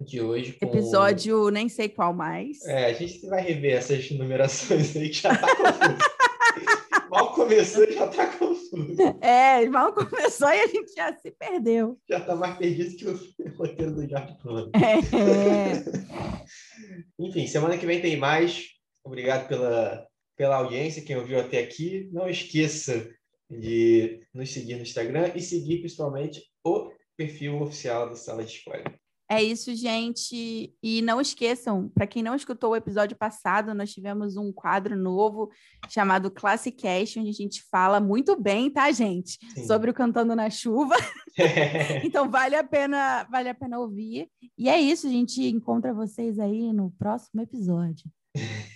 de 0.00 0.20
hoje. 0.22 0.52
Com... 0.54 0.66
Episódio, 0.66 1.50
nem 1.50 1.68
sei 1.68 1.88
qual 1.88 2.14
mais. 2.14 2.64
É, 2.64 2.86
a 2.86 2.92
gente 2.94 3.26
vai 3.26 3.42
rever 3.42 3.76
essas 3.76 4.10
numerações 4.12 4.96
aí 4.96 5.08
que 5.10 5.16
já 5.20 5.36
tá 5.36 5.46
confuso. 5.56 5.98
Começou, 7.44 7.92
já 7.92 8.06
tá 8.08 8.26
confuso. 8.38 8.74
É, 9.20 9.68
mal 9.68 9.92
começou 9.92 10.48
e 10.48 10.60
a 10.62 10.66
gente 10.66 10.94
já 10.94 11.12
se 11.12 11.30
perdeu. 11.30 11.98
Já 12.08 12.20
tá 12.20 12.34
mais 12.34 12.56
perdido 12.56 12.96
que 12.96 13.06
o 13.06 13.56
roteiro 13.56 13.94
do 13.94 14.08
Jardim 14.08 14.34
Plano. 14.38 14.70
É. 14.74 14.94
Enfim, 17.20 17.46
semana 17.46 17.76
que 17.76 17.84
vem 17.84 18.00
tem 18.00 18.16
mais. 18.16 18.68
Obrigado 19.04 19.46
pela, 19.46 20.06
pela 20.36 20.56
audiência, 20.56 21.02
quem 21.02 21.16
ouviu 21.16 21.38
até 21.38 21.58
aqui. 21.60 22.08
Não 22.12 22.28
esqueça 22.28 23.10
de 23.50 24.26
nos 24.32 24.50
seguir 24.50 24.76
no 24.76 24.82
Instagram 24.82 25.30
e 25.34 25.42
seguir 25.42 25.80
principalmente 25.80 26.42
o 26.64 26.90
perfil 27.14 27.60
oficial 27.60 28.08
do 28.08 28.16
Sala 28.16 28.42
de 28.42 28.52
Spoiler. 28.52 28.98
É 29.34 29.42
isso, 29.42 29.74
gente. 29.74 30.72
E 30.82 31.02
não 31.02 31.20
esqueçam, 31.20 31.88
para 31.88 32.06
quem 32.06 32.22
não 32.22 32.36
escutou 32.36 32.70
o 32.70 32.76
episódio 32.76 33.16
passado, 33.16 33.74
nós 33.74 33.92
tivemos 33.92 34.36
um 34.36 34.52
quadro 34.52 34.96
novo 34.96 35.50
chamado 35.88 36.30
Classicast, 36.30 37.18
onde 37.18 37.30
a 37.30 37.32
gente 37.32 37.64
fala 37.68 37.98
muito 37.98 38.40
bem, 38.40 38.70
tá, 38.70 38.92
gente? 38.92 39.38
Sim. 39.52 39.66
Sobre 39.66 39.90
o 39.90 39.94
Cantando 39.94 40.34
na 40.36 40.50
Chuva. 40.50 40.94
Então 42.04 42.30
vale 42.30 42.54
a 42.54 42.62
pena, 42.62 43.24
vale 43.24 43.48
a 43.48 43.54
pena 43.54 43.80
ouvir. 43.80 44.28
E 44.56 44.68
é 44.68 44.80
isso, 44.80 45.08
a 45.08 45.10
gente 45.10 45.42
encontra 45.42 45.92
vocês 45.92 46.38
aí 46.38 46.72
no 46.72 46.92
próximo 46.92 47.42
episódio. 47.42 48.04